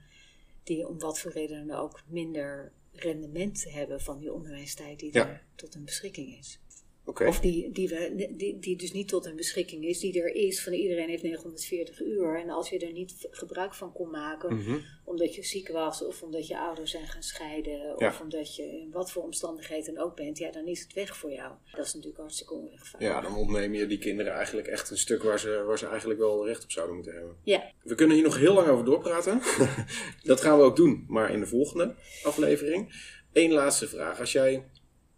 die 0.63 0.88
om 0.88 0.99
wat 0.99 1.19
voor 1.19 1.31
reden 1.31 1.67
dan 1.67 1.77
ook 1.77 2.03
minder 2.07 2.71
rendement 2.91 3.71
hebben 3.71 4.01
van 4.01 4.19
die 4.19 4.34
onderwijstijd 4.34 4.99
die 4.99 5.13
Ja. 5.13 5.27
er 5.27 5.43
tot 5.55 5.73
hun 5.73 5.86
beschikking 5.86 6.38
is. 6.38 6.60
Of 7.05 7.39
die, 7.39 7.71
die, 7.71 7.89
we, 7.89 8.27
die, 8.37 8.59
die 8.59 8.75
dus 8.77 8.91
niet 8.91 9.07
tot 9.07 9.25
hun 9.25 9.35
beschikking 9.35 9.85
is, 9.85 9.99
die 9.99 10.21
er 10.21 10.35
is. 10.35 10.63
Van 10.63 10.73
iedereen 10.73 11.09
heeft 11.09 11.23
940 11.23 12.01
uur. 12.01 12.39
En 12.41 12.49
als 12.49 12.69
je 12.69 12.79
er 12.79 12.91
niet 12.91 13.27
gebruik 13.31 13.73
van 13.73 13.93
kon 13.93 14.09
maken, 14.09 14.55
Mhm. 14.55 14.77
omdat 15.05 15.35
je 15.35 15.43
ziek 15.43 15.67
was, 15.69 16.03
of 16.05 16.21
omdat 16.21 16.47
je 16.47 16.59
ouders 16.59 16.91
zijn 16.91 17.07
gaan 17.07 17.23
scheiden, 17.23 17.95
Ja. 17.97 18.07
of 18.07 18.21
omdat 18.21 18.55
je 18.55 18.63
in 18.63 18.91
wat 18.91 19.11
voor 19.11 19.23
omstandigheden 19.23 19.97
ook 19.97 20.15
bent, 20.15 20.37
ja, 20.37 20.51
dan 20.51 20.65
is 20.67 20.79
het 20.81 20.93
weg 20.93 21.17
voor 21.17 21.31
jou. 21.31 21.51
Dat 21.75 21.85
is 21.85 21.93
natuurlijk 21.93 22.21
hartstikke 22.21 22.53
onrechtvaardig. 22.53 23.09
Ja, 23.09 23.21
dan 23.21 23.35
ontneem 23.35 23.73
je 23.73 23.87
die 23.87 23.97
kinderen 23.99 24.33
eigenlijk 24.33 24.67
echt 24.67 24.89
een 24.89 24.97
stuk 24.97 25.23
waar 25.23 25.39
ze, 25.39 25.63
waar 25.67 25.77
ze 25.77 25.87
eigenlijk 25.87 26.19
wel 26.19 26.47
recht 26.47 26.63
op 26.63 26.71
zouden 26.71 26.95
moeten 26.95 27.13
hebben. 27.13 27.35
Ja. 27.43 27.71
We 27.83 27.95
kunnen 27.95 28.15
hier 28.15 28.25
nog 28.25 28.37
heel 28.37 28.53
lang 28.53 28.67
over 28.67 28.85
doorpraten. 28.85 29.41
dat 30.23 30.41
gaan 30.41 30.57
we 30.57 30.63
ook 30.63 30.75
doen, 30.75 31.05
maar 31.07 31.31
in 31.31 31.39
de 31.39 31.47
volgende 31.47 31.95
aflevering. 32.23 33.09
Eén 33.33 33.51
laatste 33.51 33.87
vraag. 33.87 34.19
Als 34.19 34.31
jij 34.31 34.63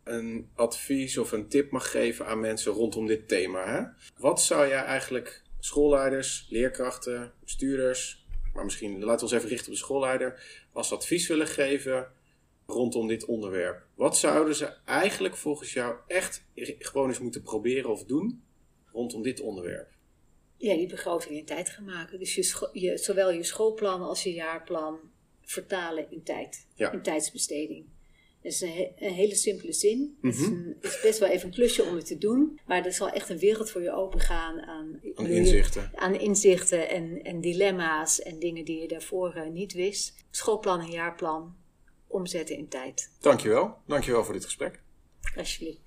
een 0.03 0.49
advies 0.55 1.17
of 1.17 1.31
een 1.31 1.47
tip 1.47 1.71
mag 1.71 1.91
geven 1.91 2.25
aan 2.25 2.39
mensen 2.39 2.71
rondom 2.71 3.05
dit 3.07 3.27
thema, 3.27 3.67
hè? 3.67 4.09
wat 4.17 4.41
zou 4.41 4.67
jij 4.67 4.83
eigenlijk 4.83 5.41
schoolleiders, 5.59 6.47
leerkrachten, 6.49 7.33
bestuurders, 7.39 8.25
maar 8.53 8.63
misschien 8.63 9.03
laten 9.03 9.15
we 9.15 9.21
ons 9.21 9.31
even 9.31 9.49
richten 9.49 9.67
op 9.67 9.73
de 9.73 9.79
schoolleider, 9.79 10.43
als 10.73 10.91
advies 10.91 11.27
willen 11.27 11.47
geven 11.47 12.11
rondom 12.65 13.07
dit 13.07 13.25
onderwerp? 13.25 13.85
Wat 13.95 14.17
zouden 14.17 14.55
ze 14.55 14.65
eigenlijk 14.85 15.35
volgens 15.35 15.73
jou 15.73 15.95
echt 16.07 16.45
gewoon 16.79 17.07
eens 17.07 17.19
moeten 17.19 17.41
proberen 17.41 17.89
of 17.89 18.03
doen 18.03 18.43
rondom 18.91 19.21
dit 19.21 19.39
onderwerp? 19.39 19.91
Ja, 20.57 20.75
die 20.75 20.87
begroting 20.87 21.37
in 21.37 21.45
tijd 21.45 21.69
gaan 21.69 21.85
maken. 21.85 22.19
Dus 22.19 22.35
je, 22.71 22.97
zowel 22.97 23.31
je 23.31 23.43
schoolplan 23.43 24.01
als 24.01 24.23
je 24.23 24.33
jaarplan 24.33 24.99
vertalen 25.41 26.11
in 26.11 26.23
tijd. 26.23 26.67
Ja. 26.75 26.91
In 26.91 27.01
tijdsbesteding. 27.01 27.85
Is 28.43 28.61
een, 28.61 28.71
he- 28.71 28.91
een 28.97 29.13
hele 29.13 29.35
simpele 29.35 29.73
zin. 29.73 30.17
Het, 30.21 30.33
is 30.33 30.39
Mhm. 30.39 30.51
een, 30.53 30.75
het 30.81 30.91
is 30.93 31.01
best 31.01 31.19
wel 31.19 31.29
even 31.29 31.47
een 31.47 31.53
klusje 31.53 31.83
om 31.83 31.95
het 31.95 32.05
te 32.05 32.17
doen. 32.17 32.59
Maar 32.67 32.85
er 32.85 32.93
zal 32.93 33.09
echt 33.09 33.29
een 33.29 33.37
wereld 33.37 33.71
voor 33.71 33.81
je 33.81 33.91
opengaan 33.91 34.59
aan, 34.61 34.99
Aan 35.15 35.25
inzichten. 35.25 35.91
aan 35.95 36.15
inzichten 36.19 36.89
en, 36.89 37.21
en 37.23 37.41
dilemma's 37.41 38.21
en 38.21 38.39
dingen 38.39 38.65
die 38.65 38.81
je 38.81 38.87
daarvoor 38.87 39.33
eh, 39.33 39.49
niet 39.49 39.73
wist. 39.73 40.13
Schoolplan 40.31 40.79
en 40.79 40.89
jaarplan 40.91 41.55
omzetten 42.07 42.57
in 42.57 42.67
tijd. 42.67 43.11
Dankjewel. 43.19 43.75
Dankjewel 43.87 44.23
voor 44.23 44.33
dit 44.33 44.45
gesprek. 44.45 44.81
Alsjeblieft. 45.37 45.81